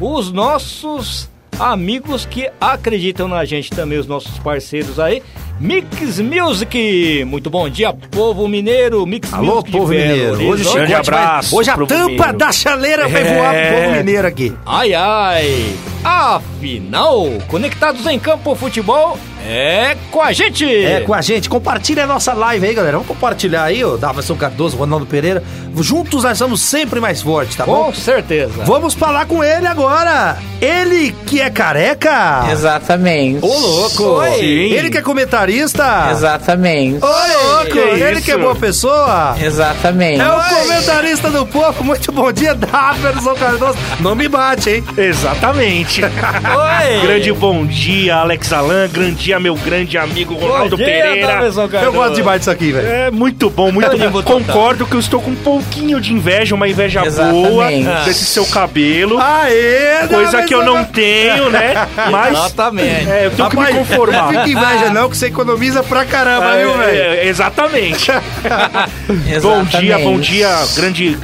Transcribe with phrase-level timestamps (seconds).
[0.00, 5.22] os nossos amigos que acreditam na gente também, os nossos parceiros aí.
[5.60, 10.32] Mix Music, muito bom dia, povo mineiro, Mix Alô, Music povo mineiro.
[10.48, 12.32] Hoje, Grande Chicote vai- abraço Hoje a tampa mineiro.
[12.36, 13.34] da chaleira vai É.
[13.36, 14.52] voar pro povo mineiro aqui.
[14.66, 19.16] Ai, ai, afinal, conectados em campo futebol
[19.46, 20.64] é com a gente.
[20.64, 21.48] É, com a gente.
[21.48, 22.92] Compartilha a nossa live aí, galera.
[22.92, 23.96] Vamos compartilhar aí, ó.
[23.96, 25.42] Davidson Cardoso, Ronaldo Pereira.
[25.76, 27.84] Juntos nós somos sempre mais fortes, tá bom?
[27.84, 28.64] Com certeza.
[28.64, 30.36] Vamos falar com ele agora.
[30.60, 32.46] Ele que é careca.
[32.50, 33.44] Exatamente.
[33.44, 34.04] Ô, louco.
[34.04, 34.30] Oi.
[34.38, 34.72] Sim.
[34.72, 36.08] Ele que é comentarista.
[36.10, 37.04] Exatamente.
[37.04, 37.72] Ô, louco.
[37.72, 38.22] Que ele isso?
[38.22, 39.34] que é boa pessoa.
[39.40, 40.20] Exatamente.
[40.20, 41.82] É o comentarista do povo.
[41.82, 43.78] Muito bom dia, Davidson Cardoso.
[44.00, 44.84] Não me bate, hein?
[44.96, 46.02] Exatamente.
[46.04, 47.06] Oi.
[47.06, 48.88] grande bom dia, Alex Alan.
[48.88, 51.40] Grande dia, meu grande amigo Ronaldo dia, Pereira.
[51.82, 52.86] Eu gosto demais disso aqui, velho.
[52.88, 54.22] É muito bom, muito bom.
[54.22, 58.04] Concordo que eu estou com um pouquinho de inveja, uma inveja boa Exatamente.
[58.04, 59.18] desse seu cabelo.
[59.18, 61.86] Aê, coisa que eu não tenho, né?
[62.10, 63.10] Mas Exatamente.
[63.10, 64.32] é, eu tenho que me conformar.
[64.32, 66.96] Não fica inveja não, que você economiza pra caramba, É, viu, velho?
[66.96, 68.10] é, exatamente.
[69.42, 71.18] Bom dia, bom dia, grande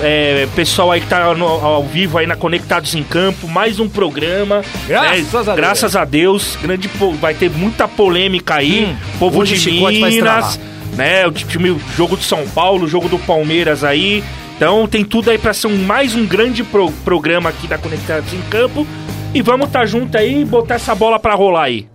[0.00, 3.88] é, pessoal aí que tá no- ao vivo aí na Conectados em Campo, mais um
[3.88, 4.62] programa.
[4.86, 5.38] Graças né?
[5.38, 5.56] a Deus.
[5.56, 10.58] Graças a Deus, grande vai ter muita polêmica aí, Hum, povo de Minas,
[10.96, 11.26] né?
[11.26, 14.22] O time, o jogo do São Paulo, o jogo do Palmeiras aí.
[14.56, 18.32] Então tem tudo aí pra ser um- mais um grande pro- programa aqui da Conectados
[18.32, 18.86] em Campo.
[19.34, 21.86] E vamos estar tá junto aí e botar essa bola pra rolar aí.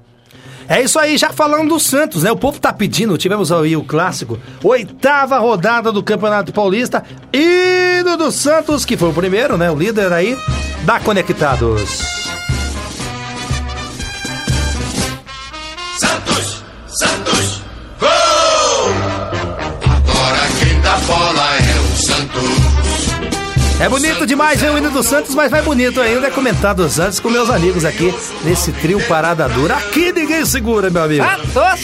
[0.69, 2.31] É isso aí, já falando do Santos, né?
[2.31, 8.31] O povo tá pedindo, tivemos aí o clássico, oitava rodada do Campeonato Paulista, hino do
[8.31, 9.71] Santos, que foi o primeiro, né?
[9.71, 10.37] O líder aí
[10.83, 12.01] da Conectados.
[15.97, 17.56] Santos, Santos,
[23.79, 26.89] É bonito demais ver o hino do Santos, mas mais bonito ainda é comentar do
[26.89, 28.11] Santos com meus amigos aqui
[28.43, 29.75] nesse trio Parada Dura.
[29.75, 31.23] Aqui ninguém segura, meu amigo.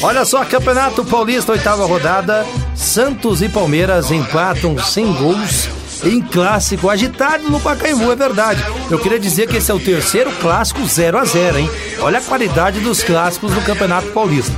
[0.01, 2.45] Olha só, Campeonato Paulista, oitava rodada.
[2.75, 5.69] Santos e Palmeiras empatam sem gols
[6.05, 8.63] em clássico agitado no Pacaembu, é verdade.
[8.89, 11.69] Eu queria dizer que esse é o terceiro clássico 0 a 0 hein?
[11.99, 14.53] Olha a qualidade dos clássicos do Campeonato Paulista.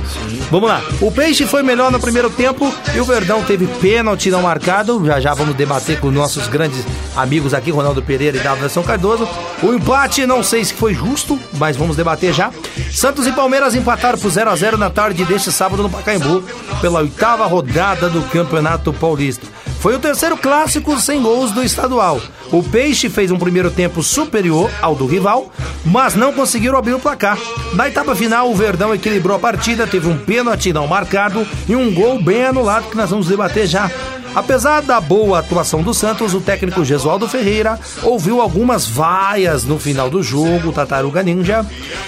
[0.50, 0.82] Vamos lá.
[1.00, 5.04] O Peixe foi melhor no primeiro tempo e o Verdão teve pênalti não marcado.
[5.04, 6.84] Já já vamos debater com nossos grandes
[7.16, 9.28] amigos aqui, Ronaldo Pereira e Davidson Cardoso.
[9.62, 12.50] O empate, não sei se foi justo, mas vamos debater já.
[12.92, 16.42] Santos e Palmeiras empataram por 0 a 0 na tarde deste sábado no Pacaembu,
[16.80, 19.55] pela oitava rodada do Campeonato Paulista.
[19.80, 22.20] Foi o terceiro clássico sem gols do estadual.
[22.50, 25.52] O Peixe fez um primeiro tempo superior ao do rival,
[25.84, 27.38] mas não conseguiram abrir o placar.
[27.74, 31.92] Na etapa final, o Verdão equilibrou a partida, teve um pênalti não marcado e um
[31.92, 33.90] gol bem anulado que nós vamos debater já.
[34.36, 40.10] Apesar da boa atuação do Santos, o técnico Gesualdo Ferreira ouviu algumas vaias no final
[40.10, 41.64] do jogo, Tataruga Ninja,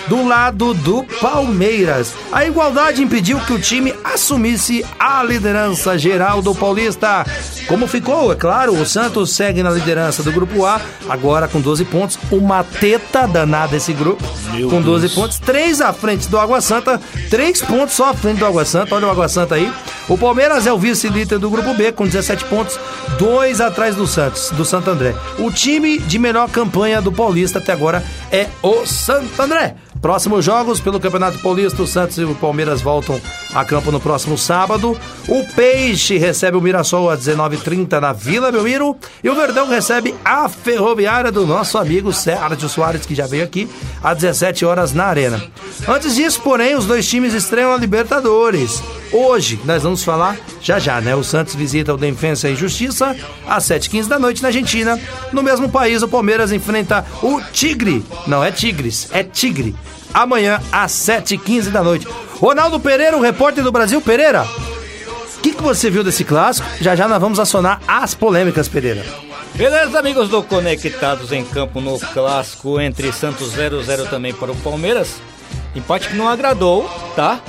[0.09, 2.13] do lado do Palmeiras.
[2.31, 7.25] A igualdade impediu que o time assumisse a liderança geral do Paulista.
[7.67, 11.87] Como ficou, é claro, o Santos segue na liderança do grupo A, agora com 12
[11.87, 14.23] pontos, uma teta danada esse grupo,
[14.53, 15.15] Meu com 12 Deus.
[15.15, 17.01] pontos, 3 à frente do Água Santa,
[17.31, 19.73] 3 pontos só à frente do Água Santa, olha o Água Santa aí.
[20.09, 22.79] O Palmeiras é o vice-líder do grupo B com 17 pontos,
[23.19, 25.15] 2 atrás do Santos, do Santo André.
[25.39, 29.75] O time de melhor campanha do Paulista até agora é o Santo André.
[30.01, 33.21] Próximos jogos pelo Campeonato Paulista, o Santos e o Palmeiras voltam
[33.53, 34.99] a campo no próximo sábado.
[35.27, 38.97] O Peixe recebe o Mirassol às 19h30 na Vila Belmiro.
[39.23, 43.69] E o Verdão recebe a Ferroviária do nosso amigo Sérgio Soares, que já veio aqui,
[44.03, 45.43] às 17 horas na Arena.
[45.87, 48.83] Antes disso, porém, os dois times estreiam a Libertadores.
[49.13, 51.15] Hoje, nós vamos falar já já, né?
[51.17, 53.17] O Santos visita o Defensa e Justiça
[53.47, 55.01] às 7h15 da noite na Argentina.
[55.33, 58.05] No mesmo país, o Palmeiras enfrenta o Tigre.
[58.27, 59.75] Não é Tigres, é Tigre.
[60.13, 62.07] Amanhã às 7h15 da noite.
[62.41, 64.01] Ronaldo Pereira, o repórter do Brasil.
[64.01, 66.69] Pereira, o que, que você viu desse clássico?
[66.81, 69.05] Já já nós vamos acionar as polêmicas, Pereira.
[69.55, 75.17] Beleza, amigos do Conectados em Campo no clássico entre Santos 0-0 também para o Palmeiras.
[75.79, 77.41] Empate que não agradou, tá?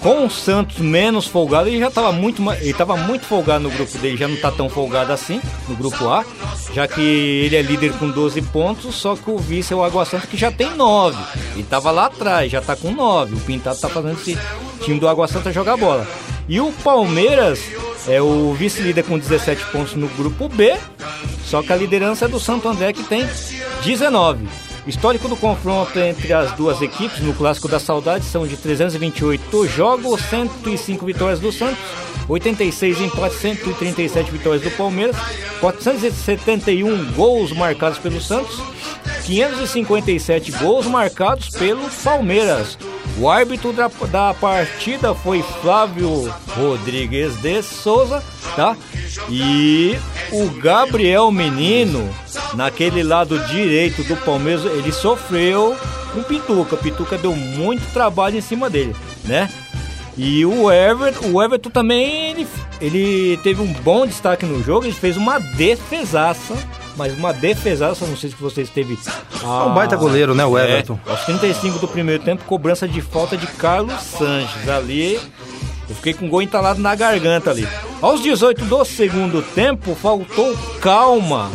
[0.00, 3.96] Com o Santos menos folgado, ele já estava muito, ele tava muito folgado no grupo
[3.98, 6.24] dele, já não tá tão folgado assim no grupo A,
[6.72, 10.04] já que ele é líder com 12 pontos, só que o vice é o Água
[10.04, 11.16] Santa que já tem 9.
[11.54, 13.34] Ele tava lá atrás, já tá com 9.
[13.34, 14.38] O Pintado tá fazendo esse
[14.82, 16.06] time do Água Santa jogar bola.
[16.48, 17.60] E o Palmeiras
[18.06, 20.76] é o vice-líder com 17 pontos no grupo B,
[21.44, 23.26] só que a liderança é do Santo André que tem
[23.82, 24.46] 19.
[24.86, 29.66] O histórico do confronto entre as duas equipes no Clássico da Saudade são de 328
[29.66, 31.82] jogos, 105 vitórias do Santos,
[32.28, 35.16] 86 empates, 137 vitórias do Palmeiras,
[35.58, 38.60] 471 gols marcados pelo Santos,
[39.24, 42.76] 557 gols marcados pelo Palmeiras.
[43.16, 48.22] O árbitro da, da partida foi Flávio Rodrigues de Souza,
[48.56, 48.76] tá?
[49.30, 49.96] E
[50.32, 52.08] o Gabriel Menino,
[52.54, 55.76] naquele lado direito do Palmeiras, ele sofreu
[56.12, 56.76] com Pituca.
[56.76, 58.94] Pituca deu muito trabalho em cima dele,
[59.24, 59.48] né?
[60.16, 62.46] E o Everton, o Everton também ele,
[62.80, 66.54] ele teve um bom destaque no jogo, ele fez uma defesaça,
[66.96, 68.98] mas uma defesaça, não sei se vocês teve
[69.42, 70.98] É um baita goleiro, né, o Everton?
[71.06, 74.68] é, aos 35 do primeiro tempo, cobrança de falta de Carlos Sanches.
[74.68, 75.14] Ali
[75.88, 77.66] eu fiquei com o gol entalado na garganta ali.
[78.00, 81.50] Aos 18 do segundo tempo, faltou calma.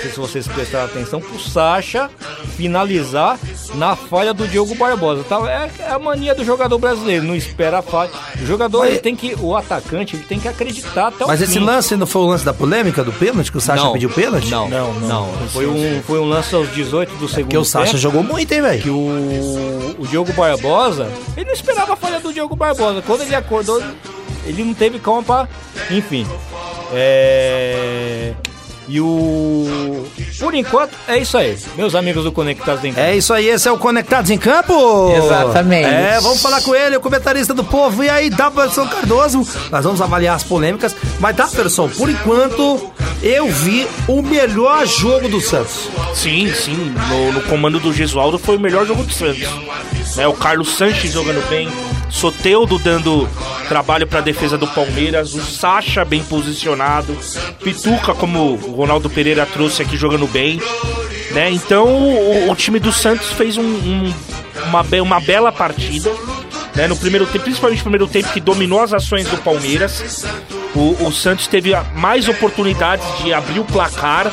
[0.00, 2.08] Não sei se vocês prestaram atenção pro Sacha
[2.56, 3.38] finalizar
[3.74, 5.22] na falha do Diogo Barbosa.
[5.24, 5.38] Tá?
[5.50, 8.10] É, é a mania do jogador brasileiro, não espera a falha.
[8.40, 11.40] O jogador, Mas- ele tem que, o atacante, ele tem que acreditar até o Mas
[11.40, 11.44] fim.
[11.44, 14.08] esse lance não foi o lance da polêmica do pênalti, que o Sacha Não, pediu
[14.08, 14.50] pênalti?
[14.50, 15.28] Não, não, não.
[15.48, 17.98] Foi um, foi um lance aos 18 do segundo Porque o Sacha tempo.
[17.98, 18.82] jogou muito, hein, velho?
[18.82, 23.02] que o, o Diogo Barbosa, ele não esperava a falha do Diogo Barbosa.
[23.02, 23.82] Quando ele acordou,
[24.46, 25.48] ele não teve calma pra.
[25.90, 26.26] Enfim.
[26.92, 28.32] É.
[28.88, 30.06] E o.
[30.38, 31.56] Por enquanto, é isso aí.
[31.76, 35.12] Meus amigos do Conectados em É isso aí, esse é o Conectados em Campo.
[35.16, 35.88] Exatamente.
[35.88, 38.02] É, vamos falar com ele, o comentarista do povo.
[38.02, 40.94] E aí, Daverson Cardoso, nós vamos avaliar as polêmicas.
[41.18, 42.90] Mas, Daverson, por enquanto,
[43.22, 45.88] eu vi o melhor jogo do Santos.
[46.14, 46.94] Sim, sim.
[47.08, 49.48] No, no comando do Gesualdo foi o melhor jogo do Santos.
[50.16, 51.68] Né, o Carlos Sanches jogando bem,
[52.10, 53.28] Soteudo dando
[53.68, 57.16] trabalho para a defesa do Palmeiras, o Sacha bem posicionado,
[57.62, 60.60] Pituca, como o Ronaldo Pereira trouxe aqui, jogando bem.
[61.30, 61.50] Né?
[61.52, 64.14] Então o, o time do Santos fez um- um-
[64.66, 66.10] uma, be- uma bela partida.
[66.74, 66.86] Né?
[66.88, 70.24] No primeiro tempo, principalmente no primeiro tempo, que dominou as ações do Palmeiras.
[70.74, 74.32] O, o Santos teve mais oportunidades de abrir o placar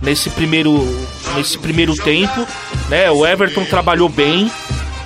[0.00, 2.46] nesse primeiro, nesse primeiro tempo.
[2.88, 3.10] Né?
[3.10, 4.50] O Everton trabalhou bem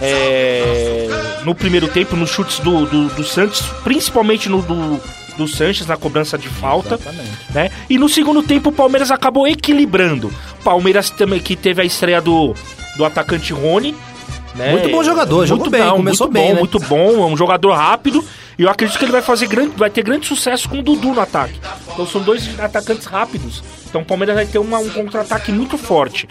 [0.00, 1.06] é,
[1.46, 5.00] no primeiro tempo, nos chutes do, do, do Santos, principalmente no do,
[5.38, 6.98] do Sanches na cobrança de falta.
[7.54, 7.70] Né?
[7.88, 10.32] E no segundo tempo o Palmeiras acabou equilibrando.
[10.64, 12.52] Palmeiras também que teve a estreia do,
[12.96, 13.94] do atacante Rony.
[14.56, 14.72] Né?
[14.72, 16.58] Muito bom jogador, jogou bem, começou muito bem, bom, né?
[16.58, 18.25] muito bom, é um jogador rápido.
[18.58, 21.12] E eu acredito que ele vai fazer grande, vai ter grande sucesso com o Dudu
[21.12, 21.60] no ataque.
[21.92, 23.62] Então são dois atacantes rápidos.
[23.88, 26.26] Então o Palmeiras vai ter uma- um contra-ataque muito forte.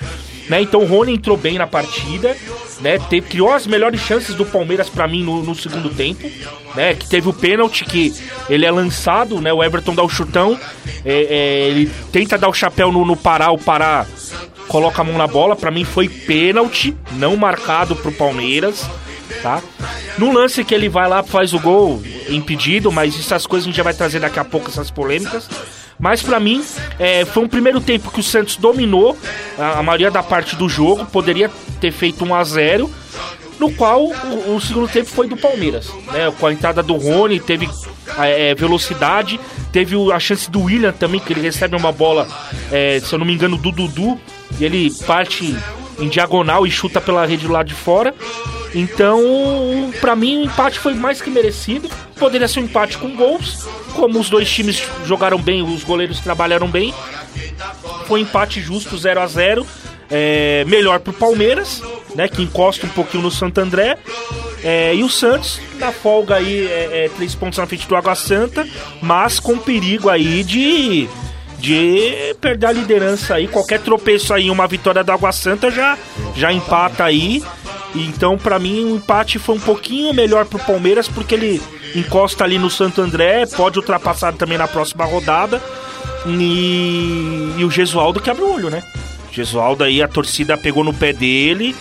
[0.50, 0.62] Né?
[0.62, 2.36] Então o Rony entrou bem na partida,
[2.82, 3.00] né?
[3.10, 6.30] Teve, criou as melhores chances do Palmeiras pra mim no, no segundo tempo,
[6.76, 6.94] né?
[6.94, 8.14] Que teve o pênalti que
[8.50, 9.52] ele é lançado, né?
[9.52, 10.60] O Everton dá o chutão,
[11.04, 14.06] é, é, ele tenta dar o chapéu no, no Pará, o Pará
[14.68, 18.88] coloca a mão na bola, pra mim foi pênalti, não marcado pro Palmeiras,
[19.42, 19.62] tá?
[20.18, 23.78] No lance que ele vai lá, faz o gol, impedido, mas essas coisas a gente
[23.78, 25.48] já vai trazer daqui a pouco, essas polêmicas.
[26.00, 26.64] Mas pra mim,
[27.00, 29.18] é, foi um primeiro tempo que o Santos dominou
[29.58, 31.50] a, a maioria da parte do jogo, poderia
[31.80, 32.92] ter feito 1 a 0
[33.60, 36.32] no qual o, o segundo tempo foi do Palmeiras, né?
[36.40, 37.70] Com a entrada do Rony, teve
[38.18, 39.40] é, velocidade,
[39.72, 42.28] teve a chance do William também, que ele recebe uma bola,
[42.72, 44.20] é, se eu não me engano, do Dudu,
[44.60, 45.56] e ele parte
[46.00, 48.14] em diagonal e chuta pela rede lado de fora.
[48.76, 51.90] Então, pra mim, o empate foi mais que merecido.
[52.20, 56.68] Poderia ser um empate com gols, como os dois times jogaram bem, os goleiros trabalharam
[56.68, 56.94] bem.
[58.06, 59.66] Foi um empate justo, 0 a 0
[60.10, 61.82] é, melhor pro Palmeiras,
[62.14, 62.28] né?
[62.28, 63.98] Que encosta um pouquinho no Santo André.
[64.64, 68.16] É, e o Santos, na folga aí, é, é, três pontos na frente do Água
[68.16, 68.68] Santa,
[69.02, 71.08] mas com perigo aí de,
[71.60, 73.48] de perder a liderança aí.
[73.48, 75.98] Qualquer tropeço aí, uma vitória do Água Santa já,
[76.36, 77.44] já empata aí.
[77.96, 81.62] Então, pra mim, o empate foi um pouquinho melhor pro Palmeiras, porque ele
[81.96, 85.62] encosta ali no Santo André, pode ultrapassar também na próxima rodada.
[86.28, 88.84] E, e o Gesualdo que abre o olho, né?
[89.32, 91.76] Gesualdo aí, a torcida pegou no pé dele,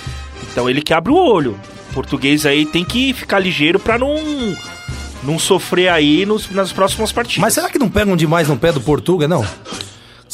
[0.51, 1.59] então ele que abre o olho.
[1.91, 4.17] O português aí tem que ficar ligeiro pra não,
[5.23, 7.41] não sofrer aí nos, nas próximas partidas.
[7.41, 9.47] Mas será que não pegam demais no pé do Portuga, não?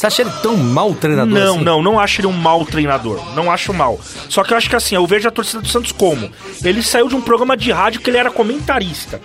[0.01, 1.63] Você acha ele tão mau treinador Não, assim?
[1.63, 3.21] não, não acho ele um mau treinador.
[3.35, 3.99] Não acho mal.
[4.27, 6.27] Só que eu acho que assim, eu vejo a torcida do Santos como?
[6.63, 9.21] Ele saiu de um programa de rádio que ele era comentarista.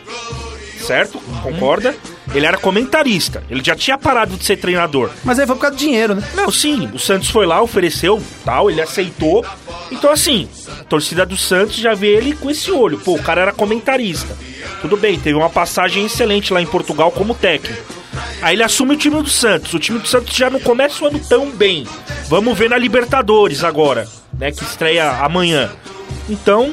[0.79, 1.19] Certo?
[1.43, 1.97] Concorda?
[2.35, 3.43] Ele era comentarista.
[3.49, 5.09] Ele já tinha parado de ser treinador.
[5.25, 6.23] Mas aí foi por causa do dinheiro, né?
[6.35, 9.47] Não, sim, o Santos foi lá, ofereceu, tal, ele aceitou.
[9.91, 10.47] Então, assim,
[10.79, 12.99] a torcida do Santos já vê ele com esse olho.
[12.99, 14.37] Pô, o cara era comentarista.
[14.83, 17.83] Tudo bem, teve uma passagem excelente lá em Portugal como técnico.
[18.43, 19.73] Aí ele assume o time do Santos.
[19.75, 21.87] O time do Santos já não começa o ano tão bem.
[22.29, 24.07] Vamos ver na Libertadores agora,
[24.39, 24.53] né?
[24.53, 25.71] Que estreia amanhã.
[26.29, 26.73] Então,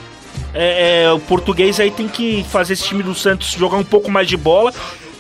[0.54, 4.12] é, é, o português aí tem que fazer esse time do Santos jogar um pouco
[4.12, 4.74] mais de bola.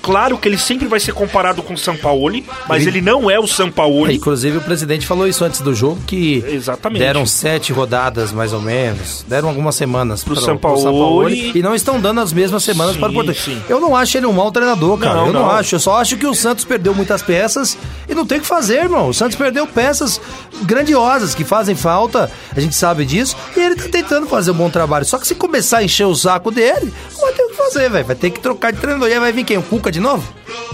[0.04, 3.48] Claro que ele sempre vai ser comparado com o Sampaoli, mas ele, não é o
[3.48, 4.18] Sampaoli.
[4.18, 7.00] Inclusive o presidente falou isso antes do jogo, que Exatamente.
[7.00, 9.24] deram sete rodadas, mais ou menos.
[9.30, 10.82] Deram algumas semanas Pro para Sampaoli.
[10.82, 13.62] Sampaoli e não estão dando as mesmas semanas Sim, para o sim.
[13.70, 15.16] Eu não acho ele um mau treinador, cara.
[15.16, 15.52] Não, eu não, não.
[15.52, 15.76] acho.
[15.76, 17.78] Eu só acho que o Santos perdeu muitas peças
[18.10, 19.08] e não tem o que fazer, irmão.
[19.08, 20.20] O Santos perdeu peças
[20.64, 24.70] grandiosas que fazem falta, a gente sabe disso, e ele tá tentando fazer um bom
[24.70, 25.06] trabalho.
[25.06, 28.06] Só que se começar a encher o saco dele, vai ter o fazer, velho.
[28.06, 29.10] Vai ter que trocar de treinador.
[29.10, 29.58] E aí vai vir quem?
[29.58, 30.24] O Cuca de novo?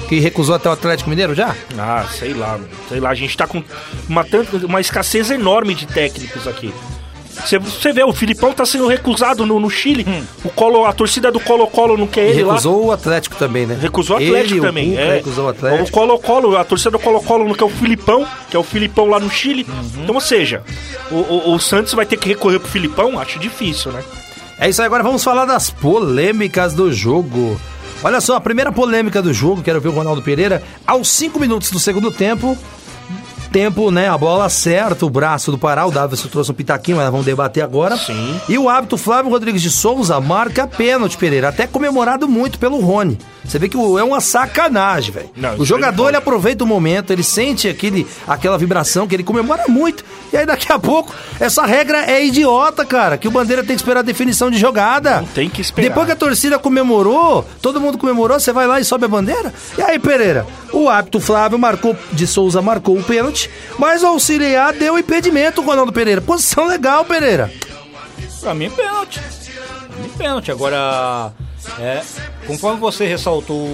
[0.08, 1.56] Que recusou até o Atlético Mineiro já?
[1.78, 2.68] Ah, sei lá, mano.
[2.88, 3.64] sei lá, a gente tá com
[4.08, 4.26] uma,
[4.68, 6.74] uma escassez enorme de técnicos aqui.
[7.62, 10.06] Você, vê, o Filipão tá sendo recusado no, no Chile.
[10.44, 12.54] O Colo, a torcida do Colo-Colo não quer E ele lá.
[12.56, 13.78] recusou o Atlético também, né?
[13.82, 14.94] Recusou o Atlético Ele, também.
[14.94, 15.16] O é.
[15.16, 15.88] recusou o Atlético.
[15.88, 19.22] O Colo-Colo, a torcida do Colo-Colo não quer o Filipão, que é o Filipão lá
[19.22, 19.66] no Chile.
[19.70, 20.04] Uhum.
[20.04, 20.64] Então, ou seja,
[21.10, 23.18] o, o- o Santos vai ter que recorrer pro Filipão?
[23.18, 24.04] Acho difícil, né?
[24.60, 27.60] É isso aí, agora vamos falar das polêmicas do jogo.
[28.04, 30.62] Olha só, a primeira polêmica do jogo, quero ver o Ronaldo Pereira.
[30.86, 32.58] Aos 5 minutos do segundo tempo,
[33.54, 34.10] tempo, né?
[34.10, 35.86] A bola acerta o braço do Pará.
[35.86, 37.98] O Davidson trouxe um pitaquinho, mas vamos debater agora.
[37.98, 38.40] Sim.
[38.50, 41.50] E o hábito Flávio Rodrigues de Souza marca pênalti, Pereira.
[41.50, 43.18] Até comemorado muito pelo Rony.
[43.44, 45.30] Você vê que é uma sacanagem, velho.
[45.54, 49.24] O isso jogador, ele ele aproveita o momento, ele sente aquele, aquela vibração que ele
[49.24, 50.04] comemora muito.
[50.32, 53.18] E aí daqui a pouco, essa regra é idiota, cara.
[53.18, 55.22] Que o Bandeira tem que esperar a definição de jogada.
[55.22, 55.88] Não tem que esperar.
[55.88, 59.54] Depois que a torcida comemorou, todo mundo comemorou, você vai lá e sobe a bandeira?
[59.78, 60.46] E aí, Pereira?
[60.72, 65.94] O hábito Flávio marcou, de Souza marcou o pênalti, mas o auxiliar deu impedimento, Ronaldo
[65.94, 66.22] Pereira.
[66.22, 67.52] Posição legal, Pereira.
[68.42, 69.20] Pra mim, pênalti.
[69.20, 70.52] Pra mim, pênalti.
[70.52, 71.32] Agora,
[71.80, 72.02] é,
[72.48, 73.68] conforme você ressaltou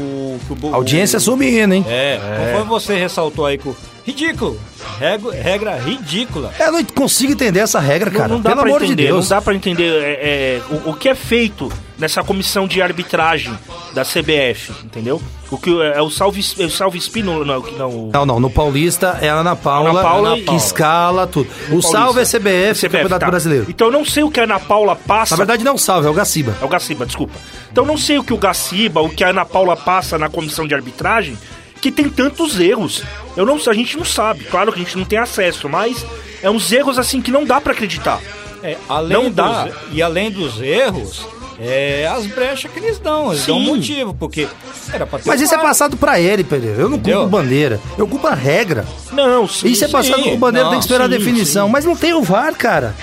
[0.48, 0.74] que o...
[0.74, 1.86] A audiência o, subindo, hein?
[1.88, 3.76] É, conforme você ressaltou aí que o...
[4.06, 4.60] Ridículo.
[5.00, 6.54] Regra, regra ridícula.
[6.60, 8.28] Eu não consigo entender essa regra, cara.
[8.28, 9.30] não, não dá Pelo pra amor entender, de Deus.
[9.30, 13.58] Não dá pra entender é, é, o, o que é feito nessa comissão de arbitragem
[13.94, 15.22] da CBF, entendeu?
[15.50, 18.40] O que é o Salve, é o salve Spino, não, que não, Não, não.
[18.40, 21.48] No Paulista é a Ana Paula, Ana Paula que e- escala tudo.
[21.66, 21.92] O Paulista.
[21.92, 23.28] salve é CBF, Campeonato tá.
[23.28, 23.66] Brasileiro.
[23.70, 25.36] Então eu não sei o que a Ana Paula passa.
[25.36, 26.58] Na verdade, não é o salve, é o Gaciba.
[26.62, 27.36] É o Gaciba, desculpa.
[27.72, 30.28] Então eu não sei o que o Gaciba, o que a Ana Paula passa na
[30.30, 31.38] comissão de arbitragem,
[31.80, 33.04] que tem tantos erros.
[33.38, 36.04] Eu não, a gente não sabe, claro que a gente não tem acesso, mas
[36.42, 38.20] é uns erros assim que não dá pra acreditar.
[38.64, 39.68] É, além Não dos, dá.
[39.92, 41.28] E além dos erros,
[41.60, 43.32] é as brechas que eles dão.
[43.32, 43.68] Eles dão um Sim.
[43.68, 44.48] motivo, porque
[44.92, 46.82] era pra ter Mas isso é passado pra ele, Pereira.
[46.82, 47.20] Eu não Entendeu?
[47.22, 47.80] culpo bandeira.
[47.98, 48.86] Eu culpo a regra.
[49.12, 49.68] Não, sim.
[49.68, 50.38] Isso é passado, sim.
[50.38, 51.66] bandeira Não, tem que esperar sim, a definição.
[51.68, 51.72] sim.
[51.72, 52.96] Mas não tem o VAR, cara.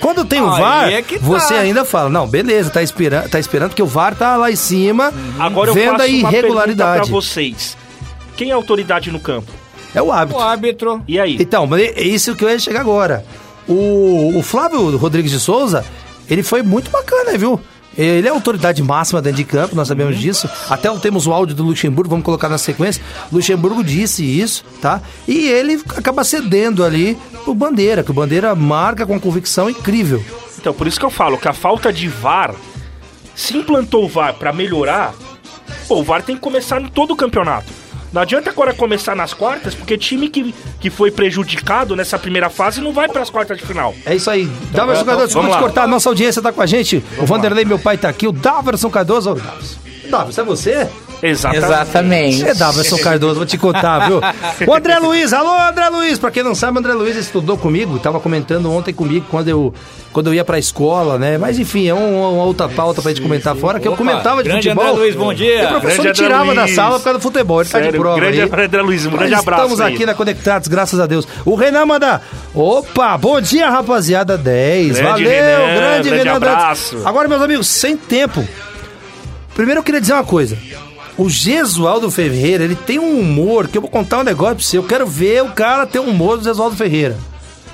[0.00, 1.24] Quando tem o Aí VAR, é que tá.
[1.24, 4.54] você ainda fala, não, beleza, tá esperando, tá esperando que o VAR tá lá em
[4.54, 7.10] cima, Agora eu vendo faço a uma pergunta pra irregularidade.
[7.10, 7.76] vocês.
[8.36, 9.50] Quem é a autoridade no campo?
[9.92, 10.38] É o hábito.
[10.38, 11.02] O árbitro.
[11.08, 11.36] E aí?
[11.40, 13.24] Então, é isso que eu ia chegar agora.
[13.66, 15.84] O, o Flávio Rodrigues de Souza,
[16.30, 17.60] ele foi muito bacana, viu?
[17.98, 20.48] Ele é a autoridade máxima dentro de campo, nós sabemos disso.
[20.70, 23.02] Até temos o áudio do Luxemburgo, vamos colocar na sequência.
[23.32, 25.02] Luxemburgo disse isso, tá?
[25.26, 30.24] E ele acaba cedendo ali pro Bandeira, que o Bandeira marca com convicção incrível.
[30.60, 32.54] Então, por isso que eu falo que a falta de VAR,
[33.34, 35.12] se implantou o VAR pra melhorar,
[35.88, 37.72] pô, o VAR tem que começar em todo o campeonato.
[38.12, 42.80] Não adianta agora começar nas quartas, porque time que, que foi prejudicado nessa primeira fase
[42.80, 43.94] não vai pras quartas de final.
[44.06, 44.46] É isso aí.
[44.72, 45.58] Daverson então, Cardoso, desculpa vamos lá.
[45.60, 47.04] cortar, nossa audiência tá com a gente.
[47.18, 48.26] o Vanderlei, meu pai, tá aqui.
[48.26, 49.30] O Daverson Cardoso.
[49.30, 49.76] Ô, Daverson.
[50.10, 50.88] Daverson, é você?
[51.22, 51.64] Exatamente.
[51.66, 52.48] Exatamente.
[52.48, 54.20] É Daverson Cardoso, vou te contar, viu?
[54.66, 57.98] O André Luiz, alô André Luiz, pra quem não sabe, o André Luiz estudou comigo,
[57.98, 59.74] tava comentando ontem comigo quando eu,
[60.12, 61.36] quando eu ia pra escola, né?
[61.38, 64.42] Mas enfim, é um- uma outra pauta pra gente comentar fora, que eu Opa, comentava
[64.42, 64.86] de grande futebol.
[64.92, 65.62] André Luiz, bom dia.
[65.62, 67.78] E o professor Grande me André tirava da sala por causa do futebol, ele tá
[67.78, 68.50] de Sério, prova grande aí.
[68.66, 69.94] André Luiz, um grande Nós abraço Estamos aí.
[69.94, 71.26] aqui na Conectados, graças a Deus.
[71.44, 72.22] O Renan manda.
[72.54, 74.98] Opa, bom dia, rapaziada 10.
[74.98, 76.36] Grande Valeu, Renan, grande, grande Renan.
[76.36, 77.02] Abraço.
[77.04, 78.46] Agora, meus amigos, sem tempo.
[79.54, 80.56] Primeiro eu queria dizer uma coisa.
[81.18, 84.78] O Gesualdo Ferreira, ele tem um humor que eu vou contar um negócio pra você.
[84.78, 87.16] Eu quero ver o cara ter um humor do Gesualdo Ferreira.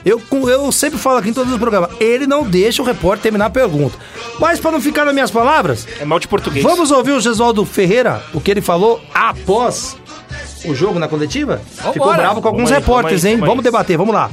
[0.04, 3.46] Eu, eu sempre falo aqui em todos os programas, ele não deixa o repórter terminar
[3.46, 3.96] a pergunta.
[4.38, 6.62] Mas pra não ficar nas minhas palavras, É mal de português.
[6.62, 9.96] vamos ouvir o Gesualdo Ferreira, o que ele falou após
[10.66, 11.60] o jogo na coletiva?
[11.66, 12.16] Ficou Vambora.
[12.18, 13.40] bravo com alguns Vamos repórteres, vamos hein?
[13.40, 14.30] vamos Vamos debater, vamos lá.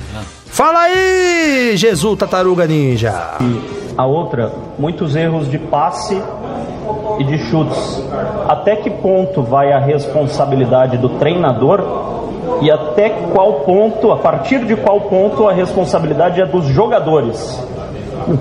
[0.48, 3.38] Fala aí, Jesus Tataruga Ninja.
[3.98, 6.22] A outra, muitos erros de passe
[7.20, 8.04] e de chutes.
[8.48, 11.84] Até que ponto vai a responsabilidade do treinador
[12.62, 17.71] e até qual ponto, a partir de qual ponto a responsabilidade é dos jogadores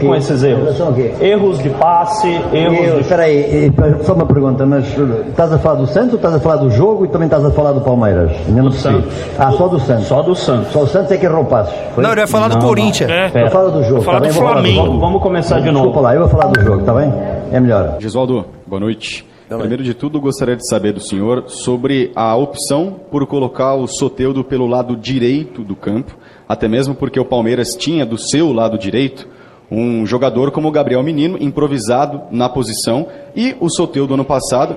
[0.01, 0.77] com esses erros?
[0.95, 1.13] Quê?
[1.21, 3.71] Erros de passe, erros Eu, de espera aí, eh,
[4.03, 6.71] só uma pergunta, mas eh, estás a falar do Santos ou estás a falar do
[6.71, 8.33] jogo e também estás a falar do Palmeiras?
[8.49, 9.03] Ainda não percebi.
[9.03, 9.15] Santos.
[9.39, 10.07] Ah, só do Santos.
[10.07, 10.73] Só do Santos.
[10.73, 11.75] Só o Santos é que errou passos.
[11.95, 12.03] foi?
[12.05, 13.11] Não, ele vai falar do Não, Corinthians.
[13.11, 13.29] É.
[13.29, 13.51] Pera.
[13.51, 14.85] Fala do jogo, Falar tá do falar Flamengo.
[14.87, 14.99] jogo.
[15.01, 16.01] Vamos começar de Desculpa novo.
[16.01, 17.13] lá, eu vou falar do jogo, tá bem?
[17.53, 17.97] É melhor.
[17.99, 19.27] Gesualdo, boa noite.
[19.49, 24.45] Primeiro de tudo, gostaria de saber do senhor sobre a opção por colocar o Soteudo
[24.45, 26.17] pelo lado direito do campo,
[26.49, 29.27] até mesmo porque o Palmeiras tinha do seu lado direito
[29.71, 34.77] um jogador como o Gabriel Menino, improvisado na posição, e o Soteudo ano passado,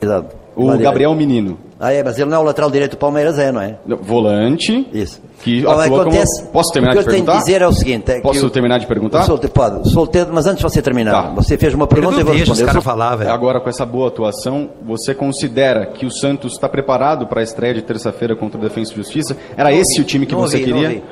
[0.00, 0.34] Exato.
[0.56, 3.38] o Lá Gabriel Menino, Ah, é, mas ele não é o lateral direito do Palmeiras,
[3.38, 3.76] é, não é?
[4.00, 5.20] volante, Isso.
[5.42, 6.52] que Bom, atua acontece- como...
[6.52, 7.38] Posso terminar o que de eu tenho perguntar?
[7.40, 8.10] de dizer é o seguinte...
[8.10, 9.22] É que Posso eu- terminar de perguntar?
[9.22, 9.90] O Solte- pode.
[9.90, 11.30] Solteiro, mas antes de você terminar, Tá.
[11.34, 12.66] você fez uma pergunta e eu vou os responder.
[12.66, 13.30] Caras sou- falar, velho.
[13.32, 17.74] Agora, com essa boa atuação, você considera que o Santos está preparado para a estreia
[17.74, 19.36] de terça-feira contra o Defensa e Justiça?
[19.56, 21.02] Era esse o time que não você ouvi, não queria?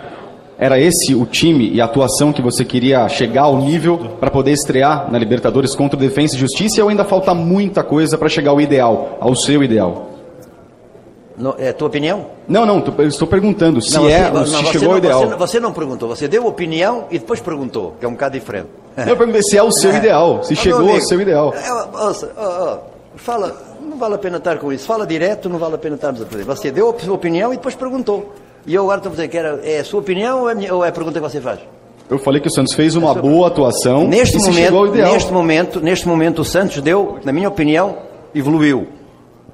[0.62, 4.50] Era esse o time e a atuação que você queria chegar ao nível para poder
[4.52, 6.82] estrear na Libertadores contra o Defensa e Justiça?
[6.82, 10.10] Ou ainda falta muita coisa para chegar ao ideal, ao seu ideal?
[11.36, 12.26] Não, é a tua opinião?
[12.46, 14.98] Não, não, tô- eu estou perguntando se Não, você- é, não, se chegou não, ao
[14.98, 15.20] ideal.
[15.20, 18.38] Você, não- você não perguntou, você deu opinião e depois perguntou, que é um bocado
[18.38, 18.68] diferente.
[19.06, 21.54] Eu perguntei se é o seu ideal, se chegou meu ao amigo, seu ideal.
[21.54, 22.78] é, ouça, ó,
[23.16, 24.84] fala, não vale a pena estar com isso.
[24.86, 26.44] Fala direto, não vale a pena estarmos a fazer.
[26.44, 28.34] Você deu opinião e depois perguntou.
[28.66, 30.54] E eu agora estou a dizer que era, é a sua opinião ou é, a
[30.54, 31.60] minha- ou é a pergunta que você faz?
[32.10, 35.12] Eu falei que o Santos fez uma boa atuação Neste e chegou ao momento, ideal.
[35.12, 37.98] neste momento, neste momento o Santos deu, na minha opinião,
[38.34, 38.88] evoluiu.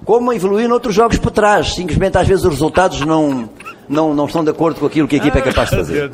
[0.05, 1.75] Como evoluiu noutros jogos por trás.
[1.75, 3.49] Simplesmente às vezes os resultados não,
[3.89, 6.11] não, não estão de acordo com aquilo que a equipa é capaz de fazer.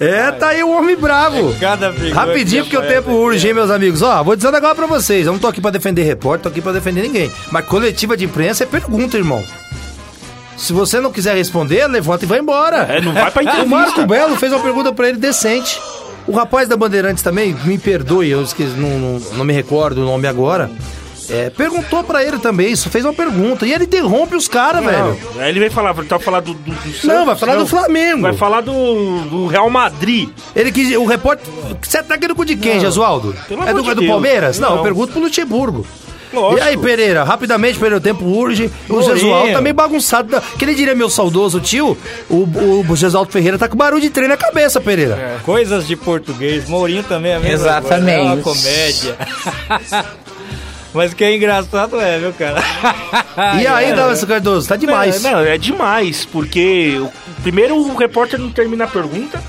[0.00, 1.52] É, tá aí o homem bravo.
[1.52, 4.00] Figura Rapidinho, que porque o tempo urge, hein, meus amigos.
[4.00, 5.26] Ó, vou dizendo agora pra vocês.
[5.26, 7.30] Eu não tô aqui pra defender repórter, tô aqui pra defender ninguém.
[7.52, 9.42] Mas coletiva de imprensa é pergunta, irmão.
[10.56, 12.78] Se você não quiser responder, levanta e vai embora.
[12.88, 13.76] É, não vai pra O entrevista.
[13.76, 15.80] Marco Belo fez uma pergunta pra ele decente.
[16.26, 20.04] O rapaz da Bandeirantes também, me perdoe, eu esqueci, não, não, não me recordo o
[20.04, 20.70] nome agora.
[21.28, 23.66] É, perguntou pra ele também isso, fez uma pergunta.
[23.66, 25.18] E ele interrompe os caras, velho.
[25.34, 27.56] Não, aí ele vem falar, ele tá falar do, do, do Santos, Não, vai falar
[27.56, 28.22] do Flamengo.
[28.22, 30.28] Vai falar do, do Real Madrid.
[30.54, 30.96] Ele quis.
[30.96, 31.46] O repórter.
[31.82, 33.34] Você querendo com de quem, Jesualdo?
[33.50, 34.06] É amor do, de é do.
[34.06, 34.58] Palmeiras?
[34.58, 34.76] Não, Não.
[34.78, 35.84] eu pergunto pro Luxemburgo.
[36.40, 36.58] Lógico.
[36.58, 38.70] E aí, Pereira, rapidamente, Pereira, o tempo urge.
[38.88, 39.02] O.
[39.02, 40.28] Jesualdo tá meio bagunçado.
[40.30, 41.96] tá- Que ele diria meu saudoso tio,
[42.28, 45.38] o, o Jesualdo Ferreira tá com barulho de trem na cabeça, Pereira.
[45.44, 46.68] Coisas de português.
[46.68, 48.04] Mourinho também é a mesma Exatamente.
[48.06, 48.20] coisa.
[48.20, 49.16] É uma comédia.
[50.94, 52.62] Mas o que é engraçado é, viu, cara?
[53.60, 55.22] E aí, Davidson Cardoso, tá demais.
[55.22, 56.98] Não, não, é demais, porque
[57.42, 59.42] primeiro o repórter não termina a pergunta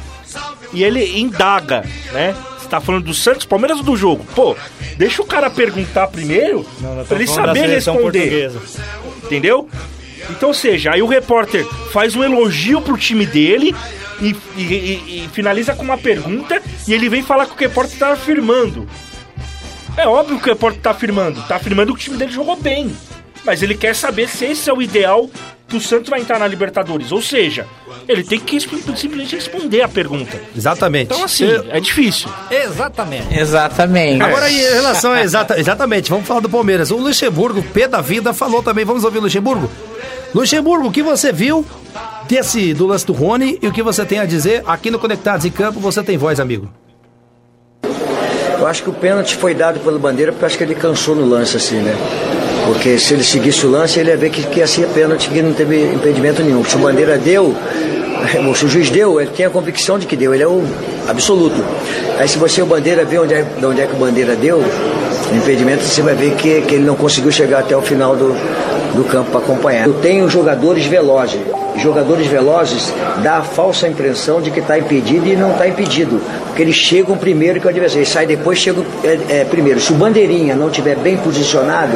[0.74, 2.36] e ele indaga, né?
[2.70, 4.26] Tá falando do Santos, Palmeiras ou do jogo?
[4.36, 4.56] Pô,
[4.98, 6.66] deixa o cara perguntar primeiro
[7.08, 8.02] pra ele saber responder.
[8.48, 8.62] portuguesa.
[9.24, 9.70] Entendeu?
[10.30, 13.74] Então, ou seja, aí o repórter faz um elogio pro time dele
[14.22, 17.98] e, e- e- e finaliza com uma pergunta e ele vem falar que o repórter
[17.98, 18.88] tá afirmando.
[19.96, 21.42] É óbvio que o repórter tá afirmando.
[21.48, 22.92] Tá afirmando que o time dele jogou bem.
[23.46, 25.30] Mas ele quer saber se esse é o ideal
[25.68, 27.12] que o Santos vai entrar na Libertadores.
[27.12, 27.66] Ou seja,
[28.08, 30.40] ele tem que sim- simplesmente responder a pergunta.
[30.56, 31.12] Exatamente.
[31.14, 32.30] Então, assim, é difícil.
[32.50, 33.38] Exatamente.
[33.38, 34.22] Exatamente.
[34.24, 35.22] Agora, em relação a.
[35.22, 36.90] Exata, exatamente, vamos falar do Palmeiras.
[36.92, 38.86] O Luxemburgo, P da vida, falou também.
[38.86, 39.70] Vamos ouvir o Luxemburgo?
[40.34, 41.66] Luxemburgo, o que você viu
[42.28, 45.46] desse, do lance do Rony e o que você tem a dizer aqui no Conectados
[45.46, 45.80] em Campo?
[45.80, 46.70] Você tem voz, amigo.
[48.60, 51.16] Eu acho que o pênalti foi dado pelo Bandeira porque eu acho que ele cansou
[51.16, 51.94] no lance, assim, né?
[52.68, 55.42] Porque se ele seguisse o lance, ele ia ver que, que ia ser pênalti, que
[55.42, 56.66] não teve impedimento nenhum.
[56.66, 57.56] Se o Bandeira deu,
[58.56, 60.62] se o juiz deu, ele tem a convicção de que deu, ele é o
[61.08, 61.64] absoluto.
[62.20, 64.58] Aí se você, o Bandeira, vê onde é, de onde é que o Bandeira deu,
[64.58, 68.36] o impedimento, você vai ver que, que ele não conseguiu chegar até o final do,
[68.94, 69.88] do campo para acompanhar.
[69.88, 71.40] Eu tenho jogadores velozes.
[71.78, 76.20] Jogadores velozes dá a falsa impressão de que está impedido e não está impedido.
[76.48, 78.00] Porque eles chegam primeiro que o adversário.
[78.00, 79.80] Eles saem depois, chegam é, é, primeiro.
[79.80, 81.96] Se o bandeirinha não estiver bem posicionado,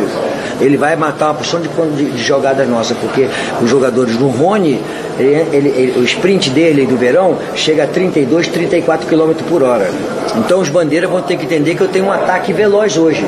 [0.59, 2.95] ele vai matar uma porção de, de, de jogadas nossas.
[2.97, 3.27] Porque
[3.61, 4.79] os jogadores do Rony,
[5.17, 9.89] ele- ele- ele- o sprint dele do verão chega a 32, 34 km por hora.
[10.37, 13.25] Então os bandeiras vão ter que entender que eu tenho um ataque veloz hoje.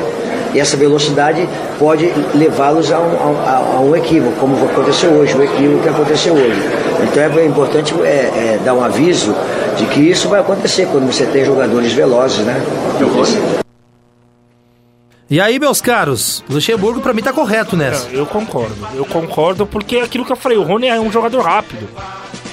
[0.54, 5.42] E essa velocidade pode levá-los a, um- a- a um equívoco, como aconteceu hoje, o
[5.42, 6.60] equívoco que aconteceu hoje.
[7.02, 9.34] Então é importante é, é, dar um aviso
[9.76, 12.62] de que isso vai acontecer quando você tem jogadores velozes, né?
[15.28, 18.08] E aí, meus caros, Luxemburgo pra mim tá correto nessa.
[18.10, 18.76] Eu concordo.
[18.94, 21.88] Eu concordo porque é aquilo que eu falei, o Rony é um jogador rápido.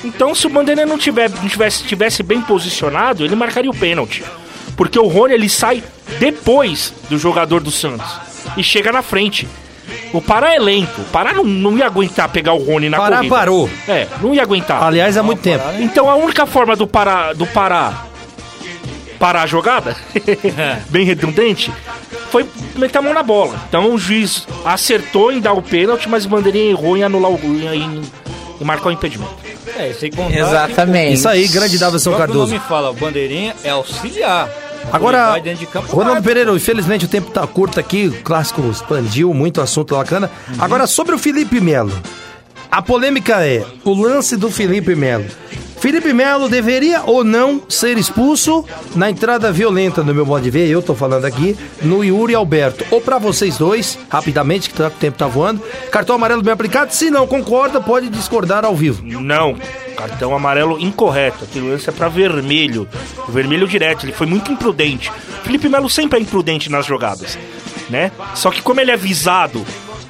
[0.03, 4.23] Então, se o Bandeira não, tiver, não tivesse, tivesse bem posicionado, ele marcaria o pênalti.
[4.81, 5.83] Porque o Rony ele sai
[6.19, 8.09] depois do jogador do Santos
[8.57, 9.47] e chega na frente.
[10.11, 11.01] O Pará é lento.
[11.01, 13.35] O Pará não, não ia aguentar pegar o Rony na Pará corrida.
[13.35, 13.69] parou.
[13.87, 14.81] É, não ia aguentar.
[14.83, 15.63] Aliás, há muito tempo.
[15.79, 18.05] Então a única forma do Pará, do Pará
[19.19, 19.95] parar a jogada,
[20.89, 21.71] bem redundante,
[22.31, 22.43] foi
[22.75, 23.53] meter a mão na bola.
[23.69, 27.37] Então o juiz acertou em dar o pênalti, mas o bandeirinha errou em anular o
[27.37, 28.01] gol e, em-
[28.59, 29.35] em marcar o impedimento.
[29.77, 31.13] É, sem contar Exatamente.
[31.13, 32.53] Isso aí, grande que o Davison próprio Cardoso.
[32.53, 34.49] nome fala, o bandeirinha é auxiliar.
[34.91, 35.35] Agora,
[35.89, 36.23] Ronaldo.
[36.23, 40.29] Pereira, infelizmente o tempo tá curto aqui, o clássico expandiu muito assunto bacana.
[40.57, 41.93] Agora, sobre o Felipe Melo.
[42.69, 45.25] A polêmica é o lance do Felipe Melo.
[45.81, 48.63] Felipe Melo deveria ou não ser expulso
[48.95, 52.85] na entrada violenta, no meu modo de ver, eu tô falando aqui, no Yuri Alberto.
[52.91, 56.93] Ou pra vocês dois, rapidamente, que o tempo tá voando, cartão amarelo bem aplicado.
[56.93, 59.03] Se não concorda, pode discordar ao vivo.
[59.03, 59.55] Não,
[59.97, 61.45] cartão amarelo incorreto.
[61.45, 62.87] Aquele lance é pra vermelho.
[63.27, 65.11] Vermelho direto, ele foi muito imprudente.
[65.43, 67.39] Felipe Melo sempre é imprudente nas jogadas,
[67.89, 68.11] né?
[68.35, 69.65] Só que como ele é visado,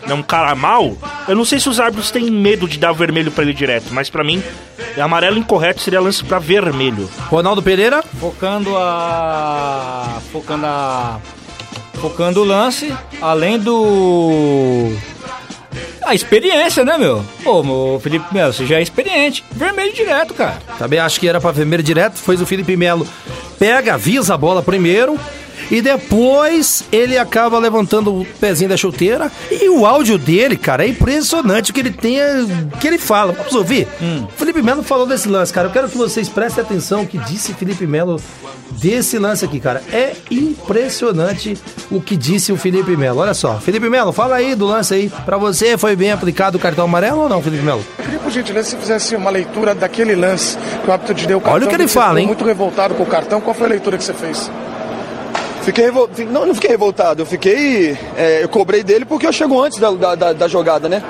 [0.08, 0.96] é um cara mal,
[1.28, 4.10] eu não sei se os árbitros têm medo de dar vermelho pra ele direto, mas
[4.10, 4.44] pra mim,
[5.00, 7.10] amarelo incorreto seria lance pra vermelho.
[7.28, 10.20] Ronaldo Pereira, Focando a.
[10.32, 11.20] Focando a.
[11.94, 14.96] Focando o lance, além do.
[16.04, 17.24] A experiência, né, meu?
[17.44, 19.44] Pô, meu Felipe Melo, você já é experiente.
[19.52, 20.58] Vermelho direto, cara.
[20.78, 22.18] Também acho que era pra vermelho direto.
[22.18, 23.08] Foi o Felipe Melo.
[23.60, 25.18] Pega, avisa a bola primeiro.
[25.72, 29.32] E depois ele acaba levantando o pezinho da chuteira.
[29.50, 32.20] E o áudio dele, cara, é impressionante o que ele tem,
[32.74, 33.32] o que ele fala.
[33.32, 33.88] Vamos ouvir?
[34.36, 35.68] Felipe Melo falou desse lance, cara.
[35.68, 38.22] Eu quero que vocês prestem atenção o que disse Felipe Melo
[38.72, 39.82] desse lance aqui, cara.
[39.92, 41.58] É impressionante
[41.90, 43.20] o que disse o Felipe Melo.
[43.20, 43.58] Olha só.
[43.60, 45.10] Felipe Melo, fala aí do lance aí.
[45.26, 47.84] Pra você, foi bem aplicado o cartão amarelo ou não, Felipe Melo?
[47.98, 51.38] Eu queria, por gentileza, se fizesse uma leitura daquele lance que o árbitro te deu
[51.38, 51.56] o cartão.
[51.56, 52.28] Olha o que ele fala, hein?
[52.28, 53.40] muito revoltado com o cartão.
[53.40, 54.50] Qual foi a leitura que você fez?
[55.64, 56.10] Fiquei revol...
[56.14, 57.22] fi- Não, não fiquei revoltado.
[57.22, 57.98] Eu fiquei.
[58.18, 61.04] é, eu cobrei dele porque eu chego antes da, da, da- da jogada, né?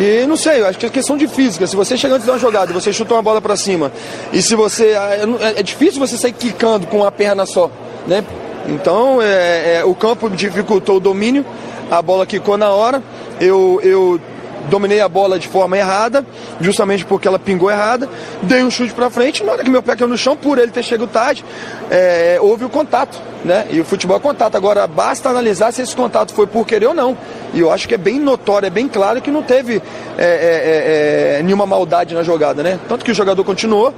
[0.00, 1.66] E não sei, eu acho que é questão de física.
[1.66, 3.92] Se você chega antes da jogada, você chuta uma bola pra cima.
[4.32, 4.94] E se você.
[4.94, 7.70] ah, não- É, é difícil você sair quicando com uma perna só,
[8.06, 8.24] né?
[8.66, 11.44] Então, é, é, o campo dificultou o domínio,
[11.90, 13.02] a bola quicou na hora.
[13.40, 14.20] Eu, eu
[14.68, 16.24] dominei a bola de forma errada,
[16.60, 18.08] justamente porque ela pingou errada,
[18.42, 20.70] dei um chute pra frente, na hora que meu pé caiu no chão, por ele
[20.70, 21.44] ter chegado tarde,
[21.90, 23.66] é, houve o contato, né?
[23.70, 24.56] E o futebol é contato.
[24.56, 27.16] Agora, basta analisar se esse contato foi por querer ou não.
[27.52, 29.82] E eu acho que é bem notório, é bem claro que não teve
[30.16, 32.78] é, é, é, é, nenhuma maldade na jogada, né?
[32.88, 33.92] Tanto que o jogador continuou,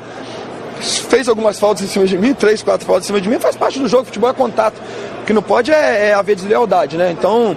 [0.81, 3.57] fez algumas faltas em cima de mim, três, quatro faltas em cima de mim, faz
[3.57, 4.81] parte do jogo, futebol é contato.
[5.23, 7.15] O que não pode é, é haver deslealdade, né?
[7.17, 7.57] Então,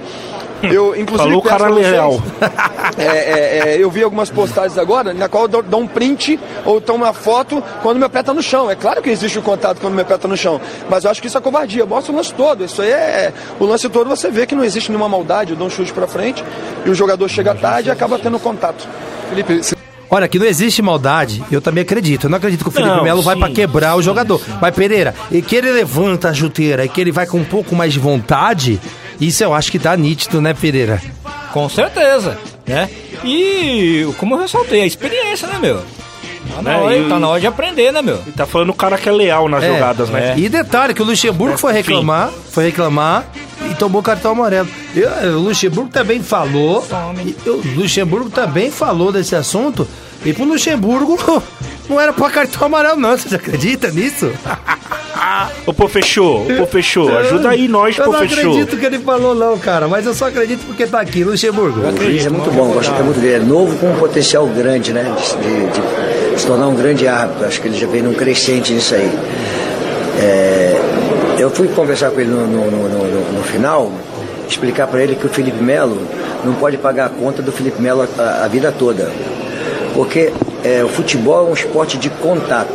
[0.63, 2.21] eu inclusive Falou o cara leal.
[2.97, 6.39] é, é, é, eu vi algumas postagens agora na qual eu dou, dou um print
[6.65, 8.69] ou tomo uma foto quando meu pé tá no chão.
[8.69, 11.21] É claro que existe o contato quando meu pé tá no chão, mas eu acho
[11.21, 11.85] que isso é covardia.
[11.85, 12.63] Mostra o lance todo.
[12.63, 13.33] Isso aí é.
[13.59, 15.51] O lance todo você vê que não existe nenhuma maldade.
[15.51, 16.43] Eu dou um chute pra frente
[16.85, 18.87] e o jogador chega tarde e acaba tendo contato.
[19.29, 19.77] Felipe, se
[20.09, 22.25] Olha, que não existe maldade, eu também acredito.
[22.25, 24.41] Eu não acredito que o Felipe Não, Melo vai sim, pra quebrar o sim, jogador.
[24.61, 27.75] Mas Pereira, e que ele levanta a chuteira e que ele vai com um pouco
[27.75, 28.79] mais de vontade,
[29.19, 31.01] isso eu acho que tá nítido, né, Pereira?
[31.53, 32.89] Com certeza, né?
[33.23, 35.77] E como eu ressaltei, a experiência, né, meu?
[36.56, 38.15] Tá na, Né, hora, e- tá na hora de aprender, né, meu?
[38.17, 40.34] Ele tá falando o cara que é leal nas É, jogadas, né?
[40.38, 41.82] E detalhe que o Luxemburgo foi Enfim.
[41.91, 43.25] reclamar, foi reclamar
[43.69, 44.67] e tomou cartão amarelo.
[44.95, 46.86] Eu- o Luxemburgo também falou,
[47.45, 49.86] e o Luxemburgo também falou desse assunto.
[50.25, 51.17] E pro Luxemburgo
[51.89, 54.32] não era pra cartão amarelo não, você acredita nisso?
[55.65, 57.15] Ô, pô, fechou, ô, pô, fechou.
[57.17, 58.38] Ajuda aí nós, Eu pô, não fechou.
[58.51, 61.80] acredito que ele falou não, cara, mas eu só acredito porque tá aqui, Luxemburgo.
[61.82, 63.36] O juiz é muito bom, gosto até muito dele.
[63.36, 65.03] É novo com um potencial grande, né?
[65.41, 67.45] De, de se tornar um grande árbitro.
[67.45, 69.10] Acho que ele já vem num crescente nisso aí.
[70.19, 70.75] É,
[71.39, 73.91] eu fui conversar com ele no, no- no- no- no final,
[74.47, 75.97] explicar para ele que o Felipe Melo
[76.43, 79.12] não pode pagar a conta do Felipe Melo a, a vida toda.
[79.93, 80.32] Porque
[80.63, 82.73] é, o futebol é um esporte de contato.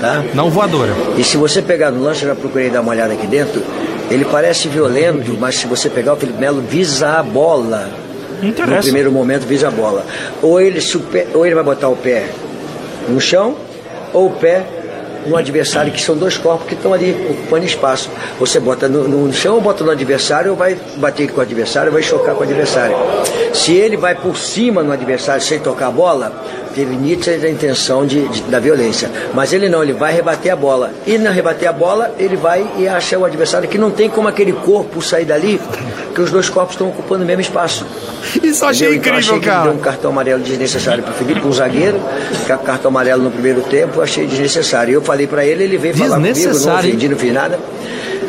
[0.00, 0.22] Tá?
[0.34, 0.92] Não voadora.
[1.16, 3.60] E se você pegar no lance, eu já procurei dar uma olhada aqui dentro,
[4.10, 7.90] ele parece violento, mas se você pegar o Felipe Melo, visa a bola.
[8.36, 8.82] Não No interessa.
[8.82, 10.06] primeiro momento, visa a bola.
[10.40, 10.80] Ou ele,
[11.10, 12.28] pé- ou ele vai botar o pé
[13.08, 13.56] no chão,
[14.12, 14.64] ou o pé
[15.28, 18.10] no adversário, que são dois corpos que estão ali ocupando espaço.
[18.40, 21.88] Você bota no, no chão ou bota no adversário, ou vai bater com o adversário,
[21.88, 22.96] ou vai chocar com o adversário.
[23.52, 26.32] Se ele vai por cima no adversário sem tocar a bola,
[26.74, 29.10] teve nítida intenção de, de- da violência.
[29.34, 30.92] Mas ele não, ele vai rebater a bola.
[31.06, 34.28] E na rebater a bola, ele vai e acha o adversário que não tem como
[34.28, 35.60] aquele corpo sair dali,
[36.06, 37.84] porque os dois corpos estão ocupando o mesmo espaço.
[38.42, 38.88] Isso achei?
[38.88, 39.62] Então, incrível, achei que ele cara.
[39.64, 42.00] deu um cartão amarelo desnecessário pro Felipe, um zagueiro,
[42.44, 44.92] que é cartão amarelo no primeiro tempo, eu achei desnecessário.
[44.94, 47.58] Eu falei pra ele, ele veio falar comigo, não ofendi, não fiz nada.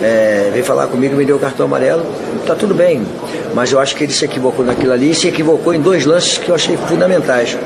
[0.01, 2.05] É, veio falar comigo, me deu o cartão amarelo,
[2.47, 3.05] tá tudo bem.
[3.53, 6.37] Mas eu acho que ele se equivocou naquilo ali e se equivocou em dois lances
[6.37, 7.57] que eu achei fundamentais.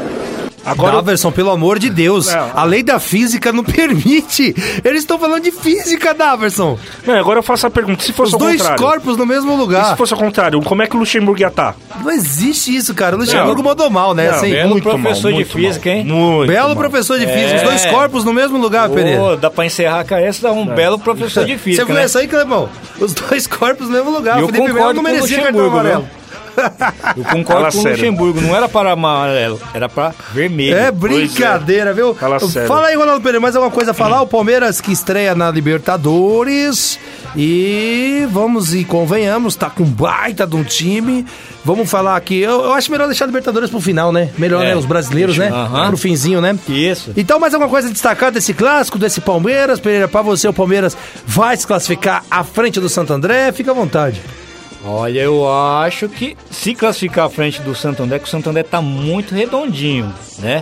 [0.66, 2.52] Agora- Daverson, pelo amor de Deus, Não.
[2.56, 4.56] a lei da física não permite.
[4.84, 6.78] Eles estão falando de física, Daverson.
[7.06, 8.84] Não, agora eu faço a pergunta, se Os fosse ao dois contrário...
[8.84, 9.92] corpos no mesmo E lugar.
[9.92, 11.76] se fosse ao contrário, como é que o Luxemburgo ia estar?
[12.04, 13.16] Não existe isso, cara.
[13.16, 14.30] O Luxemburgo mandou mal, né?
[14.30, 15.98] Não, Assim, belo muito professor mal, de muito física, mal.
[16.00, 16.06] hein?
[16.06, 16.78] Muito belo mal.
[16.78, 17.56] professor de física.
[17.56, 17.66] Os É.
[17.66, 19.22] dois corpos no mesmo lugar, Pereira.
[19.22, 22.04] Ô, dá pra encerrar com essa, um belo professor de Você física, viu né?
[22.04, 22.70] essa aí, Clebão?
[23.00, 24.40] Os dois corpos no mesmo lugar.
[24.40, 26.08] E o eu Felipe Melo não merecia cartão Luxemburgo, amarelo.
[27.18, 27.92] Eu concordo Fala com o.
[27.92, 30.76] Luxemburgo, não era para amarelo, era para vermelho.
[30.76, 32.14] É brincadeira, viu?
[32.16, 32.40] Fala.
[32.40, 34.22] Fala aí, Ronaldo Pereira, mais alguma coisa a falar?
[34.22, 37.00] O Palmeiras que estreia na Libertadores.
[37.36, 41.26] E vamos e convenhamos, tá com baita de um time.
[41.66, 42.40] Vamos falar aqui.
[42.40, 44.30] Eu, eu acho melhor deixar a Libertadores pro final, né?
[44.38, 44.76] Melhor, É, né?
[44.76, 45.50] Os brasileiros, né?
[45.50, 45.88] Aham.
[45.88, 46.58] Pro finzinho, né?
[46.70, 47.12] Isso.
[47.18, 49.80] Então, mais alguma coisa a destacar desse clássico, desse Palmeiras?
[49.80, 53.52] Pereira, pra você, o Palmeiras vai se classificar à frente do Santo André?
[53.52, 54.22] Fica à vontade.
[54.86, 58.64] Olha, eu acho que se classificar à frente do Santo André, que o Santo André
[58.64, 60.62] tá muito redondinho, né?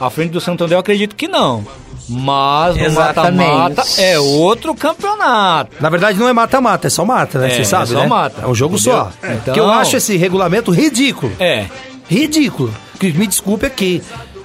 [0.00, 1.64] À frente do Santo André eu acredito que não.
[2.08, 5.76] Mas no mata-mata é outro campeonato.
[5.80, 7.46] Na verdade, não é mata-mata, é só mata, né?
[7.46, 8.06] É, Você sabe, é só né?
[8.06, 8.92] mata, É um jogo entendeu?
[8.98, 9.12] só.
[9.22, 11.32] Então- Que eu acho esse regulamento ridículo.
[11.38, 11.66] É,
[12.08, 12.74] Ridículo.
[12.98, 14.02] Que me desculpe aqui,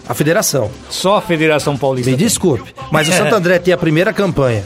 [0.07, 0.69] a federação.
[0.87, 2.11] só a Federação Paulista.
[2.11, 2.75] Me desculpe.
[2.91, 3.17] Mas o É.
[3.17, 4.63] Santo André tem a primeira campanha.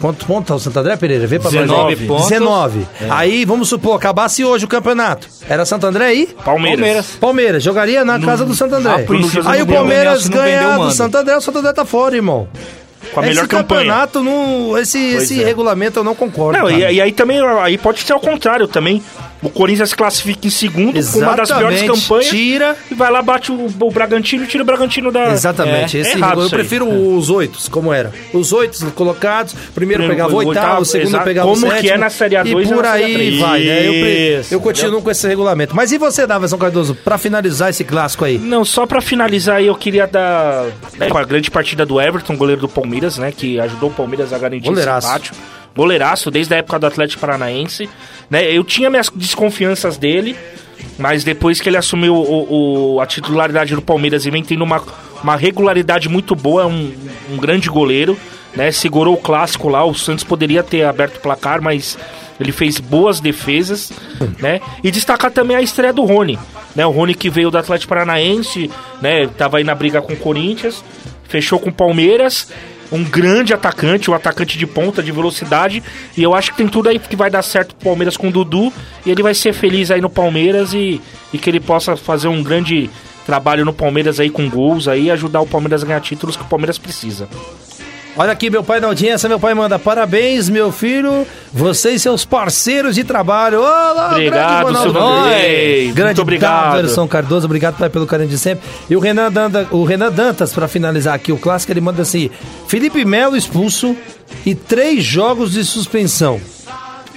[0.00, 1.26] Quanto ponto tá o Santo André, Pereira?
[1.26, 1.62] Vê pra nós.
[1.62, 2.06] 19 aí.
[2.06, 2.28] pontos.
[2.28, 2.86] 19.
[3.10, 5.28] Aí, vamos supor, acabasse hoje o campeonato.
[5.48, 6.26] Era Santo André aí?
[6.44, 6.78] Palmeiras.
[6.78, 7.06] Palmeiras.
[7.20, 7.62] Palmeiras.
[7.62, 8.92] Jogaria na casa do Santo André.
[8.92, 10.90] a princípio, Aí o Palmeiras ganhar do.
[10.92, 12.48] Santo André, o Santo André tá fora, irmão.
[13.12, 13.80] Com a melhor esse campanha.
[13.80, 15.44] campeonato, não, esse, esse é.
[15.44, 16.58] regulamento eu não concordo.
[16.58, 19.02] Não, e, e aí também, aí pode ser ao contrário também.
[19.46, 22.02] O Corinthians classifica em segundo com uma das piores Exatamente.
[22.02, 22.26] campanhas.
[22.26, 22.76] Tira.
[22.90, 25.32] E vai lá, bate o, o Bragantino e tira o Bragantino da.
[25.32, 25.96] Exatamente.
[25.96, 26.50] É, esse é errado eu aí.
[26.50, 28.12] prefiro os oito, como era.
[28.32, 31.24] Os oito colocados, primeiro Primeiro pegava o oitavo, o segundo exato.
[31.24, 31.94] pegava Como o que sétimo.
[31.94, 33.40] é na Série A2 e e por Série aí A3.
[33.40, 33.86] vai, né?
[33.86, 35.74] Eu, eu continuo com esse regulamento.
[35.76, 38.38] Mas e você, Davidson Cardoso, pra finalizar esse clássico aí?
[38.38, 40.64] Não, só pra finalizar aí, eu queria dar
[40.98, 43.32] né, a grande partida do Everton, goleiro do Palmeiras, né?
[43.32, 45.06] Que ajudou o Palmeiras a garantir Goleiraço.
[45.06, 45.32] esse empate.
[45.76, 47.88] Goleiraço, desde a época do Atlético Paranaense.
[48.30, 50.34] Né, eu tinha minhas desconfianças dele,
[50.98, 54.82] mas depois que ele assumiu o, o- a titularidade do Palmeiras e vem tendo uma,
[55.22, 56.92] uma regularidade muito boa, é um,
[57.32, 58.16] um grande goleiro.
[58.56, 61.98] Né, segurou o clássico lá, o Santos poderia ter aberto o placar, mas
[62.40, 63.92] ele fez boas defesas,
[64.40, 64.62] né?
[64.82, 66.38] E destacar também a estreia do Rony,
[66.74, 66.86] né?
[66.86, 68.70] O Rony que veio do Atlético Paranaense,
[69.02, 69.26] né?
[69.26, 70.82] Tava aí na briga com o Corinthians,
[71.28, 72.50] fechou com o Palmeiras,
[72.92, 75.82] um grande atacante, um atacante de ponta, de velocidade,
[76.16, 78.32] e eu acho que tem tudo aí que vai dar certo pro Palmeiras com o
[78.32, 78.72] Dudu,
[79.04, 81.00] e ele vai ser feliz aí no Palmeiras e,
[81.32, 82.90] e que ele possa fazer um grande
[83.24, 86.46] trabalho no Palmeiras aí com gols aí ajudar o Palmeiras a ganhar títulos que o
[86.46, 87.28] Palmeiras precisa.
[88.18, 92.24] Olha aqui, meu pai na audiência, meu pai manda parabéns, meu filho, você e seus
[92.24, 93.60] parceiros de trabalho.
[93.60, 94.92] Olá, Obrigado, grande Ronaldo.
[95.92, 96.76] Grande Muito obrigado.
[96.76, 98.66] Daverson Cardoso, obrigado pai, pelo carinho de sempre.
[98.88, 102.30] E o Renan, Danda, o Renan Dantas, pra finalizar aqui o clássico, ele manda assim:
[102.66, 103.94] Felipe Melo expulso
[104.46, 106.40] e três jogos de suspensão.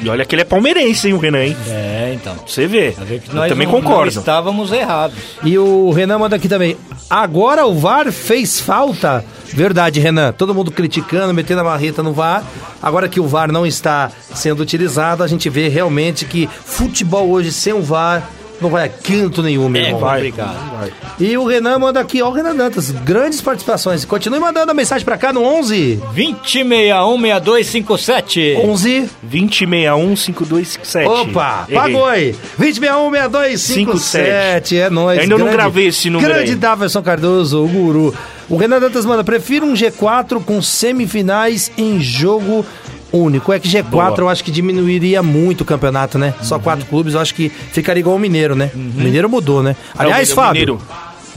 [0.01, 1.57] E olha que ele é palmeirense, hein, o Renan, hein?
[1.67, 2.33] É, então.
[2.35, 2.89] Pra Você vê.
[2.97, 4.17] Eu nós também não- não concordo.
[4.19, 5.17] estávamos errados.
[5.43, 6.77] E o Renan manda aqui também.
[7.09, 9.25] Agora o VAR fez falta.
[9.51, 10.31] Verdade, Renan.
[10.31, 12.43] Todo mundo criticando, metendo a marreta no VAR.
[12.81, 17.51] Agora que o VAR não está sendo utilizado, a gente vê realmente que futebol hoje
[17.51, 18.29] sem o VAR
[18.62, 20.02] não vai a canto nenhum, meu É irmão.
[20.10, 20.58] complicado.
[21.19, 24.06] E o Renan manda aqui, ó, o Renan Dantas, grandes participações.
[24.06, 28.56] Continue mandando a mensagem pra cá no 11 2061-6257.
[28.58, 31.08] 11 2061-5257.
[31.08, 31.80] Opa, Errei.
[31.82, 32.36] pagou aí.
[32.60, 34.78] 2061-6257.
[34.78, 35.19] É nóis.
[35.19, 36.56] Ainda não grande- gravei esse número Grande aí.
[36.58, 38.13] Daverson Cardoso, o guru.
[38.50, 42.65] O Renan Dantas manda, prefiro um G4 com semifinais em jogo
[43.12, 43.52] único.
[43.54, 44.13] É que G4 Boa.
[44.17, 46.34] eu acho que diminuiria muito o campeonato, né?
[46.41, 46.62] Só Uhum.
[46.62, 48.72] quatro clubes, eu acho que ficaria igual o Mineiro, né?
[48.76, 49.76] O Mineiro mudou, né?
[49.98, 50.52] Aliás, É, Fábio.
[50.54, 50.82] Mineiro.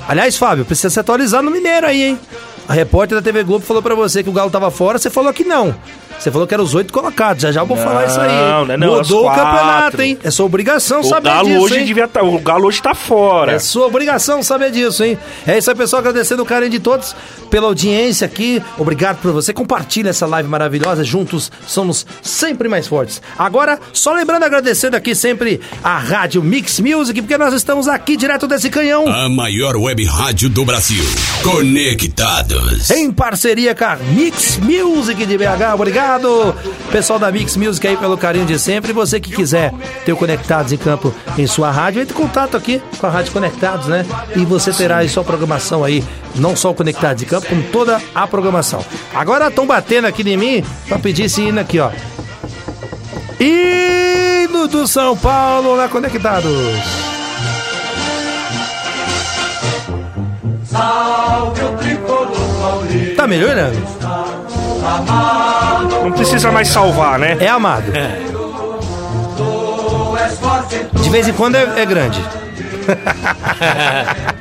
[0.09, 2.19] Aliás, Fábio, precisa se atualizar no Mineiro aí, hein?
[2.69, 5.33] A repórter da TV Globo falou pra você que o Galo tava fora, você falou
[5.33, 5.75] que não.
[6.19, 7.43] Você falou que eram os oito colocados.
[7.43, 8.31] Já já eu vou Não, falar isso aí.
[8.31, 8.37] hein?
[8.69, 10.17] não é não, Mudou o campeonato, hein?
[10.23, 11.85] É sua obrigação O saber Galo disso, hoje hein?
[11.85, 13.51] devia tá, O Galo hoje tá fora.
[13.53, 15.19] É sua obrigação saber disso, hein?
[15.45, 15.99] É isso aí, pessoal.
[15.99, 17.17] Agradecendo o carinho de todos
[17.51, 18.63] pela audiência aqui.
[18.79, 19.53] Obrigado por você.
[19.53, 21.03] Compartilha essa live maravilhosa.
[21.03, 23.21] Juntos somos sempre mais fortes.
[23.37, 28.47] Agora, só lembrando, agradecendo aqui sempre a Rádio Mix Music, porque nós estamos aqui direto
[28.47, 29.09] desse canhão.
[29.09, 31.03] A maior web rádio do Brasil.
[32.91, 35.75] Em parceria com a Mix Music de BH.
[35.75, 36.55] Obrigado,
[36.91, 38.91] pessoal da Mix Music aí pelo carinho de sempre.
[38.91, 39.73] E você que quiser
[40.05, 43.33] ter o Conectados em Campo em sua rádio, entre em contato aqui com a Rádio
[43.33, 44.05] Conectados, né?
[44.35, 48.01] E você terá aí sua programação aí, não só o Conectados em Campo, como toda
[48.15, 48.85] a programação.
[49.15, 51.91] Agora estão batendo aqui em mim pra pedir esse hino aqui, ó.
[53.41, 57.03] Hino do São Paulo na Conectados.
[63.17, 63.79] Tá melhorando.
[66.03, 67.37] Não precisa mais salvar, né?
[67.41, 67.85] É amado.
[71.03, 72.23] De vez em quando é, é grande.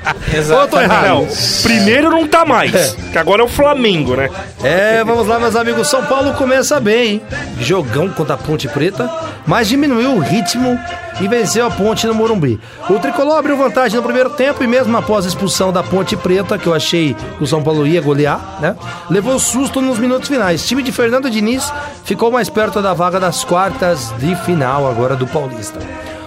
[0.51, 1.07] Ou eu tô errado?
[1.07, 1.27] Não,
[1.63, 2.93] primeiro não tá mais.
[3.11, 4.29] Que agora é o Flamengo, né?
[4.63, 5.87] É, vamos lá, meus amigos.
[5.89, 7.21] São Paulo começa bem, hein?
[7.59, 9.09] Jogão contra a Ponte Preta,
[9.45, 10.79] mas diminuiu o ritmo
[11.19, 12.59] e venceu a Ponte no Morumbi.
[12.89, 16.57] O Tricolor abriu vantagem no primeiro tempo e mesmo após a expulsão da Ponte Preta,
[16.57, 18.75] que eu achei que o São Paulo ia golear, né?
[19.09, 20.63] Levou susto nos minutos finais.
[20.63, 21.71] O time de Fernando Diniz
[22.05, 25.79] ficou mais perto da vaga das quartas de final agora do Paulista.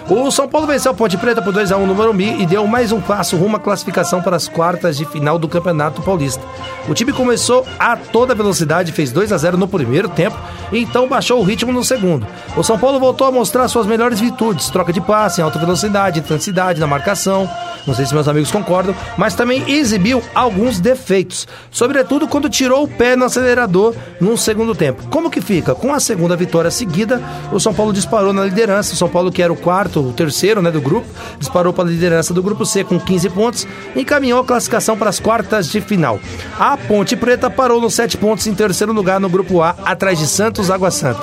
[0.07, 3.01] O São Paulo venceu a Ponte Preta por 2x1 no Morumbi e deu mais um
[3.01, 6.45] passo rumo à classificação para as quartas de final do Campeonato Paulista.
[6.87, 10.37] O time começou a toda velocidade, fez 2 a 0 no primeiro tempo
[10.71, 12.27] e então baixou o ritmo no segundo.
[12.55, 16.79] O São Paulo voltou a mostrar suas melhores virtudes, troca de passe alta velocidade, intensidade
[16.79, 17.49] na marcação,
[17.87, 22.88] não sei se meus amigos concordam, mas também exibiu alguns defeitos, sobretudo quando tirou o
[22.88, 25.03] pé no acelerador no segundo tempo.
[25.11, 25.75] Como que fica?
[25.75, 29.43] Com a segunda vitória seguida, o São Paulo disparou na liderança, o São Paulo que
[29.43, 31.07] era o quarto, o terceiro né, do grupo,
[31.38, 35.11] disparou para a liderança do grupo C com 15 pontos e encaminhou a classificação para
[35.11, 36.20] as quartas de final.
[36.59, 40.26] A Ponte Preta parou nos 7 pontos em terceiro lugar no grupo A, atrás de
[40.26, 41.22] Santos Água Santa.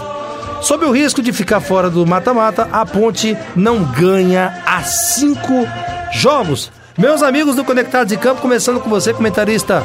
[0.62, 5.68] Sob o risco de ficar fora do mata-mata, a Ponte não ganha há cinco
[6.12, 6.72] jogos.
[6.98, 9.84] Meus amigos do Conectados de Campo, começando com você, comentarista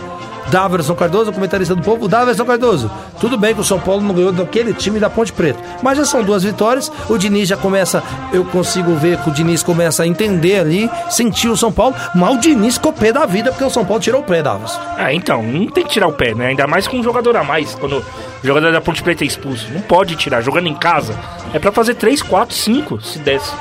[0.51, 2.09] Daverson Cardoso, comentarista do povo.
[2.09, 5.59] Daverson Cardoso, tudo bem que o São Paulo não ganhou daquele time da Ponte Preta,
[5.83, 6.91] mas já são duas vitórias.
[7.09, 11.49] O Diniz já começa, eu consigo ver que o Diniz começa a entender ali, sentir
[11.49, 14.21] o São Paulo, mas o Diniz ficou pé da vida porque o São Paulo tirou
[14.21, 14.81] o pé, Daverson.
[14.97, 16.47] Ah, então, não tem que tirar o pé, né?
[16.47, 19.67] Ainda mais com um jogador a mais, quando o jogador da Ponte Preta é expulso.
[19.73, 21.19] Não pode tirar, jogando em casa.
[21.53, 23.53] É pra fazer 3, 4, 5, se desse.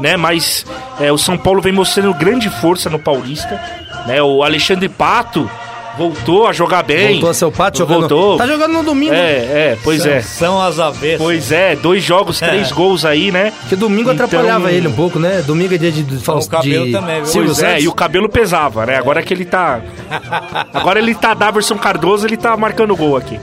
[0.00, 0.16] Né?
[0.16, 0.64] Mas
[0.98, 3.60] é, o São Paulo vem mostrando grande força no Paulista.
[4.06, 4.22] Né?
[4.22, 5.48] O Alexandre Pato
[5.96, 7.12] voltou a jogar bem.
[7.12, 8.00] Voltou a ser o Pato jogando.
[8.00, 8.36] Voltou.
[8.36, 9.14] Tá jogando no domingo.
[9.14, 10.20] É, é, pois são, é.
[10.20, 11.18] São as avessas.
[11.18, 13.52] Pois é, dois jogos, três gols aí, né?
[13.60, 15.42] Porque domingo Então- atrapalhava ele um pouco, né?
[15.46, 17.32] Domingo é dia de, de, o cabelo de também, viu?
[17.32, 18.96] Pois é, e o cabelo pesava, né?
[18.96, 19.80] Agora que ele tá.
[20.72, 23.38] Agora ele tá Daverson Cardoso, ele tá marcando gol aqui.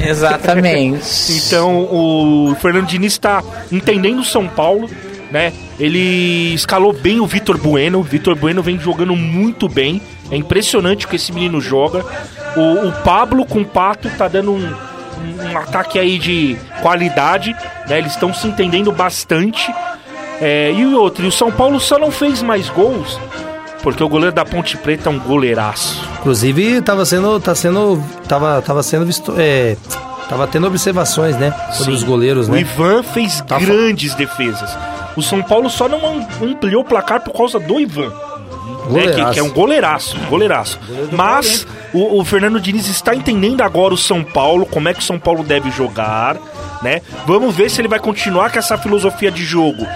[0.00, 1.02] Exatamente.
[1.52, 4.88] Então o Fernando Diniz está entendendo o São Paulo,
[5.30, 5.52] né?
[5.78, 7.98] Ele escalou bem o Vitor Bueno.
[7.98, 10.00] O Vitor Bueno vem jogando muito bem.
[10.32, 12.04] É impressionante o que esse menino joga.
[12.56, 17.54] O, o Pablo com o Pato tá dando um, um- ataque aí de qualidade,
[17.88, 17.98] né?
[17.98, 19.72] Eles estão se entendendo bastante.
[20.40, 23.16] É, e o outro, e o São Paulo só não fez mais gols
[23.82, 26.08] porque o goleiro da Ponte Preta é um goleiraço.
[26.20, 27.38] Inclusive, tava sendo.
[27.40, 28.02] Tá sendo.
[28.28, 29.34] Tava, tava sendo visto.
[29.36, 29.76] É,
[30.28, 31.52] tava tendo observações, né?
[31.72, 31.96] Sobre Sim.
[31.98, 32.60] os goleiros, O né?
[32.60, 34.70] Ivan fez Tá fa- grandes defesas.
[35.16, 38.12] O São Paulo só não am- ampliou o placar por causa do Ivan.
[38.90, 40.78] Né, que, que é um goleiraço, um goleiraço.
[41.10, 45.04] Mas o, o Fernando Diniz está entendendo agora o São Paulo, como é que o
[45.04, 46.36] São Paulo deve jogar,
[46.82, 47.00] né?
[47.26, 49.86] Vamos ver se ele vai continuar com essa filosofia de jogo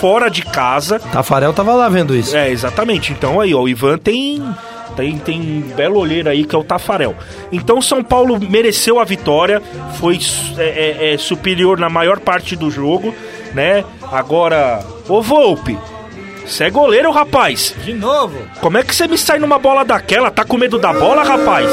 [0.00, 0.98] fora de casa.
[0.98, 2.36] Tafarel tava lá vendo isso.
[2.36, 3.12] É, exatamente.
[3.12, 4.42] Então aí, ó, o Ivan tem
[4.96, 7.14] tem, tem um belo olheiro aí que é o Tafarel.
[7.50, 9.62] Então o São Paulo mereceu a vitória,
[9.98, 10.18] foi
[10.58, 13.14] é, é, é, superior na maior parte do jogo,
[13.54, 13.84] né?
[14.12, 15.78] Agora, ô Volpe,
[16.50, 17.74] você é goleiro, rapaz.
[17.84, 18.38] De novo.
[18.60, 20.30] Como é que você me sai numa bola daquela?
[20.30, 21.68] Tá com medo da bola, rapaz?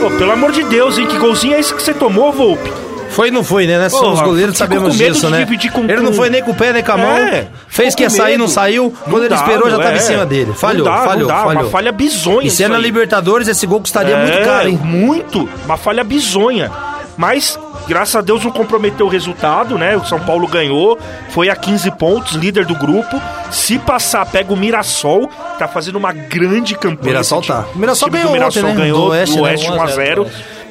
[0.00, 1.06] Pô, pelo amor de Deus, hein?
[1.06, 2.72] Que golzinho é esse que você tomou, Volpe?
[3.10, 3.76] Foi e não foi, né?
[3.76, 5.70] Nós somos goleiros, sabemos medo disso, de né?
[5.72, 7.16] com- ele não foi nem com o pé nem com a mão.
[7.18, 8.54] É, fez que ia com sair, não medo.
[8.54, 8.94] saiu.
[9.02, 9.98] Quando Não ele dá, esperou, já não tava é.
[9.98, 10.52] em cima dele.
[10.54, 11.62] Falhou, não dá, falhou, não dá, falhou.
[11.64, 12.46] Uma falha bizonha.
[12.46, 12.78] E se é na.
[12.78, 14.80] Libertadores, esse gol custaria É, muito caro, hein?
[14.82, 15.48] Muito.
[15.64, 16.70] Uma falha bizonha.
[17.16, 17.58] Mas,
[17.90, 19.96] graças a Deus, não comprometeu o resultado, né?
[19.96, 20.96] O São Paulo ganhou,
[21.30, 23.20] foi a 15 pontos, líder do grupo.
[23.50, 27.14] Se passar, pega o Mirassol, tá fazendo uma grande campanha.
[27.14, 27.64] Mirassol tá.
[27.74, 28.80] O Mirassol O ganhou do Mirassol ontem, né?
[28.80, 29.50] ganhou Do Oeste, do né?
[29.50, 30.26] Oeste 1 a 0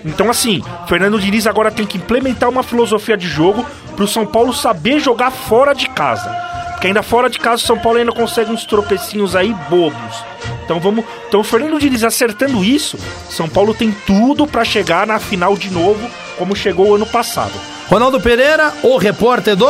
[0.05, 3.65] Então, assim, Fernando Diniz agora tem que implementar uma filosofia de jogo
[3.97, 6.29] pro São Paulo saber jogar fora de casa.
[6.71, 10.23] Porque ainda fora de casa o São Paulo ainda consegue uns tropecinhos aí bobos.
[10.69, 11.03] Então vamos.
[11.27, 12.95] Então o Fernando Diniz acertando isso,
[13.27, 17.53] São Paulo tem tudo pra chegar na final de novo, como chegou o ano passado.
[17.88, 19.65] Ronaldo Pereira, o repórter do.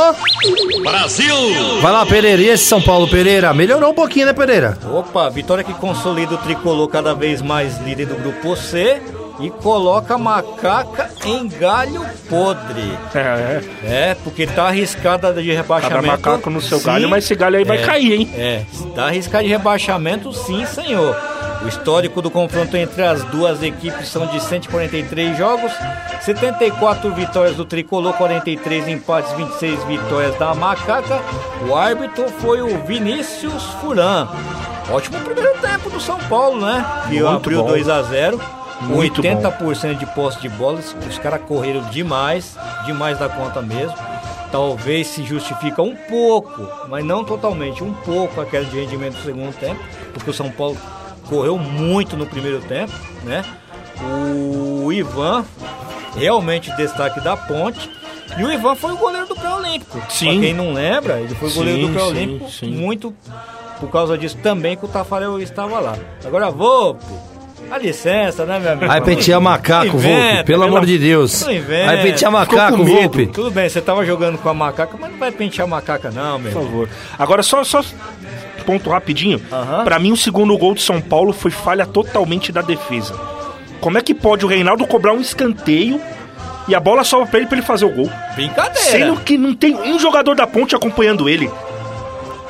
[0.83, 1.33] Brasil!
[1.81, 2.41] Vai lá, Pereira.
[2.41, 3.53] E esse São Paulo Pereira?
[3.53, 4.77] Melhorou um pouquinho, né, Pereira?
[4.91, 9.01] Opa, vitória que consolida o tricolor cada vez mais líder do grupo C
[9.39, 12.97] e coloca a macaca em galho podre.
[13.15, 16.07] É, É, porque tá arriscada de Cada rebaixamento.
[16.07, 16.85] macaco no seu sim.
[16.85, 18.29] galho, mas esse galho aí vai É, cair, hein?
[18.35, 18.63] É,
[18.95, 21.15] tá arriscado de rebaixamento, sim, senhor.
[21.63, 25.71] O histórico do confronto entre as duas equipes são de 143 jogos,
[26.21, 31.19] 74 vitórias do Tricolor, 43 empates, 26 vitórias da Macaca.
[31.67, 34.27] O árbitro foi o Vinícius Furan.
[34.89, 36.85] Ótimo primeiro tempo do São Paulo, né?
[37.09, 37.67] Que Muito abriu bom.
[37.69, 38.39] 2 a 0
[38.81, 40.95] Muito 80% de posse de bolas.
[41.07, 43.95] Os caras correram demais, demais da conta mesmo.
[44.51, 49.23] Talvez se justifica um pouco, mas não totalmente, um pouco a queda de rendimento no
[49.23, 49.79] segundo tempo,
[50.11, 50.75] porque o São Paulo
[51.27, 52.91] correu muito no primeiro tempo,
[53.23, 53.45] né?
[54.01, 55.45] O Ivan,
[56.15, 57.89] realmente destaque da ponte.
[58.37, 60.01] E o Ivan foi o goleiro do pré-olímpico.
[60.09, 60.31] Sim.
[60.31, 63.13] Pra quem não lembra, ele foi o goleiro Sim, do pré-olímpico muito
[63.79, 65.97] por causa disso também que o Tafarel estava lá.
[66.25, 67.05] Agora, Volpe,
[67.69, 68.91] dá licença, né, meu amigo?
[68.91, 71.47] Aí pentear macaco, Volpe, pelo amor de Deus.
[71.47, 72.83] Aí pentear macaco.
[72.83, 73.27] Volpe.
[73.27, 76.51] Tudo bem, você tava jogando com a macaca, mas não vai pentear macaca não, meu
[76.51, 76.89] Por favor.
[77.17, 77.83] Agora, só, só
[78.65, 79.41] ponto rapidinho.
[79.51, 79.83] Aham.
[79.83, 83.15] Pra mim, o segundo gol de São Paulo foi falha totalmente da defesa.
[83.79, 86.01] Como é que pode o Reinaldo cobrar um escanteio
[86.67, 88.09] e a bola sobra pra ele pra ele fazer o gol?
[88.35, 88.77] Brincadeira.
[88.77, 91.49] Sendo que não tem um jogador da ponte acompanhando ele.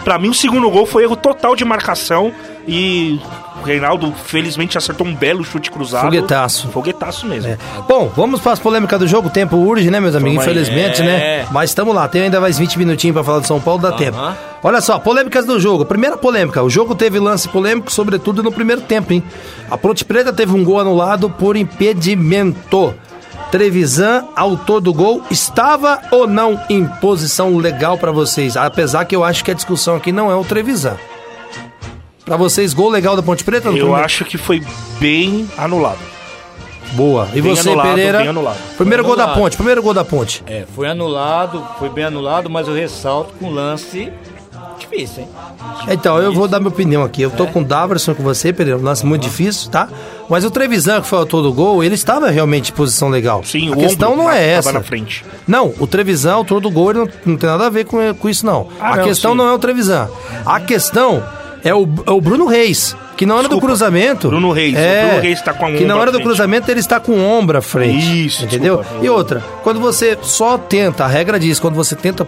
[0.09, 2.33] Pra mim, o segundo gol foi erro total de marcação
[2.67, 3.19] e
[3.61, 6.05] o Reinaldo, felizmente, acertou um belo chute cruzado.
[6.05, 6.67] Foguetaço.
[6.69, 7.55] Foguetaço mesmo.
[7.87, 9.27] Bom, vamos para as polêmicas do jogo.
[9.27, 10.43] O tempo urge, né, meus amigos?
[10.43, 10.63] Tamo aí.
[10.63, 11.05] Infelizmente, É.
[11.05, 11.47] né?
[11.51, 12.07] Mas estamos lá.
[12.07, 14.17] Tem ainda mais 20 minutinhos para falar do São Paulo, dá tempo.
[14.63, 15.85] Olha só, polêmicas do jogo.
[15.85, 16.63] Primeira polêmica.
[16.63, 19.23] O jogo teve lance polêmico, sobretudo no primeiro tempo, hein?
[19.69, 22.95] A Ponte Preta teve um gol anulado por impedimento.
[23.51, 28.55] Trevisan, autor do gol, estava ou não em posição legal para vocês?
[28.55, 30.97] Apesar que eu acho que a discussão aqui não é o Trevisan.
[32.23, 33.69] Para vocês, gol legal da Ponte Preta?
[33.69, 34.63] Eu acho que foi
[34.99, 35.97] bem anulado.
[36.93, 37.27] Boa.
[37.33, 38.17] E Bem você, anulado, Pereira?
[38.19, 38.57] bem anulado.
[38.77, 39.41] Primeiro Foi gol da anulado.
[39.41, 40.43] Ponte, primeiro gol da Ponte.
[40.47, 44.11] É, foi anulado, foi bem anulado, mas eu ressalto com lance
[44.89, 45.29] difícil, hein?
[45.89, 47.21] Então, eu vou dar minha opinião aqui.
[47.21, 48.79] Eu tô com o Daverson com você, Pereira.
[48.79, 49.87] Um lance muito difícil, tá?
[50.29, 53.43] Mas o Trevisan, que foi o autor do gol, ele estava realmente em posição legal.
[53.43, 54.71] Sim, a o questão ombro não é essa.
[54.71, 55.25] na frente.
[55.47, 58.29] Não, o Trevisan, autor do gol, ele não, não tem nada a ver com, com
[58.29, 58.67] isso, não.
[58.79, 59.37] Ah, a não, questão sim.
[59.37, 60.09] não é o Trevisan.
[60.45, 61.23] A questão
[61.63, 62.95] é o, é o Bruno Reis.
[63.17, 64.29] Que na hora do Desculpa, cruzamento.
[64.29, 64.73] Bruno Reis.
[64.77, 67.11] É, O Bruno Reis tá com a Que na hora do cruzamento ele está com
[67.11, 68.25] o ombro à frente.
[68.27, 68.77] Isso, Entendeu?
[68.77, 69.05] desculpa.
[69.05, 72.25] E outra, quando você só tenta, a regra diz, quando você tenta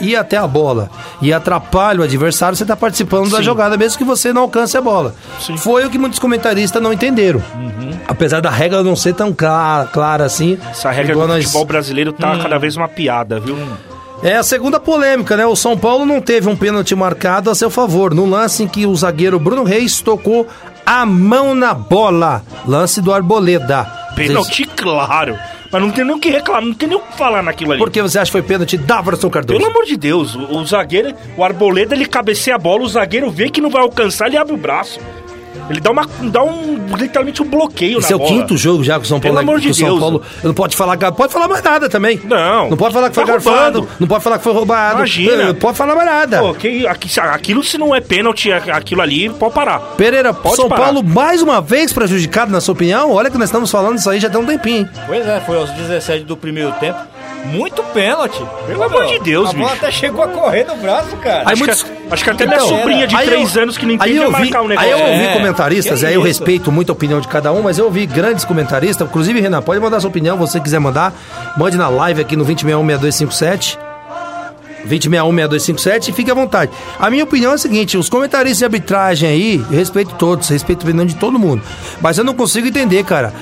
[0.00, 0.88] ir até a bola
[1.20, 3.42] e atrapalha o adversário, você está participando da Sim.
[3.42, 5.12] jogada, mesmo que você não alcance a bola.
[5.40, 5.56] Sim.
[5.56, 7.42] Foi o que muitos comentaristas não entenderam.
[8.06, 10.56] Apesar da regra não ser tão clara, clara assim.
[10.70, 13.58] Essa regra do nós- futebol brasileiro tá cada vez uma piada, viu?
[14.22, 15.46] É a segunda polêmica, né?
[15.46, 18.86] O São Paulo não teve um pênalti marcado a seu favor, no lance em que
[18.86, 20.46] o zagueiro Bruno Reis tocou
[20.84, 22.42] a mão na bola.
[22.66, 23.84] Lance do Arboleda.
[24.16, 25.38] Pênalti, claro.
[25.70, 27.78] Mas não tem nem o que reclamar, não tem nem o que falar naquilo ali.
[27.78, 29.58] Por que você acha que foi pênalti da Everson Cardoso?
[29.58, 33.30] Pelo amor de Deus, o, o zagueiro, o Arboleda, ele cabeceia a bola, o zagueiro
[33.30, 34.98] vê que não vai alcançar, ele abre o braço.
[35.70, 38.30] Ele dá, uma, dá um, literalmente um bloqueio Esse na é o bola.
[38.30, 39.36] quinto jogo já com o São Paulo.
[39.36, 40.00] Pelo amor de o São Deus.
[40.00, 42.20] Paulo não pode falar, pode falar mais nada também.
[42.24, 42.70] Não.
[42.70, 43.96] Não pode falar que foi Tá garfado, roubando.
[44.00, 44.96] não pode falar que foi roubado.
[44.98, 45.44] Imagina.
[45.44, 46.38] Não pode falar mais nada.
[46.40, 49.78] Pô, que, aqui- aquilo se não é pênalti, aquilo ali, pode parar.
[49.96, 50.84] Pereira, Pode São parar.
[50.84, 53.12] Paulo mais uma vez prejudicado na sua opinião?
[53.12, 54.78] Olha que nós estamos falando isso aí já tem um tempinho.
[54.78, 54.88] hein?
[55.06, 56.98] Pois é, foi aos 17 do primeiro tempo.
[57.46, 58.42] Muito pênalti.
[58.66, 59.82] Pelo amor de Deus, A bola bicho.
[59.84, 61.40] até chegou a correr no braço, cara.
[61.46, 63.78] Aí Acho, muitos- que, acho que até minha Então, sobrinha de aí 3 eu- anos
[63.78, 64.90] que não aí entende eu vi, marcar o Aí negócio.
[64.90, 67.78] eu ouvi É, comentaristas, que aí eu respeito muito a opinião de cada um, mas
[67.78, 71.12] eu ouvi grandes comentaristas, inclusive, Renan, pode mandar sua opinião, você quiser mandar,
[71.56, 73.78] mande na live aqui no 2061-6257.
[74.86, 76.70] 2061-6257 e fique à vontade.
[76.98, 80.80] A minha opinião é a seguinte: os comentaristas de arbitragem aí, eu respeito todos, respeito
[80.80, 81.62] a opinião de todo mundo.
[82.00, 83.32] Mas eu não consigo entender, cara.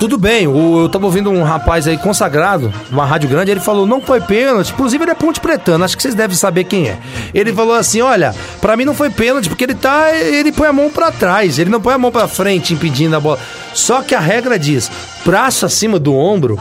[0.00, 4.00] Tudo bem, eu tava ouvindo um rapaz aí consagrado, uma rádio grande, ele falou, não
[4.00, 6.98] foi pênalti, inclusive ele é ponte pretano, acho que vocês devem saber quem é.
[7.34, 10.72] Ele falou assim, olha, pra mim não foi pênalti, porque ele tá, ele põe a
[10.72, 13.38] mão pra trás, ele não põe a mão pra frente impedindo a bola.
[13.74, 14.90] Só que a regra diz,
[15.22, 16.58] braço acima do ombro,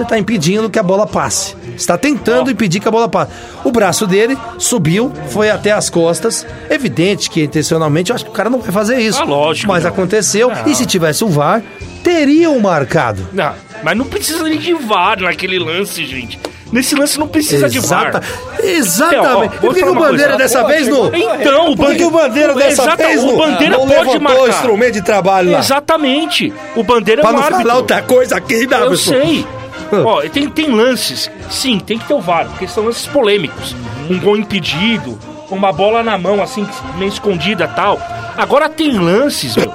[0.00, 1.54] você tá impedindo que a bola passe.
[1.76, 3.32] Está tentando impedir que a bola passe.
[3.64, 6.46] O braço dele subiu, foi até as costas.
[6.70, 9.20] Evidente que intencionalmente, eu acho que o cara não vai fazer isso.
[9.20, 9.90] Ah, lógico Mas não.
[9.90, 10.48] aconteceu.
[10.50, 10.66] Não.
[10.66, 11.62] E se tivesse o VAR,
[12.02, 13.28] teriam marcado.
[13.32, 16.38] Não, mas não precisa nem de VAR naquele lance, gente.
[16.72, 18.62] Nesse lance não precisa de Exata- VAR.
[18.62, 19.18] Exatamente.
[19.18, 20.36] Então, ó, por que, o Bandeira coisa.
[20.38, 21.06] dessa Pô, vez não?
[21.14, 24.40] Então, o Por que o Bandeira dessa Exata- vez o Bandeira não pode marcar.
[24.42, 25.58] o instrumento de trabalho lá?
[25.58, 26.52] Exatamente.
[26.76, 27.66] O Bandeira Pra é um não árbitro.
[27.66, 29.10] falar outra coisa aqui, Eu Davidson.
[29.10, 29.46] sei.
[30.04, 33.74] Ó, tem, tem lances, sim, tem que ter o VAR, porque são lances polêmicos.
[34.08, 35.18] Um gol impedido,
[35.50, 36.66] uma bola na mão, assim,
[36.96, 38.00] meio escondida tal.
[38.36, 39.72] Agora tem lances, meu,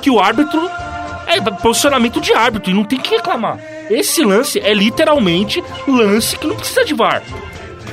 [0.00, 0.68] que o árbitro
[1.26, 3.58] é posicionamento de árbitro e não tem que reclamar.
[3.90, 7.22] Esse lance é literalmente lance que não precisa de VAR.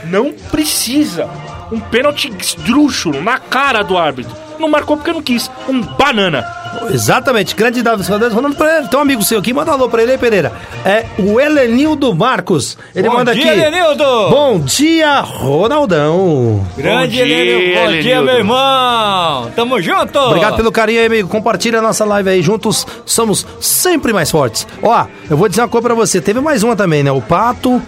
[0.05, 1.29] Não precisa.
[1.71, 4.46] Um pênalti esdrúxulo na cara do árbitro.
[4.59, 5.49] Não marcou porque não quis.
[5.67, 6.45] Um banana.
[6.91, 10.11] Exatamente, grande Davi Ronaldo Pereira, tem um amigo seu aqui, manda um alô pra ele
[10.11, 10.51] aí, Pereira.
[10.85, 12.77] É o Helenildo Marcos.
[12.95, 13.59] Ele Bom manda dia, aqui.
[13.59, 14.29] Helenildo!
[14.29, 16.65] Bom dia, Ronaldão.
[16.77, 17.79] Grande Bom dia, Helenildo.
[17.79, 19.51] Bom dia, meu irmão.
[19.55, 20.19] Tamo junto.
[20.19, 21.29] Obrigado pelo carinho aí, amigo.
[21.29, 22.41] Compartilha a nossa live aí.
[22.41, 24.67] Juntos somos sempre mais fortes.
[24.81, 26.21] Ó, eu vou dizer uma coisa pra você.
[26.21, 27.11] Teve mais uma também, né?
[27.11, 27.81] O Pato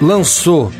[0.00, 0.72] lançou.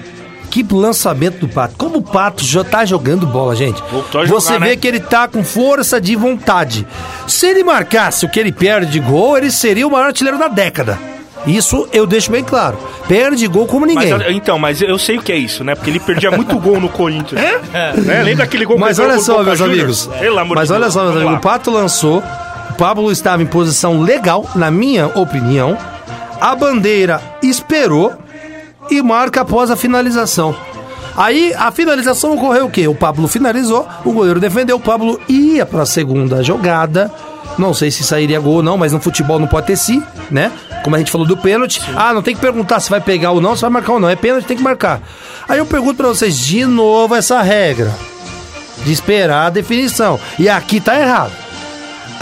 [0.53, 1.76] Que lançamento do Pato.
[1.78, 3.82] Como o Pato já tá jogando bola, gente.
[4.12, 4.76] Jogar, Você vê né?
[4.76, 6.86] que ele tá com força de vontade.
[7.26, 10.48] Se ele marcasse o que ele perde de gol, ele seria o maior artilheiro da
[10.48, 10.98] década.
[11.46, 12.76] Isso eu deixo bem claro.
[13.09, 14.36] Perde gol como Mas, ninguém.
[14.36, 15.74] então, mas eu sei o que é isso, né?
[15.74, 17.40] Porque ele perdia muito gol no Corinthians.
[17.40, 17.94] É?
[17.96, 18.22] Né?
[18.22, 20.11] Lembra aquele gol Mas olha só, meus amigos.
[20.55, 21.38] Mas olha só, meus amigos.
[21.38, 22.22] O Pato lançou.
[22.68, 25.78] O Pablo estava em posição legal, na minha opinião.
[26.38, 28.12] A bandeira esperou
[28.91, 30.55] e marca após a finalização.
[31.16, 32.89] Aí a finalização ocorreu o quê?
[32.89, 37.12] O Pablo finalizou, o goleiro defendeu, o Pablo ia para a segunda jogada.
[37.59, 40.51] Não sei se sairia gol ou não, mas no futebol não pode ter si, né?
[40.83, 41.83] Como a gente falou do pênalti.
[41.95, 44.09] Ah, não tem que perguntar se vai pegar ou não, se vai marcar ou não.
[44.09, 45.03] É pênalti, tem que marcar.
[45.47, 47.93] Aí eu pergunto para vocês de novo essa regra
[48.85, 50.18] de esperar a definição.
[50.39, 51.41] E aqui tá errado.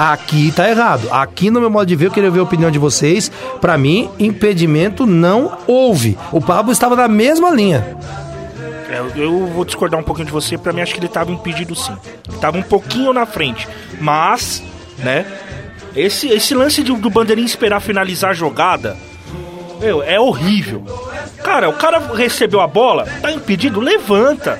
[0.02, 1.08] Aqui tá errado.
[1.10, 3.30] Aqui no meu modo de ver, eu queria ver a opinião de vocês.
[3.60, 6.16] Pra mim, impedimento não houve.
[6.32, 7.98] O Pablo estava na mesma linha.
[8.88, 11.74] É, eu- vou discordar um pouquinho de você, pra mim acho que ele tava impedido
[11.76, 11.92] sim.
[12.26, 13.68] Ele tava um pouquinho na frente.
[14.00, 14.62] Mas,
[14.98, 15.26] né?
[15.94, 18.96] Esse, esse lance do bandeirinha esperar finalizar a jogada,
[19.80, 20.82] meu, é horrível.
[21.44, 24.58] Cara, o cara recebeu a bola, tá impedido, levanta.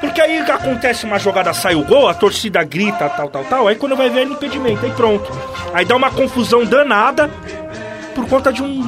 [0.00, 3.68] Porque aí acontece uma jogada, sai o gol, a torcida grita, tal, tal, tal.
[3.68, 5.30] Aí quando vai ver é impedimento, aí pronto.
[5.72, 7.30] Aí dá uma confusão danada
[8.14, 8.82] por conta de um,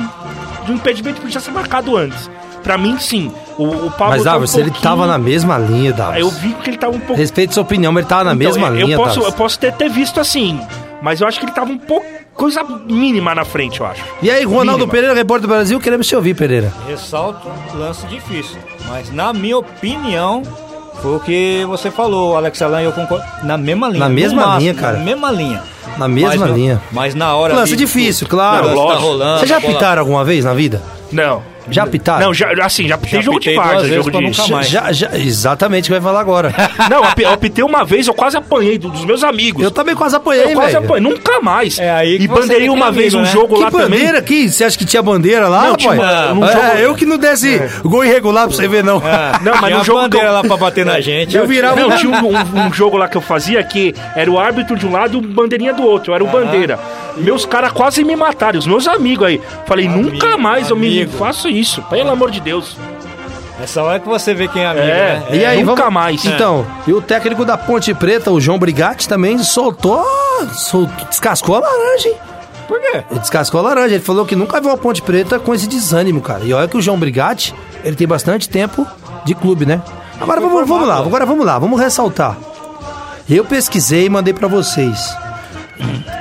[0.64, 2.30] de um impedimento que podia ser marcado antes.
[2.62, 3.32] Pra mim, sim.
[3.56, 6.18] O, o Pablo Mas, tá um Davos, ele pouquinho- tava na mesma linha, Davos.
[6.20, 7.14] Eu vi que ele tava um pouco.
[7.14, 9.26] Respeito sua opinião, mas ele tava na Então, mesma eu, linha, eu posso, Davos.
[9.28, 10.60] eu posso ter, ter visto assim,
[11.00, 12.04] mas eu acho que ele tava um pouco.
[12.34, 14.02] coisa mínima na frente, eu acho.
[14.20, 14.92] E aí, Ronaldo Mínima.
[14.92, 16.72] Pereira, repórter do Brasil, queremos te ouvir, Pereira.
[16.86, 18.58] Ressalto lance difícil.
[18.88, 20.42] Mas na minha opinião,
[21.02, 23.24] foi o que você falou, Alex Alain, e eu concordo.
[23.42, 24.00] Na mesma linha.
[24.00, 24.98] Na mesma máximo, linha, cara.
[24.98, 25.62] Na mesma linha.
[25.96, 26.82] Na mesma Mas, linha.
[26.92, 27.54] Mas na hora.
[27.54, 28.68] Lance difícil, claro.
[28.68, 30.80] o lance tá rolando, Vocês já a bola- pitaram alguma vez na vida?
[31.10, 31.42] Não.
[31.70, 32.26] Já pitaram?
[32.26, 34.26] Não, já, assim, já pitei Já jogo de duas várzea, vezes jogo pra de...
[34.26, 34.68] nunca mais.
[34.68, 36.54] Já, já, exatamente o que vai falar agora.
[36.90, 39.62] Não, eu pi- eu pitei uma vez, eu quase apanhei do- dos meus amigos.
[39.62, 40.84] Eu também quase apanhei, Eu quase velho.
[40.84, 41.78] apanhei, nunca mais.
[41.78, 43.32] É aí que e bandeirinha é uma vez amigo, um né?
[43.32, 43.88] jogo Que lá também.
[44.00, 44.48] bandeira aqui?
[44.48, 45.96] Você acha que tinha bandeira lá, Não, tinha é,
[46.28, 46.44] jogo-
[46.80, 49.00] eu que não desse gol irregular pra você ver, não.
[49.42, 51.36] Não, mas Tinha no jogo bandeira eu- lá pra bater na gente.
[51.36, 54.38] Eu virava Não, tinha um, um- um jogo lá que eu fazia que era o
[54.38, 56.10] árbitro de um lado e o bandeirinha do outro.
[56.12, 56.78] Eu era o bandeira.
[57.18, 59.40] Meus caras quase me mataram, os meus amigos aí.
[59.66, 61.12] Falei, nunca mais eu me amigo.
[61.18, 62.76] faço isso, pelo amor de Deus.
[63.62, 64.88] Essa hora que você vê quem é amigo, É.
[64.88, 65.22] né?
[65.32, 65.94] E aí, nunca vamos...
[65.94, 66.24] mais.
[66.24, 70.04] Então, e o técnico da Ponte Preta, o João Brigatti, também soltou,
[70.52, 72.14] soltou descascou a laranja, hein?
[72.68, 73.02] Por quê?
[73.10, 73.94] Ele descascou a laranja.
[73.96, 76.44] Ele falou que nunca viu a Ponte Preta com esse desânimo, cara.
[76.44, 77.52] E olha que o João Brigatti,
[77.82, 78.86] ele tem bastante tempo
[79.24, 79.82] de clube, né?
[80.20, 82.36] Agora vamos, vamos lá, formado, agora vamos lá, vamos ressaltar.
[83.28, 85.16] Eu pesquisei e mandei pra vocês.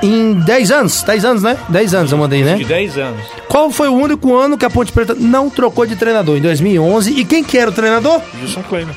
[0.01, 1.57] Em 10 anos, 10 anos, né?
[1.69, 2.55] 10 anos eu mandei, né?
[2.55, 3.21] De 10 anos.
[3.47, 6.37] Qual foi o único ano que a Ponte Preta não trocou de treinador?
[6.37, 7.11] Em 2011.
[7.19, 8.21] E quem que era o treinador?
[8.39, 8.95] Gilson Kleiner.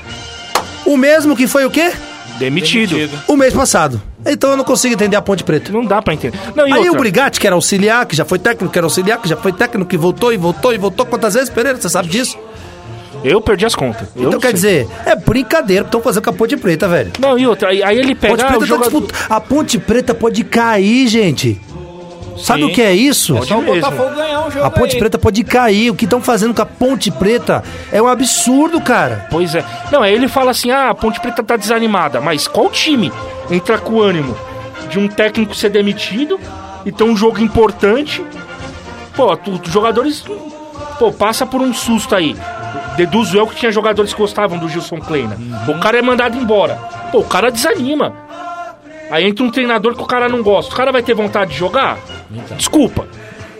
[0.84, 1.92] O mesmo que foi o quê?
[2.38, 2.94] Demitido.
[2.94, 3.18] Demitido.
[3.28, 4.00] O mês passado.
[4.26, 5.72] Então eu não consigo entender a Ponte Preta.
[5.72, 6.38] Não dá pra entender.
[6.54, 6.92] Não, Aí outra?
[6.92, 9.52] o Brigatti, que era auxiliar, que já foi técnico, que era auxiliar, que já foi
[9.52, 11.06] técnico, que voltou e voltou e voltou.
[11.06, 11.80] Quantas vezes, Pereira?
[11.80, 12.36] Você sabe disso?
[13.24, 14.08] Eu perdi as contas.
[14.16, 14.84] Eu então quer sei.
[14.84, 17.12] dizer, é brincadeira que estão fazendo com a Ponte Preta, velho.
[17.18, 19.00] Não, e outra, aí, aí ele Ponte pega ah, Preta o tá jogador...
[19.00, 21.60] disputa- A Ponte Preta pode cair, gente.
[22.38, 22.70] Sabe Sim.
[22.70, 23.36] o que é isso?
[23.36, 23.82] É só o mesmo.
[23.82, 24.98] Botafogo ganhar um jogo A Ponte aí.
[24.98, 25.90] Preta pode cair.
[25.90, 29.26] O que estão fazendo com a Ponte Preta é um absurdo, cara.
[29.30, 29.62] Pois é.
[29.92, 32.18] Não, aí ele fala assim: ah, a Ponte Preta tá desanimada.
[32.20, 33.12] Mas qual time
[33.50, 34.34] entra com o ânimo
[34.88, 36.40] de um técnico ser demitido
[36.86, 38.24] e ter um jogo importante?
[39.14, 40.24] Pô, os jogadores.
[40.98, 42.34] Pô, passa por um susto aí.
[42.96, 45.36] Deduzo eu que tinha jogadores que gostavam do Gilson Kleina.
[45.68, 46.74] O cara é mandado embora.
[47.12, 48.12] Pô, o cara desanima.
[49.10, 50.72] Aí entra um treinador que o cara não gosta.
[50.72, 51.98] O cara vai ter vontade de jogar?
[52.56, 53.06] Desculpa.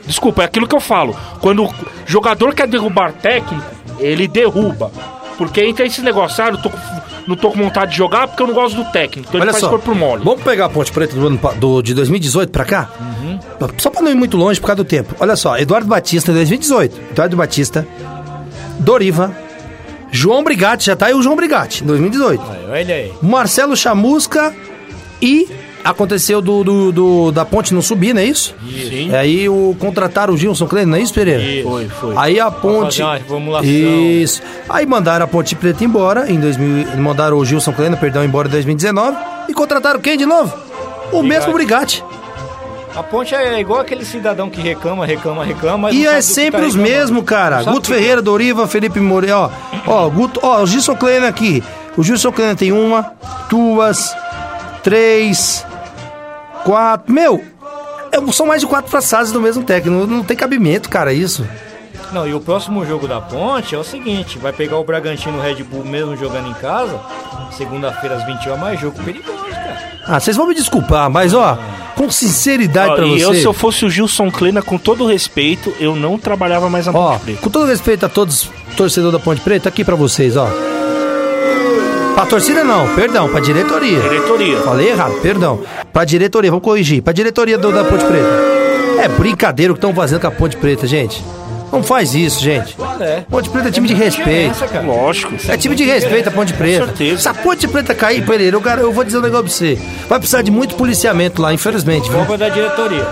[0.07, 1.17] Desculpa, é aquilo que eu falo.
[1.41, 1.75] Quando o
[2.07, 3.65] jogador quer derrubar técnico,
[3.99, 4.91] ele derruba.
[5.39, 6.79] Porque entra esse negócio, ah, não tô, com-
[7.27, 9.29] não tô com vontade de jogar porque eu não gosto do técnico.
[9.29, 10.23] Então Olha ele faz só, corpo mole.
[10.23, 12.91] vamos pegar a Ponte Preta do ano, do, de 2018 pra cá?
[13.01, 13.39] Uhum.
[13.79, 15.15] Só pra não ir muito longe por causa do tempo.
[15.19, 17.01] Olha só, Eduardo Batista em 2018.
[17.13, 17.87] Eduardo Batista,
[18.81, 19.33] Doriva,
[20.11, 22.43] João Brigatti, já tá aí o João Brigatti, em 2018.
[22.43, 23.13] Aí, Olha aí.
[23.23, 24.53] Marcelo Chamusca
[25.23, 25.49] e
[25.85, 28.55] aconteceu do, do- do- da ponte não subir, não é isso?
[28.89, 29.15] Sim.
[29.15, 31.43] Aí o contrataram o Gilson Kleiner, não é isso, Pereira?
[31.43, 31.69] Isso.
[31.69, 32.15] Foi, foi.
[32.17, 33.01] Aí a ponte.
[34.23, 34.43] Isso.
[34.69, 36.97] Aí mandaram a Ponte Preta embora em 2000.
[36.99, 39.17] Mandaram o Gilson Kleiner, perdão, embora em 2019.
[39.49, 40.53] E contrataram quem de novo?
[41.13, 42.05] O mesmo Brigatti.
[42.95, 45.91] A ponte é igual aquele cidadão que reclama, reclama, reclama.
[45.93, 47.63] E é sempre tá os mesmos, cara.
[47.63, 49.51] Guto que- Ferreira, Doriva, Felipe Moreira, ó.
[49.87, 51.63] Ó, Guto, ó, o Gilson Kleiner aqui.
[51.97, 53.13] O Gilson Kleiner tem uma,
[53.49, 54.15] duas,
[54.83, 55.65] três,
[56.65, 57.13] quatro.
[57.13, 57.43] Meu,
[58.13, 60.07] é- são mais de quatro frases do mesmo técnico.
[60.07, 61.47] Não, tem cabimento, cara, isso.
[62.13, 65.63] Não, e o próximo jogo da ponte é o seguinte: vai pegar o Bragantino Red
[65.63, 66.99] Bull mesmo jogando em casa.
[67.53, 69.39] Segunda-feira às 20 horas, mais jogo perigoso.
[70.07, 71.59] Ah, vocês vão me desculpar, mas ó,
[71.97, 73.25] com sinceridade Ó, pra e você.
[73.25, 76.93] eu, se eu fosse o Gilson Kleina, com todo respeito, eu não trabalhava mais na
[76.93, 77.41] Ó, Ponte Preta.
[77.43, 80.49] com todo respeito a todos torcedores da Ponte Preta, aqui pra vocês, ó.
[82.15, 84.01] Pra torcida não, perdão, pra diretoria.
[84.01, 84.59] Diretoria.
[84.61, 85.61] Falei errado, perdão.
[85.93, 87.03] Pra diretoria, vamos corrigir.
[87.03, 88.29] Pra diretoria do- da Ponte Preta.
[89.03, 91.23] É brincadeira o que estão fazendo com a Ponte Preta, gente.
[91.73, 92.77] Não faz isso, gente.
[93.01, 93.23] É.
[93.29, 94.57] Ponte Preta é time de respeito.
[94.85, 95.33] Lógico.
[95.49, 96.87] É time de respeito a Ponte Preta.
[96.87, 97.23] certeza.
[97.23, 99.79] Se a Ponte Preta cair, Pereira, eu, cara, eu vou dizer um negócio pra você.
[100.09, 102.19] Vai precisar de muito policiamento lá, infelizmente, viu?
[102.19, 103.07] Culpa da diretoria.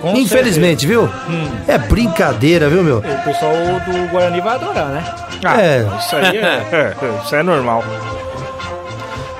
[0.00, 1.08] Com Infelizmente, viu?
[1.66, 3.00] É brincadeira, viu, meu?
[3.02, 3.20] certeza.
[3.20, 5.04] O pessoal do Guarani vai adorar, né?
[5.44, 5.86] Ah, É.
[5.98, 6.94] Isso aí é, é,
[7.24, 7.84] isso é normal.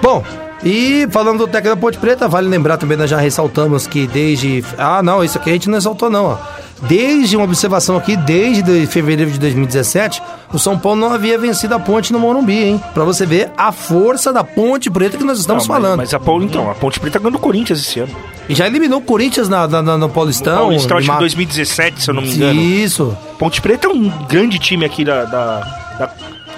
[0.02, 0.22] Bom,
[0.64, 4.64] e falando do técnico da Ponte Preta, vale lembrar também, nós já ressaltamos que desde.
[4.76, 6.36] Ah, não, isso aqui a gente não ressaltou, não, ó.
[6.82, 10.22] Desde uma observação aqui, desde de fevereiro de 2017,
[10.52, 12.82] o São Paulo não havia vencido a ponte no Morumbi, hein?
[12.94, 15.98] Pra você ver a força da Ponte Preta que nós estamos Não, mas- falando.
[15.98, 18.14] Mas, a Ponte, então, a Ponte Preta ganhou do Corinthians esse ano.
[18.48, 20.56] E já eliminou o Corinthians na, na- na- no Paulistão.
[20.58, 22.60] Paulista, acho que em 2017, se eu não me engano.
[22.60, 23.16] Isso.
[23.38, 25.60] Ponte Preta é um grande time aqui da, da-
[25.98, 26.10] da-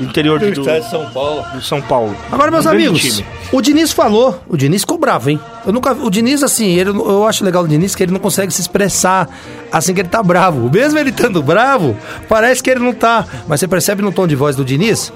[0.05, 1.44] interior do, do, Estado de São Paulo.
[1.55, 2.16] do São Paulo.
[2.30, 3.22] Agora, meus Um amigos,
[3.53, 5.40] o Diniz falou, o Diniz ficou bravo, hein?
[5.66, 8.53] Eu nunca, o Diniz, assim, ele, eu acho legal do Diniz que ele não consegue
[8.53, 9.28] se expressar
[9.70, 10.70] assim que ele tá bravo.
[10.70, 11.96] Mesmo ele estando bravo,
[12.28, 13.26] parece que ele não tá.
[13.46, 15.12] Mas você percebe no tom de voz do Diniz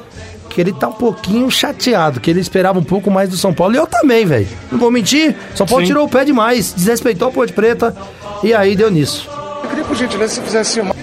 [0.54, 3.74] que ele tá um pouquinho chateado, que ele esperava um pouco mais do São Paulo.
[3.74, 4.46] E eu também, velho.
[4.70, 5.88] Não vou mentir, São Paulo Sim.
[5.88, 7.94] tirou o pé demais, desrespeitou a Ponte Preta
[8.42, 9.28] e aí deu nisso.
[9.62, 10.93] Eu queria, por gentileza, se fizesse uma.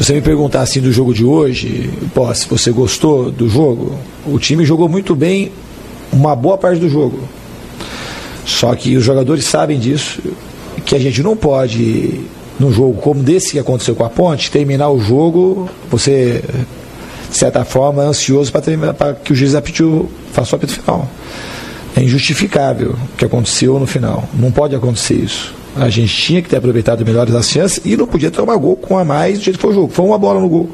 [0.00, 3.98] Se você me perguntar assim do jogo de hoje, pô, se você gostou do jogo,
[4.24, 5.52] o time jogou muito bem
[6.10, 7.20] uma boa parte do jogo.
[8.46, 10.22] Só que os jogadores sabem disso,
[10.86, 12.18] que a gente não pode,
[12.58, 16.42] num jogo como desse que aconteceu com a Ponte, terminar o jogo, você,
[17.30, 21.06] de certa forma, ansioso para que o juiz apite o, faça o apito final.
[21.94, 24.26] É injustificável o que aconteceu no final.
[24.32, 25.59] Não pode acontecer isso.
[25.76, 28.98] A gente tinha que ter aproveitado melhores as chances e não podia tomar gol com
[28.98, 29.92] a mais do jeito que foi o jogo.
[29.92, 30.70] Foi uma bola no gol.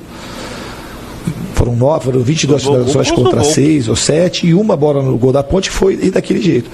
[1.54, 3.42] Foram, nove, foram 22 Gol, gol, finalizações contra.
[3.42, 6.70] 6 ou 7 e uma bola no gol da ponte foi e daquele jeito.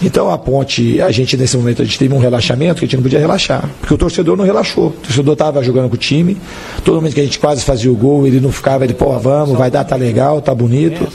[0.00, 2.96] Então a ponte, a gente nesse momento, a gente teve um relaxamento que a gente
[2.96, 3.68] não podia relaxar.
[3.80, 4.86] Porque o torcedor não relaxou.
[4.86, 6.36] O torcedor estava jogando com o time.
[6.84, 9.58] Todo momento que a gente quase fazia o gol, ele não ficava, ele, pô, vamos,
[9.58, 11.08] vai dar, tá legal, tá bonito.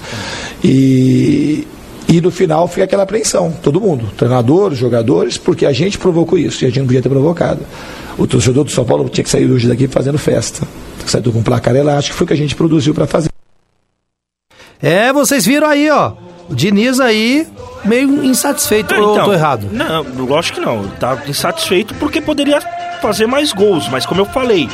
[0.64, 1.66] E,
[2.08, 6.38] e no final fica aquela apreensão, todo mundo, treinador, os jogadores, porque a gente provocou
[6.38, 7.62] isso e a gente não podia ter provocado.
[8.18, 10.66] O torcedor do São Paulo tinha que sair hoje daqui fazendo festa.
[11.06, 13.30] Saiu com um placar elástico, foi o que a gente produziu para fazer.
[14.82, 16.14] É, vocês viram aí, ó.
[16.50, 17.48] O Diniz aí
[17.84, 18.94] meio insatisfeito.
[18.94, 19.68] É, ou eu então, tô errado?
[19.72, 20.88] Não, lógico que não.
[21.00, 22.62] Tá insatisfeito porque poderia
[23.02, 24.70] fazer mais gols, mas como eu falei,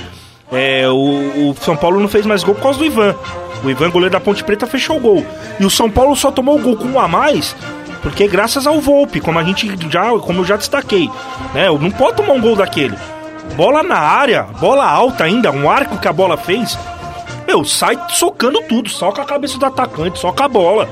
[0.52, 3.16] é, o, o São Paulo não fez mais gol por causa do Ivan.
[3.64, 5.26] O Ivan, goleiro da Ponte Preta, fechou o gol.
[5.60, 7.56] E o São Paulo só tomou o gol com um a mais
[8.02, 11.10] porque graças ao Volpe, como a gente já, como eu já destaquei,
[11.54, 11.68] né?
[11.68, 12.98] Não pode tomar um gol daquele.
[13.56, 16.78] Bola na área, bola alta ainda, um arco que a bola fez.
[17.46, 20.90] Meu, sai socando tudo, soca a cabeça do atacante, soca a bola.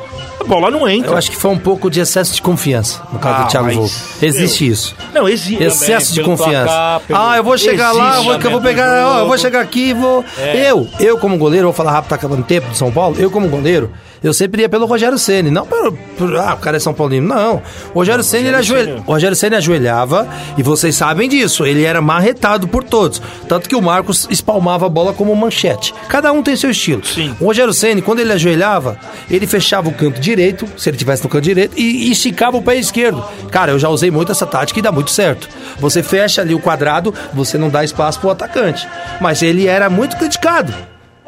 [0.49, 1.11] Bola não entra.
[1.11, 3.71] Eu acho que foi um pouco de excesso de confiança no caso Ah, do Thiago
[3.71, 3.93] Volpe.
[4.21, 4.95] Existe isso.
[5.13, 5.63] Não, existe.
[5.63, 6.65] Excesso de pelo confiança.
[6.65, 9.27] placar, pelo- ah, eu vou chegar lá, eu vou, eu vou Existe pegar, ó, eu
[9.27, 10.25] vou chegar aqui e vou.
[10.39, 10.69] É.
[10.71, 13.15] Eu, eu como goleiro, vou falar rápido, tá acabando o tempo do São Paulo.
[13.19, 13.91] Eu como goleiro,
[14.23, 15.95] eu sempre ia pelo Rogério Ceni, não pelo,
[16.39, 17.61] ah, o cara é São Paulino, não.
[17.93, 20.27] O Rogério Ceni ele ajoelha, Rogério Ceni ajoelhava
[20.57, 21.65] e vocês sabem disso.
[21.65, 25.93] Ele era marretado por todos, tanto que o Marcos espalmava a bola como manchete.
[26.07, 27.05] Cada um tem seu estilo.
[27.05, 27.35] Sim.
[27.39, 28.97] O Rogério Ceni, quando ele ajoelhava,
[29.29, 30.38] ele fechava o canto direito,
[30.77, 33.23] se ele tivesse no canto direito, e, e esticava o pé esquerdo.
[33.51, 35.47] Cara, eu já usei muito essa tática e dá muito certo.
[35.79, 38.87] Você fecha ali o quadrado, você não dá espaço pro atacante.
[39.21, 40.73] Mas ele era muito criticado.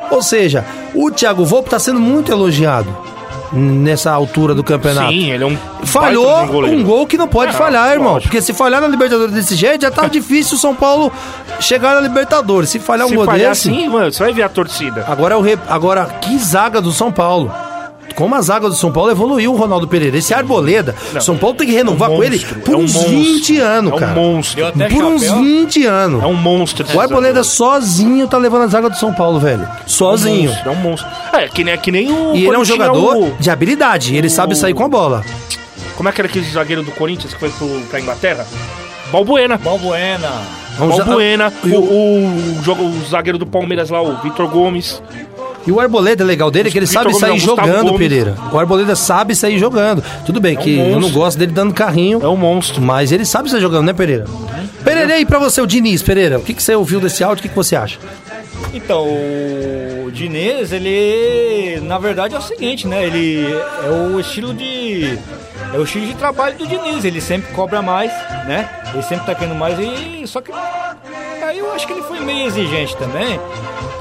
[0.09, 2.87] Ou seja, o Thiago Volpe está sendo muito elogiado
[3.53, 5.11] nessa altura do campeonato.
[5.11, 5.57] Sim, ele é um.
[5.83, 8.13] Falhou um um gol que não pode É, falhar, irmão.
[8.13, 8.29] lógico.
[8.29, 11.11] Porque se falhar na Libertadores desse jeito, já tá difícil o São Paulo
[11.59, 12.69] chegar na Libertadores.
[12.69, 13.69] Se falhar um Se gol falhar desse.
[13.69, 15.05] assim, mano, você vai ver a torcida.
[15.07, 17.53] Agora, é o re- Agora, que zaga do São Paulo.
[18.15, 20.17] Como a zaga do São Paulo evoluiu, o Ronaldo Pereira.
[20.17, 22.93] Esse Arboleda, São Paulo tem que renovar É um com ele por é um uns
[22.93, 23.11] monstro.
[23.11, 24.13] 20 anos, É um cara.
[24.13, 24.65] monstro.
[24.89, 25.41] Por uns chapéu.
[25.43, 26.23] 20 anos.
[26.23, 26.85] É um monstro.
[26.93, 29.67] O Arboleda sozinho tá levando a zaga do São Paulo, velho.
[29.87, 30.51] Sozinho.
[30.51, 30.69] É um monstro.
[30.69, 31.09] É um monstro.
[31.33, 32.35] É, que nem, que nem o.
[32.35, 34.15] E ele é um jogador o- de habilidade.
[34.15, 35.23] Ele sabe sair com a bola.
[35.95, 38.45] Como é que era aquele zagueiro do Corinthians que foi pro, pra Inglaterra?
[39.11, 39.57] Balbuena.
[39.57, 40.31] Balbuena.
[40.77, 41.53] Balbuena.
[41.63, 45.01] O, o- o, o jogo- o zagueiro do Palmeiras lá, o Vitor Gomes.
[45.65, 47.97] E o Arboleda é legal dele é que ele sabe sair jogando, Gomes.
[47.99, 48.35] Pereira.
[48.51, 50.03] O Arboleda sabe sair jogando.
[50.25, 51.19] Tudo bem que eu não monstro.
[51.19, 52.19] gosto dele dando carrinho.
[52.23, 52.81] É um monstro.
[52.81, 54.25] Mas ele sabe sair jogando, né, Pereira?
[54.83, 57.39] Pereira, e pra você, o Diniz, Pereira, o que, que você ouviu desse áudio?
[57.39, 57.99] O que, que você acha?
[58.73, 59.05] Então,
[60.05, 61.79] o Diniz, ele.
[61.81, 63.05] Na verdade é o seguinte, né?
[63.05, 63.45] Ele
[63.83, 65.17] é o estilo de.
[65.73, 67.03] É o estilo de trabalho do Diniz.
[67.05, 68.11] Ele sempre cobra mais,
[68.47, 68.69] né?
[68.93, 70.25] Ele sempre tá querendo mais e.
[70.25, 70.51] Só que.
[70.51, 73.39] Aí eu acho que ele foi meio exigente também.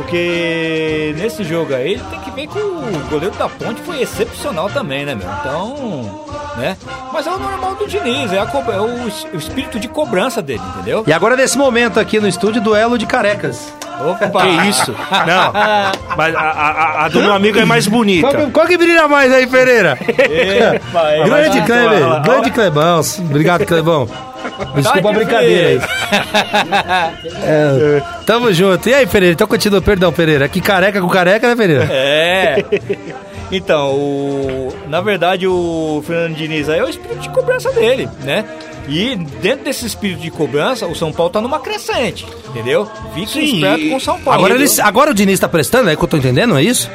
[0.00, 2.80] Porque nesse jogo aí ele tem que ver que o
[3.10, 5.28] goleiro da ponte foi excepcional também, né, meu?
[5.40, 6.26] Então.
[6.56, 6.76] Né?
[7.12, 10.62] Mas é o normal do Diniz, é, a é o, o espírito de cobrança dele,
[10.74, 11.04] entendeu?
[11.06, 13.72] E agora, nesse momento aqui no estúdio, duelo de carecas.
[14.00, 14.42] Opa!
[14.42, 14.90] Que isso?
[15.26, 15.52] Não.
[16.16, 18.26] Mas a, a- a do meu amigo é mais bonita.
[18.28, 19.98] Qual, que- qual que brilha mais aí, Pereira?
[20.00, 21.60] Epa, é, grande
[22.24, 23.18] grande Clebão.
[23.18, 24.08] Obrigado, Clebão.
[24.74, 25.80] Desculpa a Tá brincadeira aí.
[27.42, 28.88] É, tamo junto.
[28.88, 29.32] E aí, Pereira?
[29.34, 30.44] Então continua, perdão, Pereira.
[30.44, 31.84] Aqui careca com careca, né, Pereira?
[31.90, 32.64] É.
[33.52, 34.72] Então, o...
[34.88, 38.44] na verdade, o Fernando Diniz aí é o espírito de cobrança dele, né?
[38.88, 42.88] E dentro desse espírito de cobrança, o São Paulo tá numa crescente, entendeu?
[43.14, 44.44] Fique esperto com o São Paulo.
[44.44, 46.88] Agora, ele, agora o Diniz tá prestando, é que eu tô entendendo, é isso?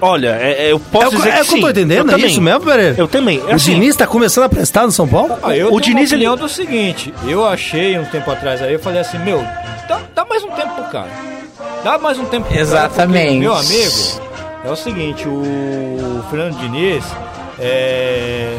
[0.00, 1.60] Olha, é- é, eu posso é dizer é que o que eu sim.
[1.60, 2.26] tô entendendo, é também.
[2.30, 2.94] isso mesmo, Pereira?
[2.96, 3.38] Eu também.
[3.46, 5.36] É O assim, Diniz tá começando a prestar no São Paulo?
[5.42, 8.78] Ah, eu o Diniz, ele- opinião do seguinte, eu achei um tempo atrás aí, eu
[8.78, 9.44] falei assim, meu,
[9.88, 11.08] dá, dá mais um tempo pro cara.
[11.84, 12.96] Dá mais um tempo pro Exatamente.
[12.96, 14.20] cara, porque, meu amigo,
[14.64, 17.04] é o seguinte, o Fernando Diniz,
[17.58, 18.56] é...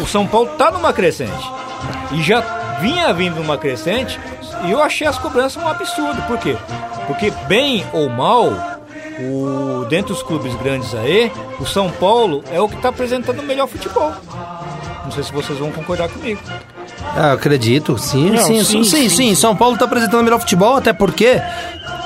[0.00, 1.50] o São Paulo tá numa crescente.
[2.12, 2.40] E já
[2.80, 4.18] vinha vindo numa crescente,
[4.66, 6.20] e eu achei as cobranças um absurdo.
[6.22, 6.56] Por quê?
[7.06, 8.52] Porque bem ou mal,
[9.20, 13.42] o, dentro dos clubes grandes aí, o São Paulo é o que tá apresentando o
[13.42, 14.12] melhor futebol.
[15.04, 16.40] Não sei se vocês vão concordar comigo.
[17.16, 20.24] Ah, eu acredito, sim, Não, sim, sim, sim, sim, sim, São Paulo tá apresentando o
[20.24, 21.40] melhor futebol, até porque,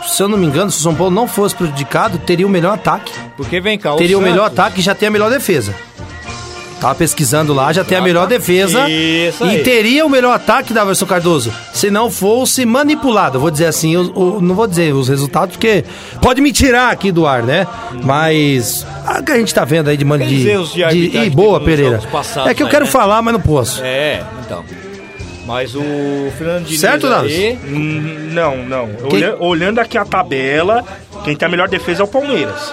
[0.07, 2.75] se eu não me engano, se o São Paulo não fosse prejudicado, teria o melhor
[2.75, 3.13] ataque.
[3.37, 5.75] Porque vem cá, teria o, Santos- melhor ataque e já tem a melhor defesa.
[6.83, 9.63] Tava pesquisando lá, já tem a melhor defesa Isso e aí.
[9.63, 13.37] teria o melhor ataque da Verson Cardoso, se não fosse manipulado.
[13.37, 15.85] Eu Vou dizer assim, o- o- não vou dizer os resultados, porque
[16.21, 17.69] pode me tirar aqui do ar, né?
[18.03, 21.61] Mas a que a gente tá vendo aí de mano de, de de, e boa,
[21.61, 22.01] Pereira.
[22.11, 22.91] passados É que eu aí, quero né?
[22.91, 23.81] falar, mas não posso.
[23.83, 24.65] É, então.
[25.47, 25.83] Mas o
[26.37, 27.33] Fernando Diniz Certo, Davi?
[27.35, 28.89] aí, hum, Não, não.
[29.09, 30.85] Quem- Olha- olhando aqui a tabela,
[31.25, 32.73] quem tem a melhor defesa é o Palmeiras.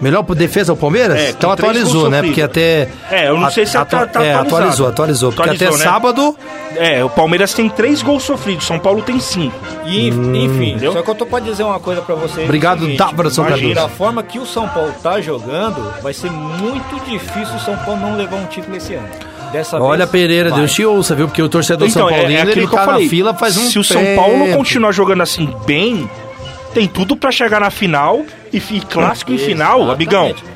[0.00, 1.18] Melhor por defesa o Palmeiras?
[1.18, 2.22] É, então atualizou, né?
[2.22, 2.88] Porque até.
[3.10, 5.32] É, eu não sei se atua- tá- tá é, atualizou, atualizou.
[5.32, 5.84] Porque até Atualizou, né?
[5.92, 6.36] sábado.
[6.76, 9.54] É, o Palmeiras tem três gols sofridos, São Paulo tem cinco.
[9.86, 10.92] e, enfim, Entendeu?
[10.92, 12.44] só que eu tô pra dizer uma coisa pra vocês.
[12.44, 13.74] Obrigado, é Dávora São Cardoso.
[13.74, 18.00] Da forma que o São Paulo tá jogando, vai ser muito difícil o São Paulo
[18.00, 19.08] não levar um título esse ano.
[19.52, 20.58] Dessa Olha, vez, Pereira, vai.
[20.58, 21.28] Deus te ouça, viu?
[21.28, 23.70] Porque o torcedor São Então, é, Paulino é aquilo ele tá na fila faz um
[23.70, 24.56] Se o São Paulo tempo.
[24.56, 26.10] continuar jogando assim bem,
[26.74, 29.92] tem tudo pra chegar na final e, e clássico em final, Exatamente.
[29.94, 30.53] amigão.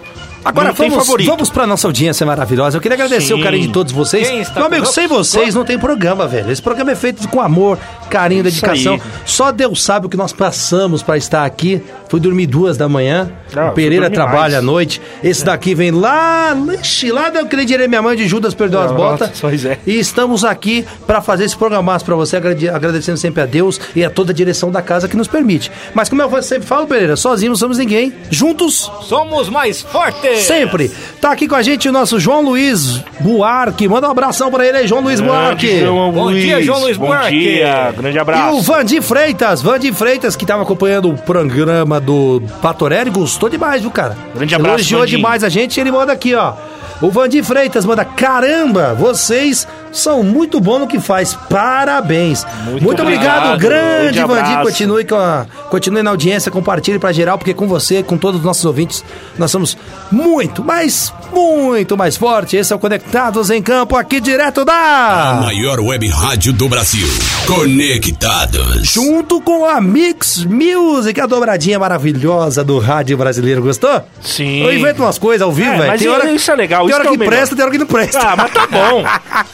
[0.48, 2.76] Agora não vamos, vamos pra nossa audiência maravilhosa.
[2.76, 3.40] Eu queria agradecer Sim.
[3.40, 4.50] o carinho de todos vocês.
[4.54, 6.50] Meu amigo, sem vocês não tem programa, velho.
[6.50, 7.78] Esse programa é feito com amor,
[8.08, 8.94] carinho, Isso dedicação.
[8.94, 9.02] aí.
[9.26, 11.82] Só Deus sabe o que nós passamos pra estar aqui.
[12.08, 13.30] Fui dormir duas da manhã.
[13.54, 14.54] Ah, o Pereira trabalha mais.
[14.54, 15.00] à noite.
[15.22, 18.90] Esse daqui vem lá, ixi, lá da eu direi minha mãe de Judas perdeu as
[18.92, 19.30] botas.
[19.40, 19.78] pois é.
[19.86, 24.02] E estamos aqui pra fazer esse programaço pra você, agrade- agradecendo sempre a Deus e
[24.04, 25.70] a toda a direção da casa que nos permite.
[25.92, 28.12] Mas como eu sempre falo, Pereira, sozinhos não somos ninguém.
[28.30, 30.37] Juntos Somos mais fortes!
[30.42, 30.90] Sempre.
[31.20, 33.88] Tá aqui com a gente o nosso João Luiz Buarque.
[33.88, 35.66] Manda um abração pra ele aí, João Luiz Buarque.
[35.66, 36.42] Grande João Bom Luiz.
[36.42, 37.38] dia, João Luiz Bom Buarque.
[37.38, 38.56] dia, grande E abraço.
[38.56, 43.90] o Vandir Freitas, Vandir Freitas, que tava acompanhando o programa do Patorelli, gostou demais, viu,
[43.90, 44.16] cara?
[44.34, 45.16] Grande abraço, Elogiou Vandinho.
[45.18, 46.52] demais a gente, ele manda aqui, ó.
[47.00, 52.44] O Vandir Freitas manda, caramba, vocês são muito bons no que faz, parabéns.
[52.82, 54.62] Muito, obrigado, obrigado, grande abraço.
[54.62, 58.46] continue, com a, continue na audiência, compartilhe pra geral, porque com você, com todos os
[58.46, 59.04] nossos ouvintes,
[59.38, 59.76] nós somos
[60.10, 62.56] muito, mas muito mais forte.
[62.56, 65.40] Esse é o Conectados em Campo, aqui direto da...
[65.44, 67.06] Maior web rádio do Brasil.
[67.46, 68.88] Conectados.
[68.88, 73.62] Junto com a Mix Music, a dobradinha maravilhosa do rádio brasileiro.
[73.62, 74.02] Gostou?
[74.20, 74.62] Sim.
[74.62, 75.86] Eu invento umas coisas ao vivo, É, velho.
[75.88, 77.72] mas Tem hora, isso é legal, Tem isso hora que é que presta, tem hora
[77.72, 78.18] que não presta.
[78.20, 79.04] Ah, mas tá bom.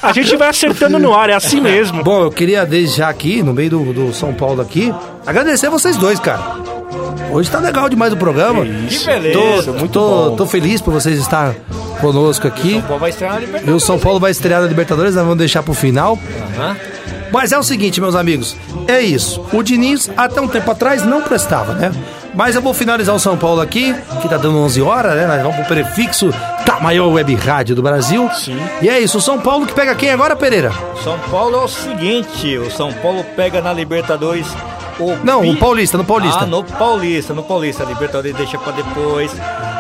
[0.03, 2.03] A gente vai acertando no ar, é assim mesmo.
[2.05, 4.93] Bom, eu queria desde já aqui, no meio do, do São Paulo aqui,
[5.27, 6.43] agradecer vocês dois, cara.
[7.31, 8.65] Hoje tá legal demais o programa.
[8.65, 9.73] Que beleza!
[9.73, 11.55] Tô, tô, tô feliz por vocês estar
[12.01, 12.75] conosco aqui.
[12.75, 13.83] São Paulo vai estrear na E Libertadores.
[13.83, 16.19] o São Paulo vai estrear na Libertadores, nós vamos deixar pro final.
[16.57, 16.77] Aham.
[17.33, 18.55] Mas é o seguinte, meus amigos,
[18.87, 19.45] é isso.
[19.53, 21.91] O Diniz, até um tempo atrás, não prestava, né?
[22.33, 25.27] Mas eu vou finalizar o São Paulo aqui, que tá dando 11 horas, né?
[25.27, 26.31] Nós vamos pro prefixo
[26.65, 28.31] da maior web rádio do Brasil.
[28.35, 28.57] Sim.
[28.81, 30.71] E é isso, o São Paulo que pega quem agora, Pereira?
[31.03, 34.47] São Paulo é o seguinte, o São Paulo pega na Libertadores
[34.99, 36.41] o Não, o Paulista, no Paulista.
[36.45, 37.85] Ah, no Paulista, no Paulista.
[37.85, 39.33] Libertadores deixa pra depois.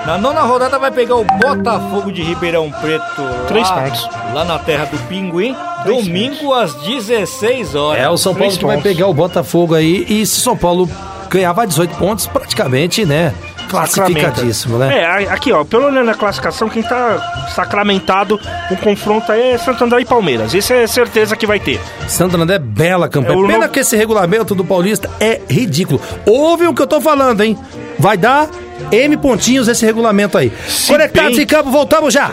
[0.06, 3.22] Na nona rodada vai pegar o Botafogo de Ribeirão Preto.
[3.48, 4.08] Três lá, pontos.
[4.34, 5.56] Lá na terra do Pinguim.
[5.86, 8.02] Domingo às 16 horas.
[8.02, 8.90] É o São Paulo Três que vai pontos.
[8.92, 10.04] pegar o Botafogo aí.
[10.08, 10.88] E se o São Paulo
[11.30, 13.34] ganhava 18 pontos, praticamente, né?
[13.68, 14.98] Classificadíssimo, né?
[15.00, 18.38] É, a- aqui, ó, pelo olhando a classificação, quem tá sacramentado
[18.70, 20.54] o confronto aí é Santo André e Palmeiras.
[20.54, 21.80] Isso é certeza que vai ter.
[22.08, 23.38] Santo André, bela campanha.
[23.38, 26.00] É Pena novo- que esse regulamento do Paulista é ridículo.
[26.26, 27.58] Ouve o que eu tô falando, hein?
[27.98, 28.48] Vai dar
[28.90, 30.52] M pontinhos esse regulamento aí.
[30.86, 32.32] Conectados bem- em campo, voltamos já.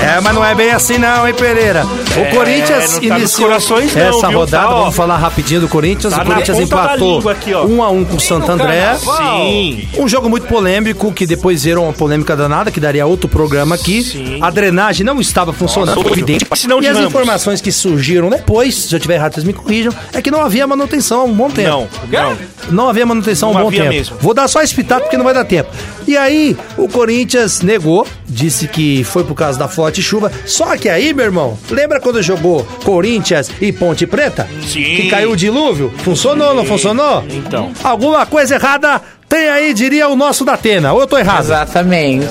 [0.00, 1.84] É, mas não é bem assim não, hein, Pereira?
[1.84, 4.38] O É, Corinthians tá iniciou corações não, essa viu?
[4.38, 6.12] rodada, Tá, vamos falar rapidinho do Corinthians.
[6.12, 8.96] Tá o Corinthians empatou aqui, um a um com o Santo André.
[8.98, 9.88] Sim.
[9.98, 14.38] Um jogo muito polêmico, que depois gerou uma polêmica danada, que daria outro programa aqui.
[14.40, 16.46] A drenagem não estava funcionando, Nossa, evidente.
[16.82, 20.30] E as informações que surgiram depois, se eu tiver errado, vocês me corrijam, é que
[20.30, 21.68] não havia manutenção há um bom tempo.
[21.68, 22.36] Não, não.
[22.70, 23.94] Não havia manutenção há um bom havia tempo.
[23.94, 24.16] mesmo.
[24.20, 25.70] Vou dar só esse pitaco porque não vai dar tempo.
[26.06, 30.30] E aí, o Corinthians negou, disse que foi por causa da forte chuva.
[30.46, 34.48] Só que aí, meu irmão, lembra quando jogou Corinthians e Ponte Preta?
[34.66, 34.82] Sim.
[34.82, 35.92] Que caiu o dilúvio?
[36.04, 37.24] Funcionou, não funcionou?
[37.28, 37.72] Então.
[37.82, 40.92] Alguma coisa errada tem aí, diria o nosso da Atena.
[40.92, 41.44] Ou eu tô errado?
[41.44, 42.26] Exatamente.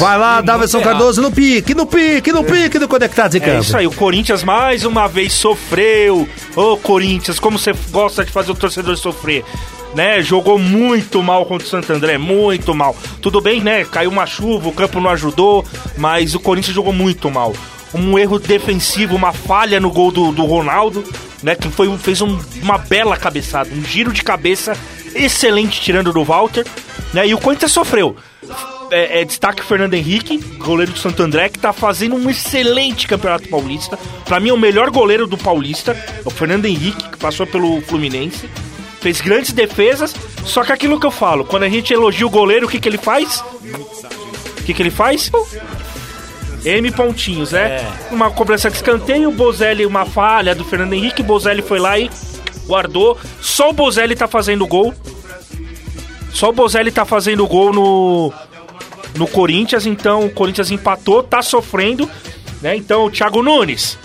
[0.00, 3.60] Vai lá, Davidson Cardoso no pique, no pique, no pique do Conectados em É Campo.
[3.62, 6.28] isso aí, o Corinthians mais uma vez sofreu.
[6.56, 9.44] Ô Corinthians, como você gosta de fazer o torcedor sofrer.
[9.94, 12.96] Né, jogou muito mal contra o Santo André, muito mal.
[13.20, 13.84] Tudo bem, né?
[13.84, 15.64] Caiu uma chuva, o campo não ajudou,
[15.96, 17.52] mas o Corinthians jogou muito mal.
[17.92, 21.02] Um erro defensivo, uma falha no gol do, do Ronaldo,
[21.42, 21.56] né?
[21.56, 24.76] Que foi, fez um- uma bela cabeçada, um giro de cabeça
[25.12, 26.64] excelente tirando do Walter,
[27.12, 27.26] né?
[27.26, 28.14] E o Corinthians sofreu.
[28.92, 33.48] É, é, destaque Fernando Henrique, goleiro do Santo André, que tá fazendo um excelente campeonato
[33.48, 33.98] paulista.
[34.24, 37.80] Pra mim, é o melhor goleiro do Paulista, é o Fernando Henrique, que passou pelo
[37.82, 38.48] Fluminense.
[39.00, 42.66] Fez grandes defesas, só que aquilo que eu falo, quando a gente elogia o goleiro,
[42.66, 43.42] o que, que ele faz?
[44.58, 45.30] O que, que ele faz?
[46.64, 47.80] M pontinhos, né?
[48.10, 51.98] Uma cobrança de escanteio, o Bozelli, uma falha do Fernando Henrique, o Bozelli foi lá
[51.98, 52.10] e
[52.66, 53.18] guardou.
[53.40, 54.94] Só o Bozelli tá fazendo gol.
[56.32, 58.32] Só o Bozelli tá fazendo gol no,
[59.16, 62.08] no Corinthians, então o Corinthians empatou, tá sofrendo,
[62.60, 62.76] né?
[62.76, 63.98] Então, o Thiago Nunes,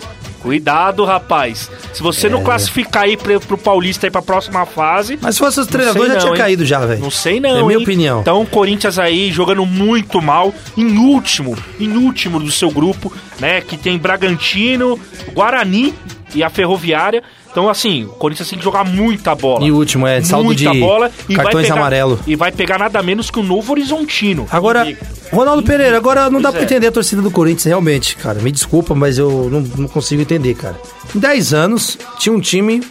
[0.46, 1.68] cuidado, rapaz.
[1.92, 5.18] Se você não classificar aí pro, pro Paulista aí pra próxima fase.
[5.20, 6.38] Mas se fosse os treinadores, já tinha hein?
[6.38, 7.00] caído já, velho.
[7.00, 7.82] Não sei não, É minha hein?
[7.82, 8.20] opinião.
[8.20, 13.60] Então o Corinthians aí jogando muito mal, em último, em último do seu grupo, né?
[13.60, 14.96] Que tem Bragantino,
[15.32, 15.92] Guarani
[16.32, 17.24] e a Ferroviária.
[17.56, 19.64] Então, assim, o Corinthians tem que jogar muita bola.
[19.64, 22.20] E o último, é, saldo muita de bola e cartões pegar- amarelo.
[22.26, 24.46] E vai pegar nada menos que o Novo Horizontino.
[24.50, 24.86] Agora,
[25.32, 26.64] Ronaldo Pereira, agora não dá Pois pra é.
[26.64, 28.40] entender a torcida do Corinthians, realmente, cara.
[28.42, 30.78] Me desculpa, mas eu não, não consigo entender, cara.
[31.14, 32.82] Em 10 anos, tinha um time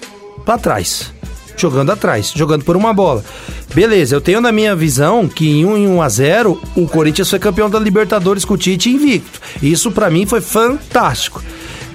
[0.43, 1.13] pra trás.
[1.55, 3.23] Jogando atrás, jogando por uma bola.
[3.71, 7.29] Beleza, eu tenho na minha visão que em 1 em 1 a 0 o Corinthians
[7.29, 9.39] foi campeão da Libertadores com o Tite invicto.
[9.61, 11.43] Isso pra mim foi fantástico.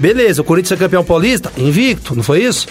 [0.01, 1.53] Beleza, o Corinthians foi campeão paulista?
[1.59, 2.67] Invicto, não foi isso?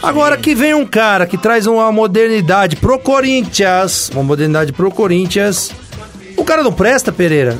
[0.00, 5.72] Agora que vem um cara que traz uma modernidade pro Corinthians, uma modernidade pro Corinthians,
[6.36, 7.58] o cara não presta, Pereira?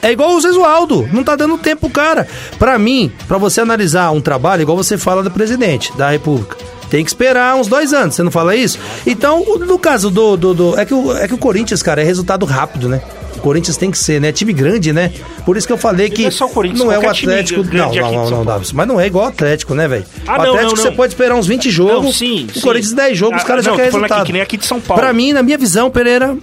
[0.00, 2.28] É igual o Zesualdo, não tá dando tempo pro cara.
[2.56, 6.56] Pra mim, pra você analisar um trabalho, igual você fala do presidente da República.
[6.92, 8.78] Tem que esperar uns dois anos, você não fala isso?
[9.06, 10.36] Então, no caso do.
[10.36, 13.00] do, do- é, que o, é que o Corinthians, cara, é resultado rápido, né?
[13.34, 14.30] O Corinthians tem que ser, né?
[14.30, 15.10] Time grande, né?
[15.46, 16.20] Por isso que eu falei que.
[16.20, 17.64] Não é só o Corinthians, não é o Atlético.
[17.64, 18.44] Não, não, não, não.
[18.44, 18.72] Davis.
[18.72, 20.04] Mas não é igual o Atlético, né, velho?
[20.26, 20.96] Ah, o não, Atlético não, você não.
[20.96, 22.04] pode esperar uns 20 jogos.
[22.04, 22.60] Não, sim, o sim.
[22.60, 24.26] Corinthians 10 jogos, os Ah, caras não, já querem falando aqui resultado.
[24.26, 25.02] que nem aqui de São Paulo.
[25.02, 26.36] Pra mim, na minha visão, Pereira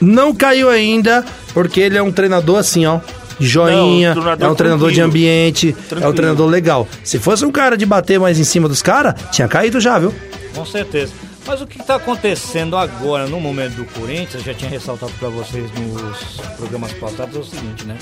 [0.00, 1.24] não caiu ainda,
[1.54, 2.98] porque ele é um treinador assim, ó.
[3.40, 5.04] Joinha, Não, é um treinador de tranquilo.
[5.06, 6.12] ambiente, é um Tranquilo.
[6.14, 6.88] treinador legal.
[7.02, 10.14] Se fosse um cara de bater mais em cima dos caras, tinha caído já, viu?
[10.54, 11.12] Com certeza.
[11.46, 15.28] Mas o que está acontecendo agora no momento do Corinthians, eu já tinha ressaltado para
[15.28, 17.96] vocês nos programas passados, é o seguinte, né?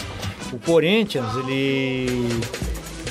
[0.52, 2.28] O Corinthians, ele,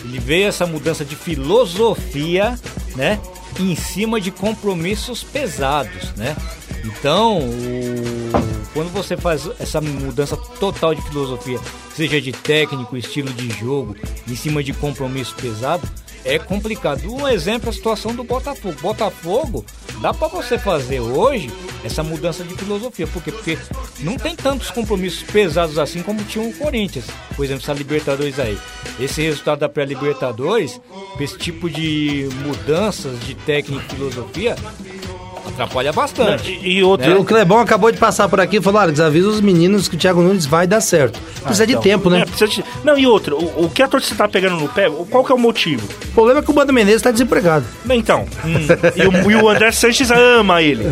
[0.06, 2.58] ele veio essa mudança de filosofia,
[2.96, 3.20] né?
[3.60, 6.36] Em cima de compromissos pesados, né?
[6.84, 11.60] Então, o- quando você faz essa mudança total de filosofia,
[11.96, 13.96] seja de técnico, estilo de jogo,
[14.28, 15.88] em cima de compromisso pesado,
[16.24, 17.12] é complicado.
[17.14, 18.76] Um exemplo é a situação do Botafogo.
[18.82, 19.66] Botafogo,
[20.02, 21.52] dá pra você fazer hoje
[21.84, 23.08] essa mudança de filosofia.
[23.08, 23.32] Por quê?
[23.32, 23.58] Porque
[24.00, 27.06] não tem tantos compromissos pesados assim como tinha o Corinthians.
[27.36, 28.58] Por exemplo, essa Libertadores aí.
[29.00, 30.80] Esse resultado da pré-Libertadores,
[31.20, 34.56] esse tipo de mudanças de técnica e filosofia,
[35.48, 36.52] atrapalha bastante.
[36.52, 37.10] E, e outra.
[37.12, 39.96] E o Clebão acabou de passar por aqui e falou: Alex, avisa os meninos que
[39.96, 41.20] o Thiago Nunes vai dar certo.
[41.42, 42.22] Precisa de Então, tempo, né?
[42.22, 44.90] é, precisa de- Não, e outra, o, o que a torcida tá pegando no pé,
[45.10, 45.88] qual que é o motivo?
[46.10, 47.66] O problema é que o Bando Menezes tá desempregado.
[47.90, 48.26] Então,
[48.96, 50.84] e, o, e o André Sanches ama ele.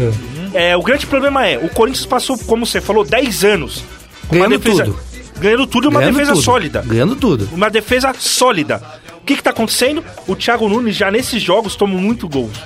[0.54, 3.84] É, o grande problema é, o Corinthians passou, como você falou, 10 anos.
[4.28, 5.10] com uma Ganhando defesa- tudo.
[5.40, 6.44] Ganhando tudo e uma Ganhando defesa tudo.
[6.44, 6.84] sólida.
[6.86, 7.48] Ganhando tudo.
[7.54, 8.82] Uma defesa sólida.
[9.30, 10.04] O que que tá acontecendo?
[10.28, 12.58] O Thiago Nunes já nesses jogos toma muito gols.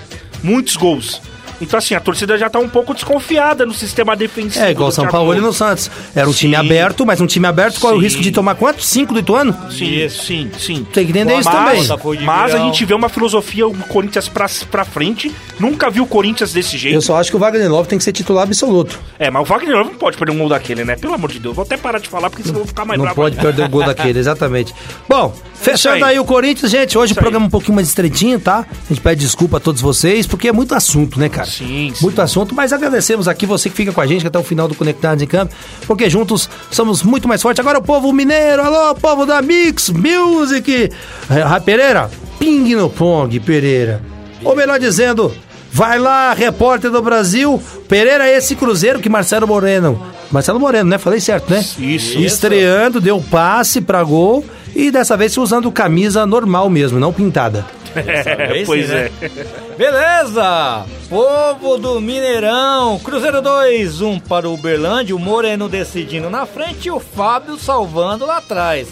[0.42, 1.22] Muitos gols.
[1.64, 4.64] Então, assim, a torcida já tá um pouco desconfiada no sistema defensivo.
[4.64, 5.90] É igual São Paulo e no Santos.
[6.16, 6.60] Era um time Sim.
[6.60, 8.84] aberto, mas um time aberto, qual é o risco de tomar quanto?
[8.84, 9.56] Cinco do Ituano?
[9.72, 10.88] Sim, sim, sim.
[10.92, 12.22] Tem que entender isso mas, também.
[12.24, 15.34] Mas a gente vê uma filosofia, o Corinthians pra, pra frente.
[15.60, 16.96] Nunca viu o Corinthians desse jeito.
[16.96, 19.00] Eu só acho que o Wagner Love tem que ser titular absoluto.
[19.18, 20.96] É, mas o Wagner não pode perder um gol daquele, né?
[20.96, 21.56] Pelo amor de Deus.
[21.56, 23.22] Vou até parar de falar, porque senão eu vou ficar mais Não bravo.
[23.22, 24.74] pode perder o gol daquele, exatamente.
[25.08, 26.14] Bom, fechando aí.
[26.14, 26.20] aí.
[26.20, 28.66] o Corinthians, gente, hoje o programa é um pouquinho mais estreitinho, tá?
[28.70, 31.48] A gente pede desculpa a todos vocês, porque é muito assunto, né, cara?
[31.58, 34.68] Sim, Muito assunto, mas agradecemos aqui você que fica com a gente até o final
[34.68, 35.54] do Conectados em Campo,
[35.86, 37.60] porque juntos somos muito mais fortes.
[37.60, 40.90] Agora o povo mineiro, alô, povo da Mix Music.
[41.30, 44.02] Ah, Pereira, ping no pong, Pereira.
[44.44, 45.34] Ou melhor dizendo,
[45.72, 50.02] vai lá, repórter do Brasil, Pereira, esse Cruzeiro que Marcelo Moreno.
[50.32, 50.98] Marcelo Moreno, né?
[50.98, 51.64] Falei certo, né?
[51.78, 52.20] Isso.
[52.20, 54.44] Estreando, deu passe pra gol
[54.76, 57.66] e dessa vez usando camisa normal mesmo, não pintada.
[57.96, 59.10] É, vez pois né?
[59.22, 59.76] é.
[59.78, 60.86] Beleza!
[61.10, 66.92] Povo do Mineirão, Cruzeiro 2, 1 para o Uberlândia, o Moreno decidindo na frente e
[66.92, 68.88] o Fábio salvando lá atrás.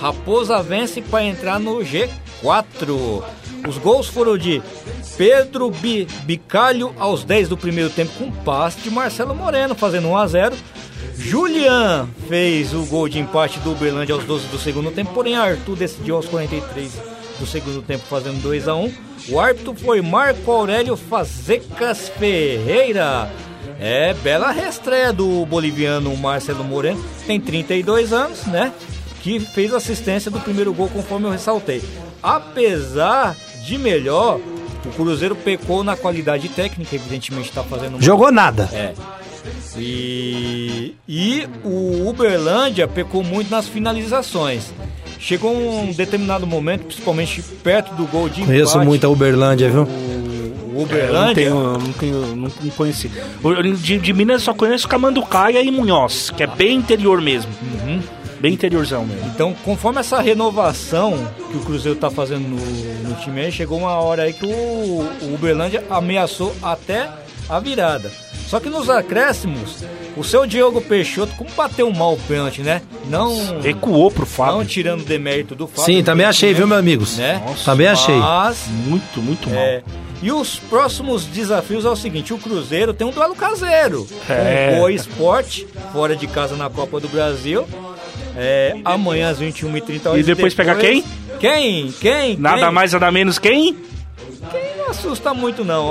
[0.00, 3.22] Raposa vence para entrar no G4.
[3.68, 4.62] Os gols foram de
[5.16, 10.16] Pedro Bi- Bicalho aos 10 do primeiro tempo com passe de Marcelo Moreno, fazendo 1
[10.16, 10.56] a 0.
[11.16, 15.76] Julian fez o gol de empate do Uberlândia aos 12 do segundo tempo, porém Arthur
[15.76, 16.90] decidiu aos 43
[17.40, 18.92] do segundo tempo fazendo 2 a 1
[19.30, 23.30] O árbitro foi Marco Aurélio Fazecas Ferreira.
[23.80, 28.72] É, bela reestreia do boliviano Marcelo Moreno, tem 32 anos, né?
[29.22, 31.82] Que fez assistência do primeiro gol, conforme eu ressaltei.
[32.22, 33.34] Apesar
[33.64, 34.38] de melhor,
[34.84, 38.68] o Cruzeiro pecou na qualidade técnica, evidentemente está fazendo uma- Jogou nada.
[38.72, 38.92] é.
[39.78, 44.72] E, e o Uberlândia pecou muito nas finalizações.
[45.20, 49.82] Chegou um determinado momento, principalmente perto do gol de Conheço empate, muito a Uberlândia, viu?
[49.82, 51.34] o Eu não Uberlândia.
[51.34, 53.10] tenho, eu não tenho, não, não conheci.
[53.82, 57.52] De, de Minas eu só conheço Camanducaia e Munhoz, que é bem interior mesmo.
[57.62, 58.00] Uhum.
[58.40, 59.26] Bem interiorzão mesmo.
[59.34, 61.12] Então, conforme essa renovação
[61.50, 62.56] que o Cruzeiro tá fazendo no,
[63.10, 67.10] no time aí, chegou uma hora aí que o, o Uberlândia ameaçou até
[67.50, 68.10] a virada.
[68.46, 69.84] Só que nos acréscimos,
[70.16, 72.82] o seu Diogo Peixoto, como bateu mal o pênalti, né?
[73.08, 73.60] Não.
[73.60, 74.56] Recuou pro Fábio.
[74.58, 75.84] Não tirando demérito do Fábio.
[75.84, 77.16] Sim, também achei, viu, meus amigos?
[77.16, 77.40] Né?
[77.64, 78.16] Também achei.
[78.16, 79.58] Mas, Muito, muito mal.
[79.58, 79.82] é,
[80.22, 84.06] e os próximos desafios é o seguinte: o Cruzeiro tem um duelo caseiro.
[84.28, 84.68] É.
[84.70, 87.66] Com o Boa Esporte, fora de casa na Copa do Brasil.
[88.36, 90.20] É, amanhã às 21h30 horas.
[90.20, 91.04] E depois pegar quem?
[91.38, 91.92] Quem?
[91.92, 92.36] Quem?
[92.36, 92.72] Nada Quem?
[92.72, 93.76] mais, nada menos quem?
[94.50, 95.88] Quem não assusta muito, não.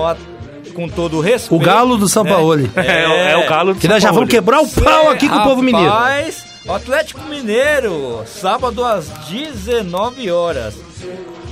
[0.79, 1.55] Com todo o respeito.
[1.61, 2.31] O Galo do São né?
[2.31, 2.69] Paulo.
[2.75, 4.21] É, é o Galo do Que São nós já Paulo.
[4.21, 5.89] vamos quebrar o pau aqui com o povo mineiro.
[5.89, 10.75] Rapaz, o Atlético Mineiro, sábado às 19 horas.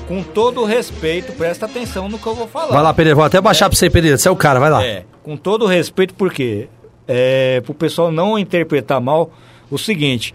[0.07, 2.73] Com todo o respeito, presta atenção no que eu vou falar.
[2.73, 4.17] Vai lá, Pereira, vou até baixar pra você, Pereira.
[4.17, 4.81] Você é o cara, vai lá.
[4.85, 6.69] É, com todo o respeito, porque
[7.05, 9.29] é, pro pessoal não interpretar mal,
[9.69, 10.33] o seguinte,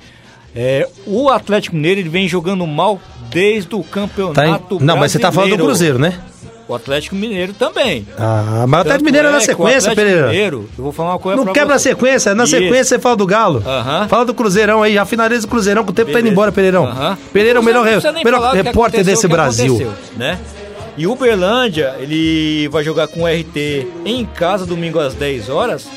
[0.55, 5.11] É, o Atlético Mineiro ele vem jogando mal desde o Tá em- campeonato Não, mas
[5.13, 5.97] você tá falando do brasileiro.
[5.97, 6.32] Cruzeiro, né?
[6.69, 8.07] O Atlético Mineiro também.
[8.19, 10.27] Ah, mas o Atlético Mineiro é na o sequência, Pereira.
[10.29, 11.91] Mineiro, eu vou falar uma coisa Não quebra a você.
[11.91, 12.53] sequência, na Isso.
[12.57, 13.63] sequência você fala do Galo.
[13.67, 14.09] Aham.
[14.09, 16.33] Fala do Cruzeirão aí, já finaliza o Cruzeirão, que o tempo tá indo Beleza.
[16.33, 16.85] embora, Pereirão.
[16.87, 17.19] Aham.
[17.33, 17.85] Pereira é o melhor,
[18.25, 19.93] melhor repórter desse Brasil.
[20.17, 20.39] né?
[20.97, 25.89] E o Uberlândia, ele vai jogar com o RT em casa domingo às 10 horas,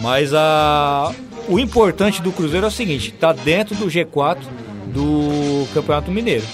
[0.00, 1.12] mas a
[1.48, 4.38] o importante do Cruzeiro é o seguinte, tá dentro do G4
[4.86, 6.44] do Campeonato Mineiro.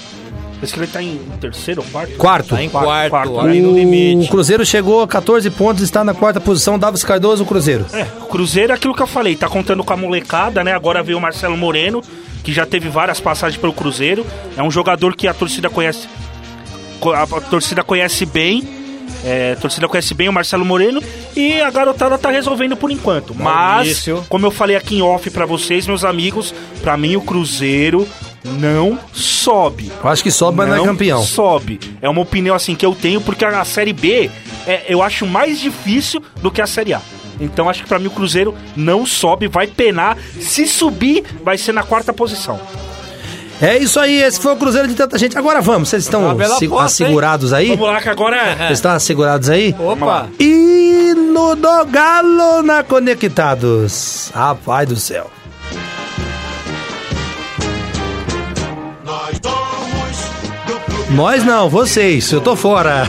[0.72, 2.12] Que ele tá em terceiro ou quarto?
[2.16, 2.48] Quarto.
[2.50, 3.40] Tá em quarto, quarto.
[3.40, 4.28] ali no O limite.
[4.30, 6.78] Cruzeiro chegou a 14 pontos, está na quarta posição.
[6.78, 7.84] Davis Cardoso, o Cruzeiro.
[7.92, 10.72] É, o Cruzeiro é aquilo que eu falei, tá contando com a molecada, né?
[10.72, 12.02] Agora veio o Marcelo Moreno,
[12.42, 14.24] que já teve várias passagens pelo Cruzeiro.
[14.56, 16.08] É um jogador que a torcida conhece.
[17.00, 18.82] co- A, torcida conhece bem.
[19.26, 21.02] É, a torcida conhece bem o Marcelo Moreno
[21.34, 23.34] e a garotada tá resolvendo por enquanto.
[23.34, 24.24] Mas, Maurício.
[24.28, 28.06] como eu falei aqui em off pra vocês, meus amigos, pra mim o Cruzeiro
[28.44, 29.90] não sobe.
[30.02, 31.22] Eu acho que sobe, mas não é campeão.
[31.22, 31.80] Sobe.
[32.02, 34.30] É uma opinião assim que eu tenho, porque a Série B
[34.66, 37.00] é, eu acho mais difícil do que a Série A.
[37.40, 40.16] Então acho que pra mim o Cruzeiro não sobe, vai penar.
[40.40, 42.60] Se subir, vai ser na quarta posição.
[43.62, 45.38] É isso aí, esse foi o Cruzeiro de tanta gente.
[45.38, 47.68] Agora vamos, vocês estão bela se- aposta, assegurados aí?
[47.68, 48.56] Vamos lá que agora é.
[48.66, 49.74] Vocês estão assegurados aí?
[49.78, 50.28] Opa!
[50.38, 54.30] Hino do Galo na Conectados.
[54.34, 55.30] Rapaz do céu.
[61.14, 63.04] Nós não, vocês, eu tô fora.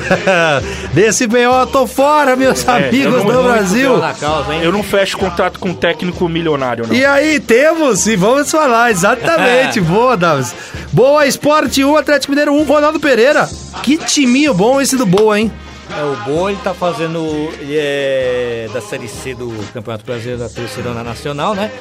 [0.93, 3.99] Desse BO eu tô fora, meus É, amigos do Brasil.
[4.19, 4.53] Causa?
[4.55, 6.93] Eu não fecho contrato com um técnico milionário, não.
[6.95, 9.81] E aí, temos, e vamos falar, exatamente.
[9.85, 10.53] Boa, Davis.
[10.93, 13.49] Boa, Esporte 1, Atlético Mineiro 1, Ronaldo Pereira.
[13.81, 15.51] Que timinho bom esse do Boa, hein?
[15.97, 17.19] É, o Boa ele tá fazendo.
[17.59, 21.71] Ele é da Série C do Campeonato Brasileiro da Terceirona Nacional, né?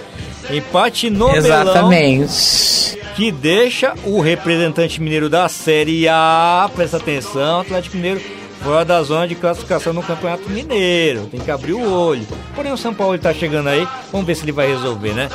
[0.50, 2.98] Empate no Belão, Exatamente.
[3.16, 8.20] que deixa o representante mineiro da Série A, presta atenção, Atlético Mineiro,
[8.62, 11.26] fora da zona de classificação no Campeonato Mineiro.
[11.26, 12.26] Tem que abrir o olho.
[12.54, 15.28] Porém, o São Paulo está chegando aí, vamos ver se ele vai resolver, né?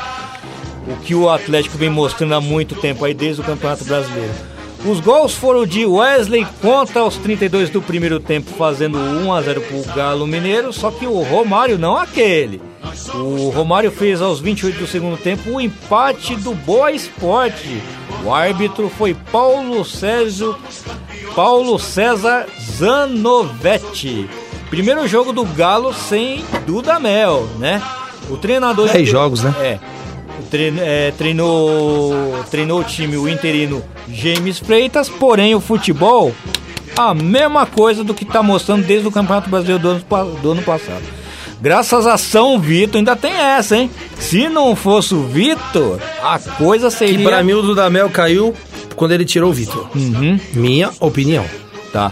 [0.88, 4.34] O que o Atlético vem mostrando há muito tempo aí, desde o Campeonato Brasileiro.
[4.86, 9.62] Os gols foram de Wesley contra os 32 do primeiro tempo, fazendo 1 a 0
[9.62, 12.62] pro Galo Mineiro, só que o Romário não aquele.
[13.14, 17.82] O Romário fez aos 28 do segundo tempo o empate do Boa Esporte.
[18.24, 20.56] O árbitro foi Paulo César,
[21.36, 24.30] Paulo César Zanovetti.
[24.70, 27.82] Primeiro jogo do Galo sem Dudamel, né?
[28.30, 28.90] O treinador.
[28.90, 29.54] Dez jogos, né?
[29.60, 29.99] É.
[30.50, 36.34] O trein- é, treinou, treinou o time, o interino James Freitas, porém o futebol,
[36.98, 40.64] a mesma coisa do que está mostrando desde o Campeonato Brasileiro do ano, do ano
[40.64, 41.04] passado.
[41.62, 43.92] Graças a São Vitor, ainda tem essa, hein?
[44.18, 47.18] Se não fosse o Vitor, a coisa seria.
[47.18, 48.52] Que pra mim o Dudamel caiu
[48.96, 49.88] quando ele tirou o Vitor.
[49.94, 50.40] Uhum.
[50.54, 51.46] Minha opinião.
[51.94, 52.12] Tá.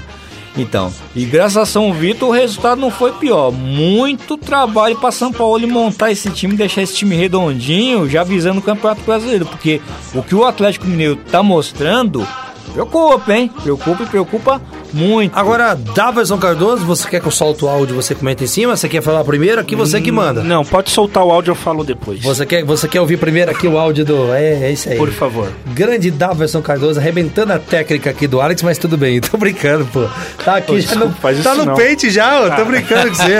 [0.57, 3.51] Então, e graças a São Vitor o resultado não foi pior.
[3.51, 8.63] Muito trabalho para São Paulo montar esse time, deixar esse time redondinho, já visando o
[8.63, 9.81] Campeonato Brasileiro, porque
[10.13, 12.27] o que o Atlético Mineiro tá mostrando
[12.73, 13.51] preocupa, hein?
[13.63, 14.61] Preocupa e preocupa
[14.93, 15.37] muito.
[15.37, 18.75] Agora, Daverson Cardoso, você quer que eu solte o áudio você comenta em cima?
[18.75, 19.59] Você quer falar primeiro?
[19.59, 20.43] Aqui você que manda.
[20.43, 22.21] Não, pode soltar o áudio, eu falo depois.
[22.21, 24.33] Você quer, você quer ouvir primeiro aqui o áudio do.
[24.33, 24.97] É, é isso aí.
[24.97, 25.51] Por favor.
[25.67, 30.07] Grande Daverson Cardoso, arrebentando a técnica aqui do Alex, mas tudo bem, tô brincando, pô.
[30.43, 31.75] Tá aqui Pô, já desculpa, no, faz tá isso no não.
[31.75, 33.33] peito já, ó, tô brincando com você.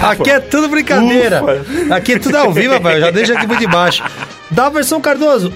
[0.02, 1.42] aqui é tudo brincadeira.
[1.42, 1.94] Ufa.
[1.94, 4.02] Aqui é tudo ao vivo, rapaz, já deixa aqui por debaixo.
[4.50, 5.52] Daverson Cardoso,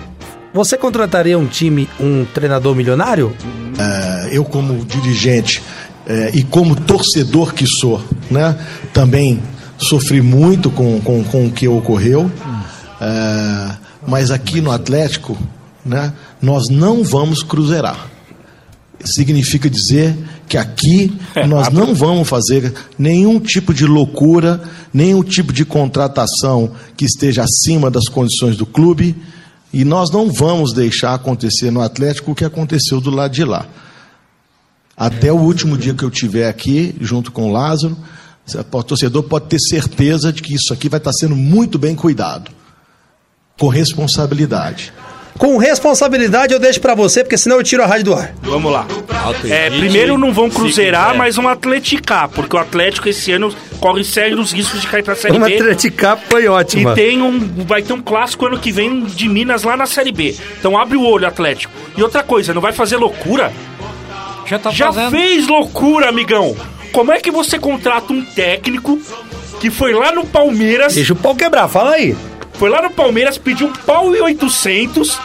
[0.52, 3.34] você contrataria um time, um treinador milionário?
[3.78, 5.62] É, eu como dirigente
[6.06, 8.58] é, e como torcedor que sou, né,
[8.92, 9.42] também
[9.76, 12.30] sofri muito com, com, com o que ocorreu,
[13.00, 13.76] É,
[14.08, 15.38] mas aqui no Atlético,
[15.84, 18.08] né, nós não vamos cruzeirar.
[19.04, 20.16] Significa dizer
[20.48, 24.60] que aqui nós não vamos fazer nenhum tipo de loucura,
[24.92, 29.14] nenhum tipo de contratação que esteja acima das condições do clube,
[29.72, 33.66] e nós não vamos deixar acontecer no Atlético o que aconteceu do lado de lá.
[34.96, 37.96] Até o último dia que eu estiver aqui, junto com o Lázaro,
[38.72, 42.50] o torcedor pode ter certeza de que isso aqui vai estar sendo muito bem cuidado,
[43.58, 44.92] com responsabilidade.
[45.38, 48.34] Com responsabilidade eu deixo pra você, porque senão eu tiro a rádio do ar.
[48.42, 48.86] Vamos lá.
[49.48, 54.52] É, primeiro não vão cruzeirar, mas vão atleticar, porque o Atlético esse ano corre sérios
[54.52, 55.54] riscos de cair pra Série Uma B.
[55.54, 56.92] Atleticap foi ótima.
[56.92, 60.10] E tem um, vai ter um clássico ano que vem de Minas lá na Série
[60.10, 60.34] B.
[60.58, 61.72] Então abre o olho, Atlético.
[61.96, 63.52] E outra coisa, não vai fazer loucura?
[64.44, 65.10] Já tá Já fazendo.
[65.10, 66.56] fez loucura, amigão.
[66.90, 68.98] Como é que você contrata um técnico
[69.60, 72.16] que foi lá no Palmeiras, Deixa o pau quebrar, fala aí.
[72.58, 75.18] Foi lá no Palmeiras, pediu um pau e 800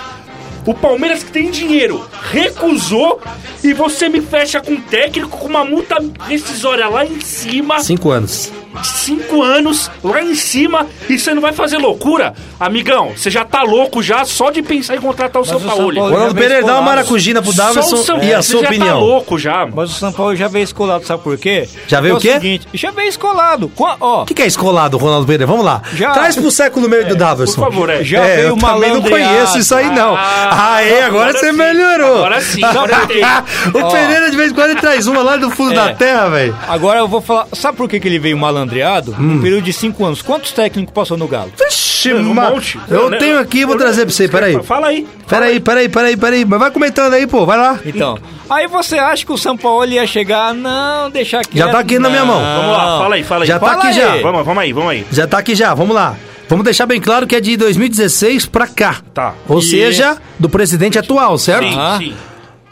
[0.65, 3.19] O Palmeiras que tem dinheiro recusou
[3.63, 5.97] e você me fecha com um técnico com uma multa
[6.27, 7.79] rescisória lá em cima.
[7.79, 8.51] Cinco anos.
[8.83, 12.33] Cinco anos lá em cima e você não vai fazer loucura?
[12.59, 16.01] Amigão, você já tá louco já só de pensar em contratar o São Paulo.
[16.09, 18.87] Ronaldo Pereira, dá uma maracujina pro Davidson e a sua já opinião.
[18.99, 19.67] tá louco já.
[19.73, 21.67] Mas o São Paulo já veio escolado, sabe por quê?
[21.87, 22.39] Já veio Porque o é quê?
[22.39, 23.71] seguinte, já veio escolado.
[23.77, 25.45] O que, que é escolado, Ronaldo Pereira?
[25.45, 25.81] Vamos lá.
[25.93, 27.55] Já- Traz pro século meio do Davidson.
[27.61, 28.03] por favor, é.
[28.03, 30.15] Já é, veio eu também não conheço isso aí, não.
[30.15, 31.57] Ah, Aê, agora, agora você sim.
[31.57, 32.17] melhorou.
[32.17, 32.93] Agora sim, agora
[33.73, 33.91] o.
[33.91, 35.75] Pereira, de vez em quando, ele traz uma lá do fundo É.
[35.75, 36.57] da terra, velho.
[36.67, 37.47] Agora eu vou falar.
[37.53, 39.15] Sabe por que, que ele veio malandreado?
[39.19, 39.35] Hum.
[39.35, 40.21] No período de cinco anos.
[40.21, 41.51] Quantos técnicos passou no Galo?
[41.57, 42.79] Vixe, Um ma- monte.
[42.89, 43.17] Eu Né?
[43.17, 44.61] tenho aqui, vou trazer pra você, peraí.
[44.63, 45.07] Fala aí.
[45.27, 46.45] Peraí, peraí, peraí, peraí.
[46.45, 47.79] Mas vai comentando aí, pô, vai lá.
[47.85, 48.17] Então,
[48.49, 50.53] aí você acha que o São Paulo ia chegar?
[50.53, 51.57] Não, deixar aqui.
[51.57, 52.39] Já tá aqui na minha mão.
[52.41, 53.47] Vamos lá, fala aí, fala aí.
[53.47, 53.93] Já tá Fala aqui aí.
[53.93, 54.21] já.
[54.21, 55.05] Vamos, vamos aí, vamos aí.
[55.11, 56.15] Já tá aqui já, vamos lá.
[56.49, 58.97] Vamos deixar bem claro que é de 2016 pra cá.
[59.13, 59.33] Tá.
[59.47, 61.63] Ou E- seja, do presidente atual, certo?
[61.69, 61.95] Sim, Ah.
[61.97, 62.13] sim.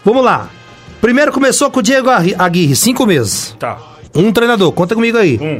[0.03, 0.49] Vamos lá.
[0.99, 3.55] Primeiro começou com o Diego Agui- Aguirre, cinco meses.
[3.57, 3.77] Tá.
[4.13, 5.39] Um treinador, conta comigo aí.
[5.41, 5.59] Um.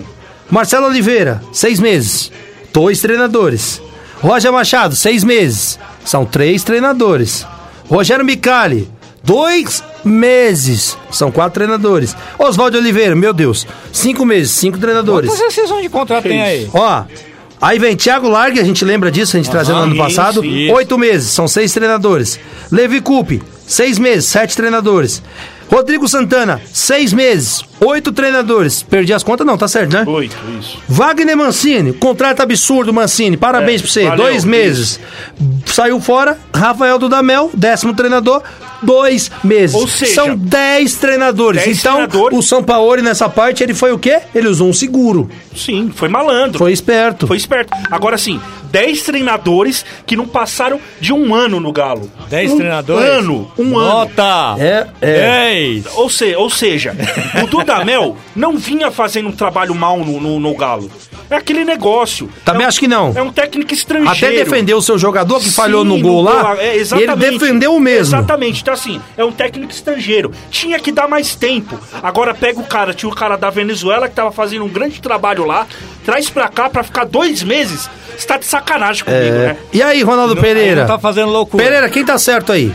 [0.52, 2.32] Marcelo Oliveira, seis meses.
[2.74, 3.82] Dois treinadores.
[4.20, 5.80] Roger Machado, seis meses.
[6.06, 7.46] São três treinadores.
[7.90, 8.90] Rogério Micali,
[9.24, 10.98] dois meses.
[11.10, 12.16] São quatro treinadores.
[12.38, 15.30] Oswaldo Oliveira, meu Deus, cinco meses, cinco treinadores.
[15.30, 16.70] Quantas rescisões de contrato tem aí?
[16.74, 17.04] Ó,
[17.62, 20.46] aí vem Thiago Largue, a gente lembra disso, a gente trazendo no ano isso, passado.
[20.46, 20.74] isso.
[20.74, 22.40] Oito meses, são seis treinadores.
[22.72, 25.22] Levi Coupe, seis meses, sete treinadores.
[25.70, 28.84] Rodrigo Santana, seis meses, oito treinadores.
[28.84, 29.46] Perdi as contas?
[29.46, 30.04] Não, tá certo, né?
[30.08, 30.78] Oito, isso.
[30.88, 33.36] Wagner Mancini, contrato absurdo, Mancini.
[33.38, 34.04] Parabéns É, pra você.
[34.04, 35.00] valeu, dois meses.
[35.66, 36.38] Saiu fora.
[36.54, 38.44] Rafael Dudamel, décimo treinador,
[38.84, 39.76] dois meses.
[39.76, 41.64] Ou seja, São dez treinadores.
[41.64, 42.38] dez então, treinadores.
[42.38, 44.20] o São Paulo nessa parte, ele foi o quê?
[44.36, 45.30] Ele usou um seguro.
[45.56, 46.60] Sim, foi malandro.
[46.60, 47.26] Foi esperto.
[47.26, 47.72] Foi esperto.
[47.90, 48.40] Agora sim,
[48.72, 52.10] 10 treinadores que não passaram de um ano no Galo.
[52.30, 53.10] 10 um treinadores?
[53.10, 53.52] ano.
[53.58, 53.88] Um ano.
[53.90, 54.56] Nota!
[54.60, 55.50] É, é.
[55.82, 55.86] 10!
[55.96, 56.96] Ou, se, ou seja,
[57.44, 57.71] o Dudamel
[58.36, 60.90] não vinha fazendo um trabalho mal no, no, no Galo.
[61.30, 62.30] É aquele negócio.
[62.44, 63.14] Também é um, acho que não.
[63.16, 64.12] É um técnico estrangeiro.
[64.12, 66.58] Até defendeu o seu jogador que falhou Sim, no gol lá.
[66.60, 68.18] É, e ele defendeu o mesmo.
[68.18, 68.62] Exatamente.
[68.62, 70.32] Então, assim, é um técnico estrangeiro.
[70.50, 71.80] Tinha que dar mais tempo.
[72.04, 75.46] Agora pega o cara, tinha o cara da Venezuela que tava fazendo um grande trabalho
[75.46, 75.66] lá,
[76.04, 77.90] traz pra cá pra ficar dois meses.
[78.18, 79.30] Você tá de sacanagem comigo, É.
[79.48, 79.58] né?
[79.72, 80.82] E aí, Ronaldo Não- Pereira?
[80.82, 81.64] Não tá fazendo loucura.
[81.64, 82.74] Pereira, quem tá certo aí?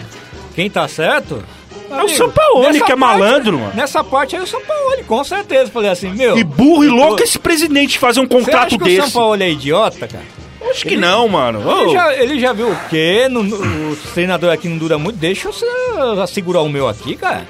[0.55, 1.45] Quem tá certo?
[1.91, 3.73] É o Sampaoli que é parte- malandro, mano.
[3.75, 5.71] Nessa parte aí o São Paulo, com certeza.
[5.71, 6.37] Falei assim, meu.
[6.37, 8.99] E burro e louco esse presidente fazer um Você acha contrato que desse.
[9.01, 10.25] o São Paulo é idiota, cara?
[10.71, 11.63] Acho que não, mano.
[11.83, 13.29] Ele, já, ele já viu o quê?
[13.31, 15.17] No, no- o treinador aqui não dura muito.
[15.17, 17.47] Deixa eu segurar o meu aqui, cara.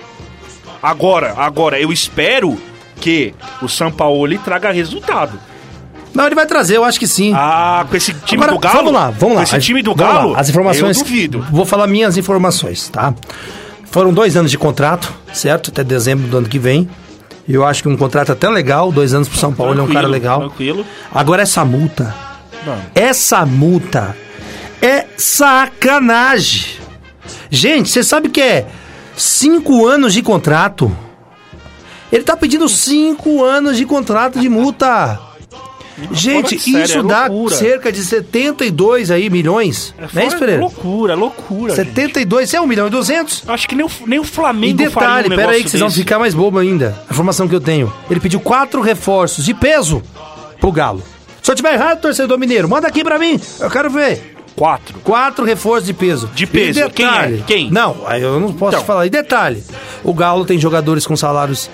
[0.82, 2.58] Agora, agora, eu espero
[3.00, 5.40] que o Sampaoli traga resultado.
[6.14, 7.32] Não, ele vai trazer, eu acho que sim.
[7.34, 8.76] Ah, com esse time Agora, do Galo?
[8.76, 9.40] Vamos lá, vamos lá.
[9.46, 10.34] Com esse time do lá, Galo?
[10.36, 10.96] As informações.
[10.98, 11.46] Eu duvido.
[11.50, 13.14] Vou falar minhas informações, tá?
[13.90, 15.70] Foram dois anos de contrato, certo?
[15.70, 16.88] Até dezembro do ano que vem.
[17.48, 19.92] Eu acho que um contrato até legal, dois anos pro São Paulo, ele é um
[19.92, 20.40] cara legal.
[20.40, 20.84] Tranquilo.
[21.14, 22.14] Agora essa multa,
[22.66, 22.76] Não.
[22.94, 24.16] essa multa
[24.82, 26.66] é sacanagem.
[27.48, 28.66] Gente, você sabe que é
[29.16, 30.94] cinco anos de contrato?
[32.10, 35.18] Ele tá pedindo cinco anos de contrato de multa.
[36.12, 39.94] Gente, sério, isso é dá cerca de 72 aí milhões.
[39.96, 40.60] É, não é fora- isso, Pereira?
[40.60, 41.74] loucura, é loucura.
[41.74, 41.86] gente.
[41.86, 43.44] 72, é 1 milhão e 200.
[43.48, 45.80] Acho que nem o, nem o E Flamengo faria detalhe, um pera aí que vocês
[45.80, 46.94] vão ficar mais bobo ainda.
[47.08, 47.92] A informação que eu tenho.
[48.10, 50.02] Ele pediu quatro reforços de peso
[50.60, 51.02] pro Galo.
[51.42, 53.40] Se eu tiver errado, torcedor mineiro, manda aqui pra mim.
[53.60, 54.34] Eu quero ver.
[54.56, 54.98] Quatro.
[55.00, 56.30] Quatro reforços de peso.
[56.34, 56.78] De peso.
[56.80, 57.62] E detalhe, Quem é?
[57.64, 57.70] Quem?
[57.70, 58.80] Não, eu não posso Então.
[58.82, 59.06] te falar.
[59.06, 59.62] E detalhe,
[60.02, 61.70] o Galo tem jogadores com salários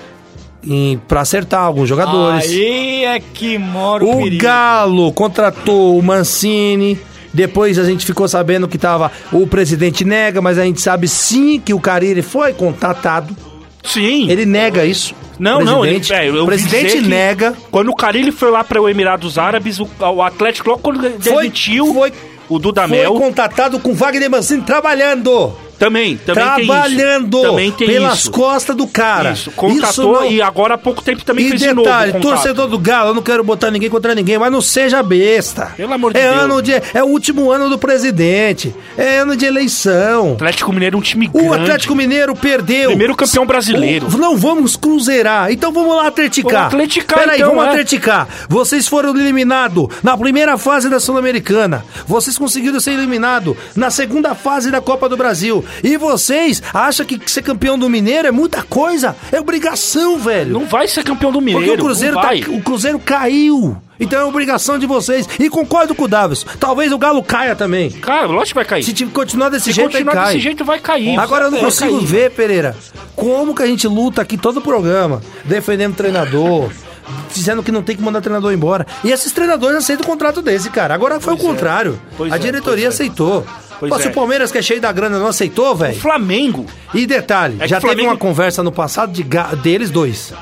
[1.09, 2.45] pra acertar alguns jogadores.
[2.49, 4.43] Aí é que mora o, O perigo.
[4.43, 6.99] Galo contratou o Mancini.
[7.35, 9.11] Depois a gente ficou sabendo que tava.
[9.33, 13.35] O presidente nega, mas a gente sabe sim que o Carille foi contatado.
[13.83, 14.31] Sim.
[14.31, 15.15] Ele nega isso.
[15.39, 17.55] Não, não, ele, é, eu o presidente nega.
[17.71, 21.19] Quando o Carilli foi lá para o Emirados Árabes, o, o Atlético logo quando Foi,
[21.19, 22.15] demitiu foi, o
[22.49, 23.15] foi Dudamel.
[23.15, 25.53] contatado com Wagner Mancini trabalhando.
[25.85, 27.51] Também, também trabalhando tem isso.
[27.51, 28.31] Também tem pelas isso.
[28.31, 29.33] costas do cara.
[29.33, 31.83] Isso, contratou não- e agora há pouco tempo também E fez de novo.
[31.83, 32.35] detalhe, o contrato.
[32.35, 35.73] torcedor do Galo, eu não quero botar ninguém contra ninguém, mas não seja besta.
[35.77, 36.43] Pelo amor de é Deus.
[36.43, 38.75] Ano de, é o último ano do presidente.
[38.97, 40.33] É ano de eleição.
[40.35, 41.63] Atlético Mineiro é um time O grande.
[41.63, 42.91] Atlético Mineiro perdeu.
[42.91, 44.07] Primeiro campeão brasileiro.
[44.13, 45.51] O- não vamos cruzeirar.
[45.51, 46.53] Então vamos lá atleticar.
[46.71, 47.69] Vamos atleticar, Peraí, então, vamos é.
[47.71, 48.29] atleticar.
[48.49, 51.85] Vocês foram eliminados na primeira fase da Sul-Americana.
[52.07, 55.65] Vocês conseguiram ser eliminados na segunda fase da Copa do Brasil.
[55.83, 59.17] E vocês acham que ser campeão do Mineiro é muita coisa?
[59.31, 60.53] É obrigação, velho.
[60.53, 61.67] Não vai ser campeão do Mineiro.
[61.67, 63.77] Porque o Cruzeiro, tá, o Cruzeiro caiu.
[64.01, 65.29] Então é obrigação de vocês.
[65.39, 66.45] E concordo com o Davis.
[66.59, 67.91] Talvez o Galo caia também.
[67.91, 68.83] Cara, lógico que vai cair.
[68.83, 71.19] Se continuar desse Se jeito, continuar desse jeito, vai cair.
[71.19, 72.07] Agora eu não consigo cair.
[72.07, 72.77] ver, Pereira,
[73.15, 76.71] como que a gente luta aqui todo o programa, defendendo o treinador,
[77.33, 78.87] dizendo que não tem que mandar treinador embora.
[79.05, 80.95] E esses treinadores aceitam o contrato desse, cara.
[80.95, 82.01] Agora foi o contrário.
[82.17, 83.05] Pois a é, diretoria pois é.
[83.05, 83.47] aceitou.
[83.89, 84.11] Pois Pô, se é.
[84.11, 85.99] o Palmeiras, que é cheio da grana, não aceitou, velho.
[85.99, 86.67] Flamengo.
[86.95, 89.91] E detalhe, É que já o teve Flamengo- uma conversa no passado de ga- deles
[89.91, 90.33] dois.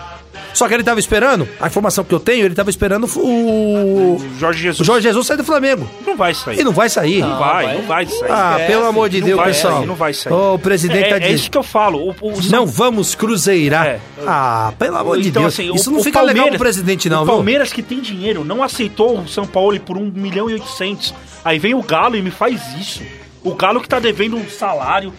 [0.53, 4.19] Só que ele tava esperando, a informação que eu tenho, ele tava esperando o.
[4.39, 4.81] Jorge Jesus.
[4.81, 5.89] O Jorge Jesus sair do Flamengo.
[6.05, 6.59] Não vai sair.
[6.61, 7.21] E não vai sair.
[7.21, 8.31] Não vai, não vai sair.
[8.31, 8.73] Ah, Esquece.
[8.73, 9.77] pelo amor de Não Deus, vai pessoal.
[9.79, 10.33] sair, não vai sair.
[10.33, 11.35] Ô, o presidente é, tá é dizendo.
[11.37, 11.99] isso que eu falo.
[12.01, 13.87] O, o- Não vamos cruzeirar.
[13.87, 14.01] É.
[14.27, 15.55] Ah, pelo amor de Então, Deus.
[15.55, 17.35] assim, Isso o- não o fica legal pro Palmeiras- presidente, não, o viu?
[17.35, 21.15] Palmeiras que tem dinheiro não aceitou o São Paulo por 1 milhão e 800.
[21.45, 23.03] Aí vem o Galo e me faz isso.
[23.43, 25.13] O Galo que tá devendo um salário,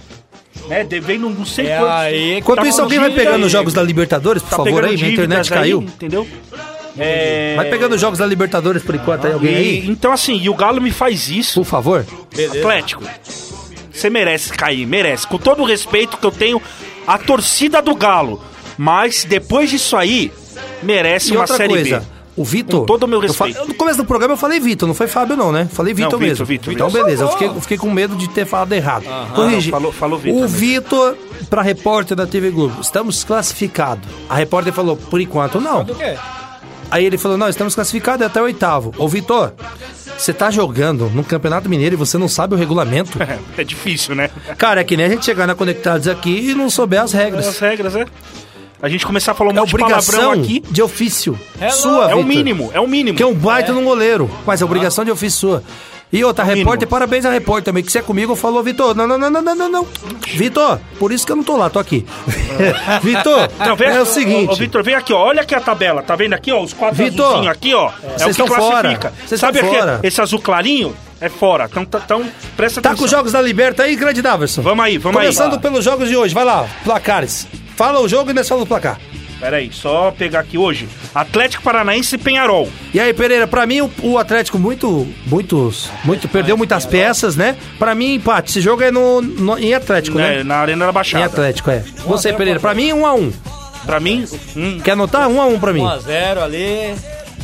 [0.68, 0.84] né?
[0.84, 1.96] Devendo não sei É quantos.
[1.96, 3.44] aí que Enquanto tá isso, alguém vai pegando aí.
[3.44, 4.96] os jogos da Libertadores, por Tá favor, aí.
[4.96, 5.82] Minha internet aí, caiu.
[5.82, 6.28] entendeu?
[6.98, 7.54] É...
[7.56, 9.90] Vai pegando os jogos da Libertadores por enquanto aí, alguém E- aí.
[9.90, 11.62] Então, assim, e o Galo me faz isso.
[11.62, 12.06] Por favor.
[12.58, 13.04] Atlético,
[13.92, 15.26] você merece cair, merece.
[15.26, 16.62] Com todo o respeito que eu tenho
[17.08, 18.42] à torcida do Galo.
[18.78, 20.32] Mas depois disso aí,
[20.84, 22.06] merece E uma outra Série coisa, B.
[22.36, 22.82] o Vitor.
[22.82, 23.54] Com todo o meu eu respeito.
[23.56, 25.68] falei- no começo do programa eu falei Vitor, não foi Fábio, não, né?
[25.72, 26.46] Falei Vitor mesmo.
[26.46, 27.04] Vitor, então, Vitor.
[27.04, 29.06] beleza, eu fiquei, eu fiquei com medo de ter falado errado.
[29.36, 29.70] Corrigi.
[29.72, 30.48] Não, falou- falou Vitor o.
[30.48, 31.18] Vitor,
[31.50, 34.08] pra repórter da TV Globo, estamos classificados.
[34.30, 35.84] A repórter falou, por enquanto, não.
[35.84, 36.16] Do quê?
[36.90, 38.94] Aí ele falou, não, estamos classificados até o oitavo.
[38.98, 39.54] Ô, Vitor,
[40.18, 43.18] você tá jogando no Campeonato Mineiro e você não sabe o regulamento?
[43.58, 44.30] É difícil, né?
[44.58, 47.48] Cara, é que nem a gente chegar na Conectados aqui e não souber as regras.
[47.48, 48.06] As regras, é.
[48.82, 50.64] A gente começar a falar um É monte de obrigação palavrão aqui.
[50.70, 53.16] de ofício É, sua, é o mínimo, é o mínimo.
[53.16, 54.30] Que é um baita num goleiro.
[54.46, 55.64] Mas é obrigação de ofício sua.
[56.14, 59.08] E outra, É repórter, parabéns à repórter também, que você é comigo, falou, Vitor, não,
[59.08, 59.88] não, não, não, não, não, não.
[60.34, 62.06] Vitor, por isso que eu não tô lá, tô aqui.
[63.02, 64.52] Vitor, Não, vem é o seguinte.
[64.52, 65.20] Ô, Vitor, vem aqui, ó.
[65.28, 66.02] Olha aqui a tabela.
[66.04, 66.62] Tá vendo aqui, ó?
[66.62, 67.92] Os quatro Vitor, azulzinhos aqui, ó.
[68.04, 68.82] É, vocês o que fora.
[68.82, 69.14] classifica.
[69.26, 70.00] Vocês Sabe estão aqui, fora.
[70.04, 70.94] esse azul clarinho?
[71.22, 71.68] É fora.
[71.72, 72.26] Então, tá- então
[72.58, 72.98] presta Tá atenção.
[73.00, 74.62] com os jogos da Liberta aí, grande Daverson?
[74.62, 75.60] Vamos aí, vamos Começando aí.
[75.60, 77.48] pelos jogos de hoje, vai lá, placares.
[77.82, 79.00] Fala o jogo e nós falamos o placar.
[79.40, 80.88] Pera aí, só pegar aqui hoje.
[81.16, 82.70] Atlético Paranaense e Penharol.
[82.94, 87.58] E aí, Pereira, pra mim o, o Atlético muito, muitos, muito, perdeu muitas peças, né?
[87.80, 88.52] Pra mim, empate.
[88.52, 90.44] Esse jogo é no, no- em Atlético, né, né?
[90.44, 91.24] Na Arena da Baixada.
[91.24, 91.84] Em Atlético, é.
[92.06, 93.34] Você, Pereira, pra mim, um a um.
[93.84, 94.26] Pra mim,
[94.56, 94.80] um.
[94.80, 95.28] Quer anotar?
[95.28, 95.82] Um a um pra mim.
[95.82, 96.94] 1x0 ali.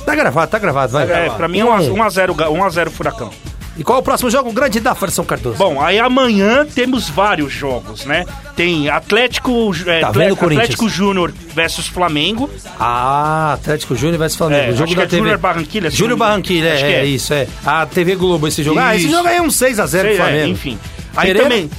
[0.06, 1.12] Tá gravado, tá gravado, vai.
[1.12, 3.32] É, pra mim, Um a 1x0 1x0 Furacão.
[3.78, 4.50] E qual é o próximo jogo?
[4.50, 5.58] O grande da São Cardoso.
[5.58, 8.26] Bom, aí amanhã temos vários jogos, né?
[8.56, 10.34] Tem Atlético, é, Tá vendo?
[10.34, 12.50] Atlético Júnior versus Flamengo.
[12.80, 14.72] Ah, Atlético Júnior se Flamengo.
[14.72, 15.18] É, jogo acho da que é TV.
[15.18, 16.18] Júnior Barranquilha, Júnior.
[16.18, 17.48] Barranquilha, é, é isso, é.
[17.66, 18.80] A TV Globo, esse jogo.
[18.80, 19.16] Ah, esse Isso.
[19.16, 20.48] jogo aí é um 6x0 Sei, pro Flamengo.
[20.52, 20.80] enfim.
[21.16, 21.50] Aí Pereira?
[21.50, 21.70] também.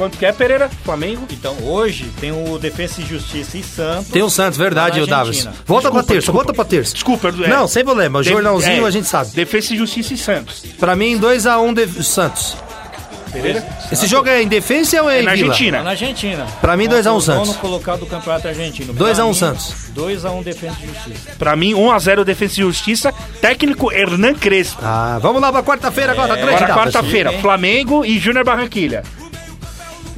[0.00, 0.70] Quanto que é, Pereira?
[0.82, 1.26] Flamengo?
[1.30, 4.08] Então, hoje tem o Defensa e Justiça e Santos.
[4.08, 5.46] Tem o Santos, verdade, o Davis.
[5.66, 6.32] Volta pra Desculpa, terça, desculpa.
[6.38, 6.94] volta pra terça.
[6.94, 8.18] Desculpa, é, Não, sem problema.
[8.18, 9.32] O De- jornalzinho é, a gente sabe.
[9.34, 10.64] Defesa e Justiça e Santos.
[10.78, 12.56] Pra mim, 2x1 de Santos.
[13.30, 13.62] Pereira?
[13.92, 15.48] Esse jogo é em defesa ou é, É em na Vila?
[15.50, 15.76] Argentina.
[15.78, 16.46] Lá na Argentina.
[16.62, 17.48] Pra mim, 2 a 1 Contra o Santos.
[17.48, 18.92] nono colocado do Campeonato Argentino.
[18.94, 19.74] 2 a 1 Pra mim, Santos.
[19.94, 21.30] 2x1 Defensa e Justiça.
[21.38, 23.12] Pra mim, 1x0 Defesa e Justiça.
[23.42, 24.80] Técnico Hernan Crespo.
[24.82, 29.02] Ah, vamos lá pra quarta-feira agora, grande Agora, quarta-feira, Flamengo e Júnior Barranquilha.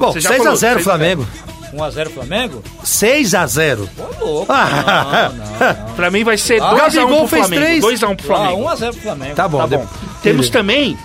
[0.02, 1.26] Bom, Você já 6x0 falou, seis- Flamengo.
[1.72, 2.62] 1x0 Flamengo?
[2.84, 3.88] 6x0.
[4.20, 4.52] Ô, louco.
[4.52, 5.30] Ah,
[5.96, 7.62] Pra mim vai ser Ah, 2x1 Gabigol pro fez Flamengo.
[7.62, 7.84] três.
[7.84, 8.68] 2x1 pro Flamengo.
[8.68, 9.34] Ah, 1x0 pro Flamengo.
[9.36, 9.86] Tá bom, Tá de- bom.
[10.22, 10.98] Temos também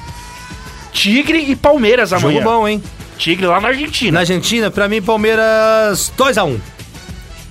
[0.91, 2.39] Tigre e Palmeiras amanhã.
[2.41, 2.83] Jogo bom, hein?
[3.17, 4.11] Tigre lá na Argentina.
[4.13, 6.59] Na Argentina, pra mim, Palmeiras 2x1.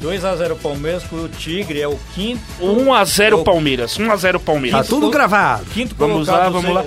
[0.03, 2.41] 2x0 Palmeiras, o Tigre é o quinto.
[2.61, 3.97] 1x0 Palmeiras.
[3.99, 4.89] 1x0 Tá Palmeiras.
[4.89, 5.65] tudo gravado.
[5.73, 6.85] Quinto Vamos lá, vamos lá.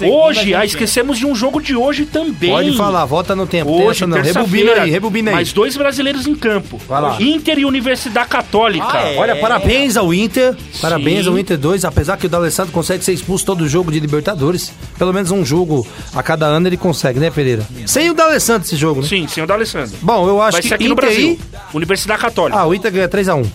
[0.00, 0.64] Hoje, ah, Argentina.
[0.64, 2.50] esquecemos de um jogo de hoje também.
[2.50, 3.70] Pode falar, volta no tempo.
[3.70, 4.20] Hoje, Terça não.
[4.20, 5.34] Rebobina aí, rebobina aí.
[5.36, 6.80] Mais dois brasileiros em campo.
[6.88, 7.16] Vai lá.
[7.20, 8.86] Inter e Universidade Católica.
[8.90, 9.16] Ah, é?
[9.18, 10.56] Olha, parabéns ao Inter.
[10.80, 11.30] Parabéns Sim.
[11.30, 14.72] ao Inter 2, apesar que o D'Alessandro consegue ser expulso todo jogo de Libertadores.
[14.98, 17.66] Pelo menos um jogo a cada ano ele consegue, né, Pereira?
[17.86, 19.06] Sem o D'Alessandro esse jogo, né?
[19.08, 19.96] Sim, senhor D'Alessandro.
[20.02, 21.38] Bom, eu acho Vai que ser aqui no Inter Brasil.
[21.72, 21.76] e...
[21.76, 22.47] Universidade Católica.
[22.52, 23.46] Ah, o Inter ganha 3x1.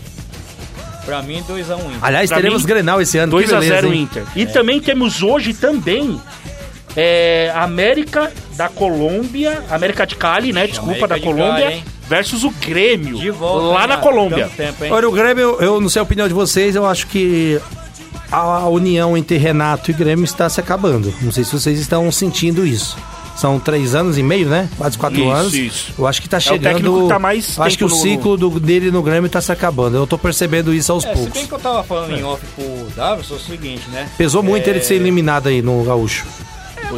[1.05, 1.97] Pra mim, 2x1 Inter.
[2.01, 3.31] Aliás, Pra teremos mim, Grenal esse ano.
[3.37, 4.01] que 2 a beleza, 0 hein?
[4.03, 4.23] Inter.
[4.35, 6.19] E também temos hoje também
[6.95, 10.65] é, América da Colômbia, América de Cali, né?
[10.67, 13.65] Desculpa, América da de Colômbia, Cali, versus o Grêmio, De volta.
[13.79, 14.49] lá na Colômbia.
[14.55, 14.85] Tempo?
[14.93, 17.59] Olha, o Grêmio, eu, eu não sei a opinião de vocês, eu acho que
[18.31, 21.13] a união entre Renato e Grêmio está se acabando.
[21.21, 22.97] Não sei se vocês estão sentindo isso.
[23.43, 24.69] São três anos e meio, né?
[24.77, 25.53] Quase quatro Isso, anos.
[25.53, 25.93] isso.
[25.99, 26.61] Eu acho que tá É o chegando.
[26.75, 29.51] técnico que tá mais acho que o no- ciclo do- dele no Grêmio tá se
[29.51, 29.97] acabando.
[29.97, 31.33] Eu tô percebendo isso aos É, se poucos.
[31.33, 34.07] bem que eu tava falando em off pro Davis, é o seguinte, né?
[34.17, 36.25] Pesou muito É, ele ser eliminado aí no Gaúcho.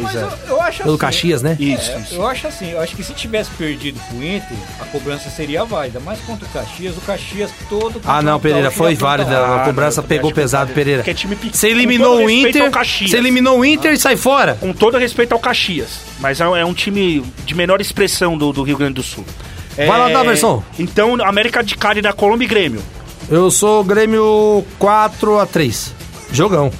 [0.02, 0.22] Pois Mas é.
[0.22, 1.56] eu, eu acho Pelo assim, Caxias, né?
[1.58, 2.14] Isso, É, isso.
[2.14, 6.00] eu acho assim, eu acho que se tivesse perdido pro Inter, a cobrança seria válida.
[6.04, 8.00] Mas contra o Caxias, o Caxias todo.
[8.04, 9.56] Ah, não, Pereira, foi válida.
[9.56, 11.00] A cobrança pegou pesado, Pereira.
[11.00, 11.54] Porque é time pequeno.
[11.54, 12.62] Você eliminou o respeito Inter.
[12.64, 13.10] ao Caxias.
[13.10, 14.56] Você eliminou o Inter e sai fora.
[14.60, 16.00] Com todo respeito ao Caxias.
[16.20, 19.24] Mas é é um time de menor expressão do, do Rio Grande do Sul.
[19.76, 20.62] É, Vai lá, Daverson.
[20.78, 22.82] Então, América de Cali da Colômbia e Grêmio.
[23.28, 25.90] Eu sou Grêmio 4x3.
[26.32, 26.70] Jogão.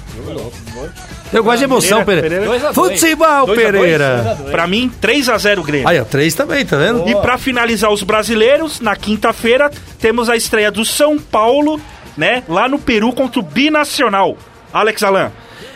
[1.33, 2.73] Eu gosto de emoção, Pereira, Pereira.
[2.73, 4.37] Futebol, Pereira.
[4.51, 5.87] Pra mim, 3x0 Grêmio.
[5.87, 7.07] Aí, ó, 3 também, tá vendo?
[7.07, 11.79] E pra finalizar os brasileiros, na quinta-feira, temos a estreia do São Paulo,
[12.15, 12.43] né?
[12.47, 14.37] Lá no Peru contra o Binacional.
[14.73, 15.31] Alex Alan.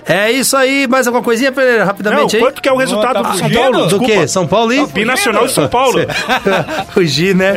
[0.06, 2.52] É isso aí, mais alguma coisinha, Pereira, rapidamente Não, aí?
[2.52, 3.60] quanto que é o resultado do tá São fugindo?
[3.62, 3.78] Paulo?
[3.78, 4.06] Do Desculpa.
[4.14, 4.28] quê?
[4.28, 4.86] São Paulo e?
[4.88, 6.00] Binacional e São Paulo.
[6.94, 7.54] Fugir, né?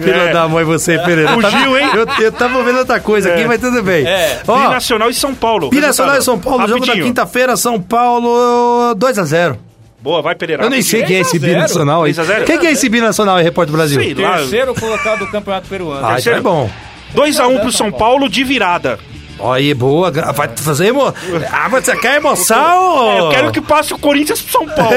[0.00, 0.08] É.
[0.28, 0.32] É.
[0.32, 1.32] da mãe, você, Pereira.
[1.32, 1.88] Fugiu, hein?
[1.94, 3.46] Eu, eu tava vendo outra coisa aqui, É.
[3.46, 4.06] mas tudo bem.
[4.06, 4.40] É.
[4.46, 5.70] Ó, Binacional e São Paulo.
[5.70, 6.22] Binacional e.
[6.22, 7.06] São Paulo, jogo da Rapidinho.
[7.06, 9.56] quinta-feira, São Paulo 2x0.
[10.02, 10.62] Boa, vai, Pereira.
[10.64, 11.56] Eu nem sei quem é esse 3 a 0.
[11.58, 12.14] binacional aí.
[12.14, 12.44] 3 a 0?
[12.46, 14.00] Quem que é esse binacional aí, Repórter Brasil?
[14.00, 14.36] Sei lá.
[14.38, 16.06] Terceiro colocado do Campeonato Peruano.
[16.06, 16.70] Ah, isso é bom.
[17.14, 18.98] 2x1 pro São Paulo de virada.
[19.40, 20.10] Ó, aí, boa.
[20.10, 21.02] Vai fazer emo...
[21.50, 23.10] Ah, mas você quer emoção?
[23.10, 24.90] É, eu quero que passe o Corinthians pro São Paulo.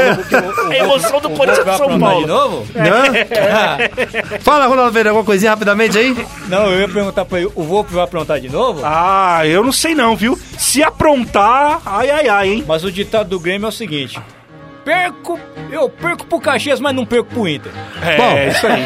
[0.70, 2.22] A emoção do Corinthians pro São aprontar Paulo.
[2.22, 2.68] de novo?
[2.74, 4.40] Né?
[4.42, 6.26] Fala, Ronaldo Pereira, alguma coisinha rapidamente aí?
[6.48, 8.82] Não, eu ia perguntar pra ele, o Volpe vai aprontar de novo?
[8.84, 10.38] Ah, eu não sei não, viu?
[10.58, 12.66] Se aprontar, ai, ai, ai, hein?
[12.68, 14.20] Mas o ditado do Grêmio é o seguinte:
[14.84, 15.40] perco,
[15.72, 17.72] eu perco pro Caxias, mas não perco pro Inter.
[18.02, 18.38] É, Bom.
[18.52, 18.86] isso aí.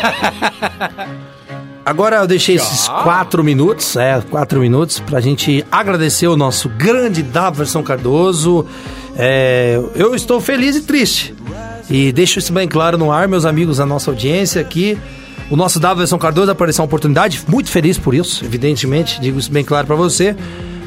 [1.88, 7.24] Agora eu deixei esses quatro minutos, é, quatro minutos, pra gente agradecer o nosso grande
[7.24, 8.66] Daverson Cardoso.
[9.16, 11.34] É, eu estou feliz e triste.
[11.90, 14.98] E deixo isso bem claro no ar, meus amigos, a nossa audiência aqui.
[15.50, 19.64] O nosso Daverson Cardoso apareceu uma oportunidade, muito feliz por isso, evidentemente, digo isso bem
[19.64, 20.36] claro pra você.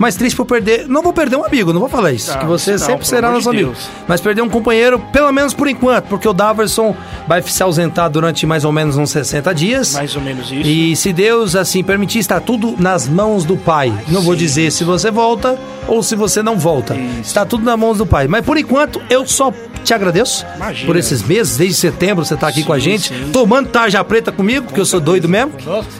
[0.00, 0.88] Mas triste por perder.
[0.88, 2.32] Não vou perder um amigo, não vou falar isso.
[2.32, 3.72] Não, que você não, sempre será nosso de amigo.
[3.72, 3.86] Deus.
[4.08, 6.96] Mas perder um companheiro, pelo menos por enquanto, porque o Daverson
[7.28, 9.92] vai se ausentar durante mais ou menos uns 60 dias.
[9.92, 10.66] Mais ou menos isso.
[10.66, 13.92] E se Deus assim permitir, está tudo nas mãos do Pai.
[14.08, 16.96] Não vou dizer se você volta ou se você não volta.
[17.20, 18.26] Está tudo nas mãos do Pai.
[18.26, 19.52] Mas por enquanto, eu só
[19.84, 20.86] te agradeço Imagina.
[20.86, 24.66] por esses meses, desde setembro você está aqui com a gente, tomando tarja preta comigo,
[24.66, 25.52] porque eu sou doido mesmo.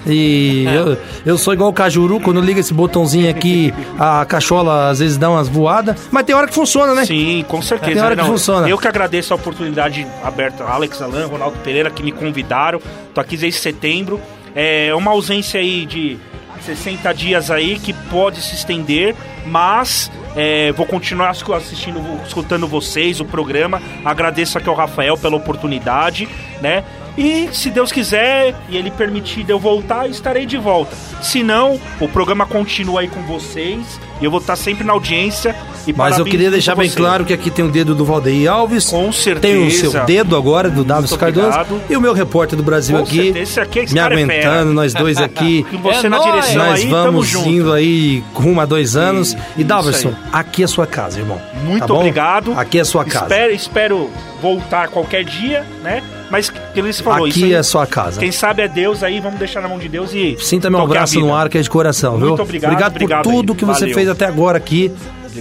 [0.06, 4.98] E eu, eu sou igual o Cajuru, quando liga esse botãozinho aqui, a cachola às
[4.98, 7.04] vezes dá umas voadas, mas tem hora que funciona, né?
[7.04, 7.92] Sim, com certeza.
[7.92, 8.68] Tem hora que Não, funciona.
[8.68, 10.64] Eu que agradeço a oportunidade aberta.
[10.64, 12.80] Alex Alan, Ronaldo Pereira, que me convidaram.
[13.14, 14.20] Tô aqui desde setembro.
[14.54, 16.18] É uma ausência aí de
[16.62, 19.14] 60 dias aí que pode se estender,
[19.46, 23.80] mas é, vou continuar assistindo, escutando vocês, o programa.
[24.04, 26.28] Agradeço aqui ao Rafael pela oportunidade,
[26.60, 26.84] né?
[27.22, 30.96] E se Deus quiser e ele permitir de eu voltar, estarei de volta.
[31.20, 35.54] Se não, o programa continua aí com vocês e eu vou estar sempre na audiência.
[35.86, 38.88] E Mas eu queria deixar bem claro que aqui tem o dedo do Valdeir Alves.
[38.88, 39.40] Com certeza.
[39.54, 41.58] Tem o seu dedo agora, do Davis Cardoso.
[41.90, 43.16] E o meu repórter do Brasil Com aqui.
[43.24, 44.14] certeza, esse aqui- me é fera.
[44.14, 45.66] aguentando, nós dois aqui.
[45.70, 46.30] E você É na nóis.
[46.32, 47.48] direção Nós aí, tamo vamos junto.
[47.50, 49.32] indo aí rumo a dois anos.
[49.56, 51.40] E, isso Daverson, aqui é sua casa, irmão.
[51.64, 52.54] Muito Tá obrigado.
[52.58, 53.24] Aqui é sua casa.
[53.26, 54.10] Espero, espero
[54.40, 56.02] voltar qualquer dia, né?
[56.30, 58.20] Mas que ele se falou Aqui isso aí, é sua casa.
[58.20, 61.18] Quem sabe é Deus aí, vamos deixar na mão de Deus e Sinta meu abraço
[61.18, 62.28] no ar, que é de coração, viu?
[62.28, 63.58] Muito obrigado, obrigado obrigado por tudo aí.
[63.58, 63.94] que você Valeu.
[63.94, 64.92] fez até agora aqui.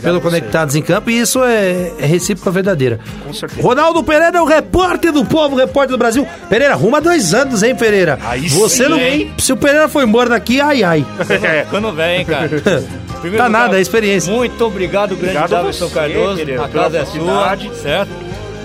[0.01, 0.29] pelo a você.
[0.29, 2.99] Conectados em Campo, e isso é, é recíproca verdadeira.
[3.23, 3.61] Com certeza.
[3.61, 6.27] Ronaldo Pereira é o repórter do povo, repórter do Brasil.
[6.49, 8.17] Pereira, arruma dois anos, hein, Pereira?
[8.23, 8.97] Aí Você sim, não.
[8.97, 9.31] hein?
[9.37, 11.05] Se o Pereira foi embora daqui, ai, ai.
[11.29, 11.65] É.
[11.69, 12.49] Quando vem, hein, cara.
[13.21, 14.31] Primeiro Tá nada, é experiência.
[14.33, 16.37] Muito obrigado, grande Obrigado Davidson você, Cardoso.
[16.37, 18.11] Pereira, a casa é sua, certo?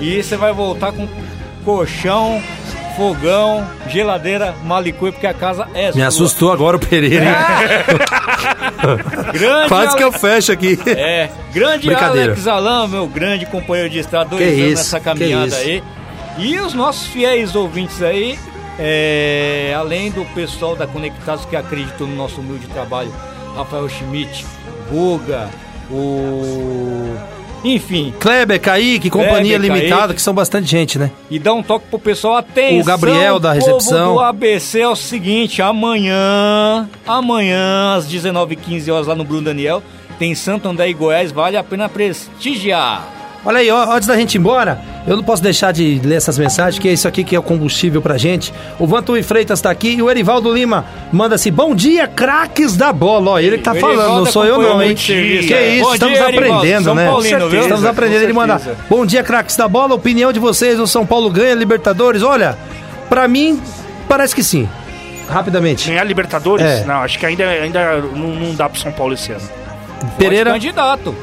[0.01, 1.09] E você vai voltar com
[1.65, 2.41] colchão,
[2.97, 6.01] fogão, geladeira, malicuia, porque a casa é sua.
[6.01, 7.25] Me assustou agora o Pereira.
[7.25, 7.33] hein?
[9.33, 10.79] Grande Quase que eu Ale- fecho aqui.
[10.87, 11.93] É, grande.
[11.93, 15.83] Alex Alan, meu grande companheiro de estrada, dois Que anos isso, nessa caminhada aí.
[16.39, 18.39] E os nossos fiéis ouvintes aí,
[18.79, 23.13] é, além do pessoal da Conectados que acreditou no nosso humilde trabalho,
[23.57, 24.45] Rafael Schmidt,
[24.91, 25.49] Guga,
[25.91, 27.17] o.
[27.65, 30.15] Enfim, Kleber, Kaique, Companhia Kleber, Limitada, Kaique.
[30.17, 31.11] que são bastante gente, né?
[31.31, 32.37] e dá um toque pro pessoal.
[32.37, 34.15] Atenção, O Gabriel da recepção.
[34.15, 39.83] do ABC é o seguinte: amanhã, amanhã, às 19h15 horas lá no Bruno Daniel,
[40.19, 43.09] tem Santo André e Goiás, vale a pena prestigiar.
[43.45, 46.39] Olha aí, ó, antes da gente ir embora, eu não posso deixar de ler essas
[46.39, 48.53] mensagens, que é isso aqui que é o combustível pra gente.
[48.79, 53.33] O Vantuí Freitas tá aqui e o Erivaldo Lima manda-se, bom dia, craques da bola.
[53.33, 54.97] Ó, ele que tá O falando, Erivaldo não sou eu não, hein?
[54.97, 55.75] serviço, Que é.
[55.77, 57.07] isso, Bom estamos dia, aprendendo, São né?
[57.07, 57.61] Paulino, viu?
[57.63, 58.87] Estamos aprendendo, ele manda, certeza.
[58.89, 62.23] bom dia, craques da bola, opinião de vocês, o São Paulo ganha Libertadores?
[62.23, 62.57] Olha,
[63.09, 63.61] pra mim,
[64.09, 64.69] parece que sim.
[65.29, 65.89] Rapidamente.
[65.89, 66.65] Ganhar Libertadores?
[66.65, 66.85] É.
[66.85, 69.43] Não, acho que ainda, ainda não, não dá pro São Paulo esse ano.
[70.19, 71.15] Pereira, Candidato.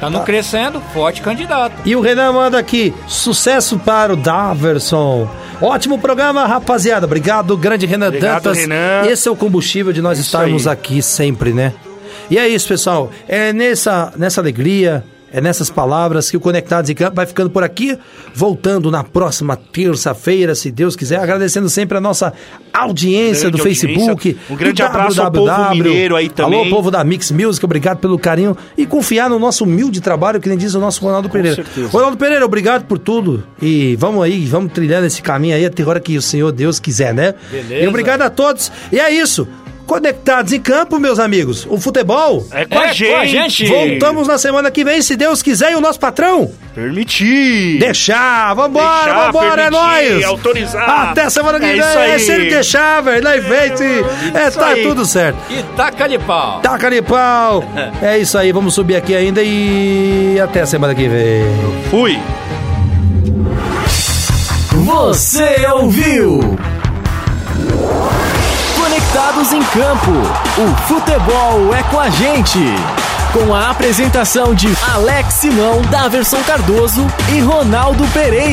[0.00, 1.74] Tá no crescendo, forte candidato.
[1.84, 5.28] E o Renan manda aqui, sucesso para o Daverson.
[5.60, 7.04] Ótimo programa, rapaziada.
[7.04, 8.58] Obrigado, grande Renan Obrigado, Dantas.
[8.58, 9.02] Renan.
[9.06, 10.72] Esse é o combustível de nós Isso estarmos aí.
[10.72, 11.74] aqui sempre, né?
[12.30, 13.10] E é isso, pessoal.
[13.28, 17.62] É nessa, nessa alegria, é nessas palavras que o Conectados em Campo vai ficando por
[17.62, 17.96] aqui.
[18.34, 21.18] Voltando na próxima terça-feira, se Deus quiser.
[21.18, 22.32] Agradecendo sempre a nossa
[22.72, 24.10] audiência Grande do Facebook.
[24.10, 24.40] audiência.
[24.50, 26.60] Um grande abraço ao povo mineiro aí também.
[26.60, 30.48] Alô, povo da Mix Music, obrigado pelo carinho e confiar no nosso humilde trabalho, que
[30.48, 31.56] nem diz o nosso Ronaldo Pereira.
[31.56, 31.88] certeza.
[31.88, 33.42] Ronaldo Pereira, obrigado por tudo.
[33.60, 36.78] E vamos aí, vamos trilhando esse caminho aí até a hora que o Senhor Deus
[36.78, 37.34] quiser, né?
[37.50, 37.84] Beleza.
[37.84, 38.70] E obrigado a todos.
[38.92, 39.46] E é isso.
[39.90, 41.66] Conectados em campo, meus amigos.
[41.68, 42.46] O futebol.
[42.52, 43.10] É com, a, É gente.
[43.10, 43.66] com a gente.
[43.66, 46.48] Voltamos na semana que vem, se Deus quiser, e o nosso patrão.
[46.72, 47.76] Permitir.
[47.80, 50.24] Deixar, vambora, Deixar, vambora, é nóis.
[50.24, 51.08] autorizar.
[51.10, 51.78] Até semana que É vem.
[51.80, 52.20] isso É aí.
[52.20, 53.20] se ele deixar, velho.
[53.24, 54.82] Nós vem, se- É, tá aí.
[54.84, 55.36] tudo certo.
[55.50, 56.60] E taca de pau.
[56.60, 57.64] Taca de pau.
[58.00, 61.42] É isso aí, vamos subir aqui ainda e até a semana que vem.
[61.90, 62.16] Fui.
[64.84, 66.56] Você ouviu?
[69.20, 70.12] Conectados em Campo.
[70.56, 72.58] O futebol é com a gente.
[73.34, 78.50] Com a apresentação de Alex Simão, Daverson Cardoso e Ronaldo Pereira.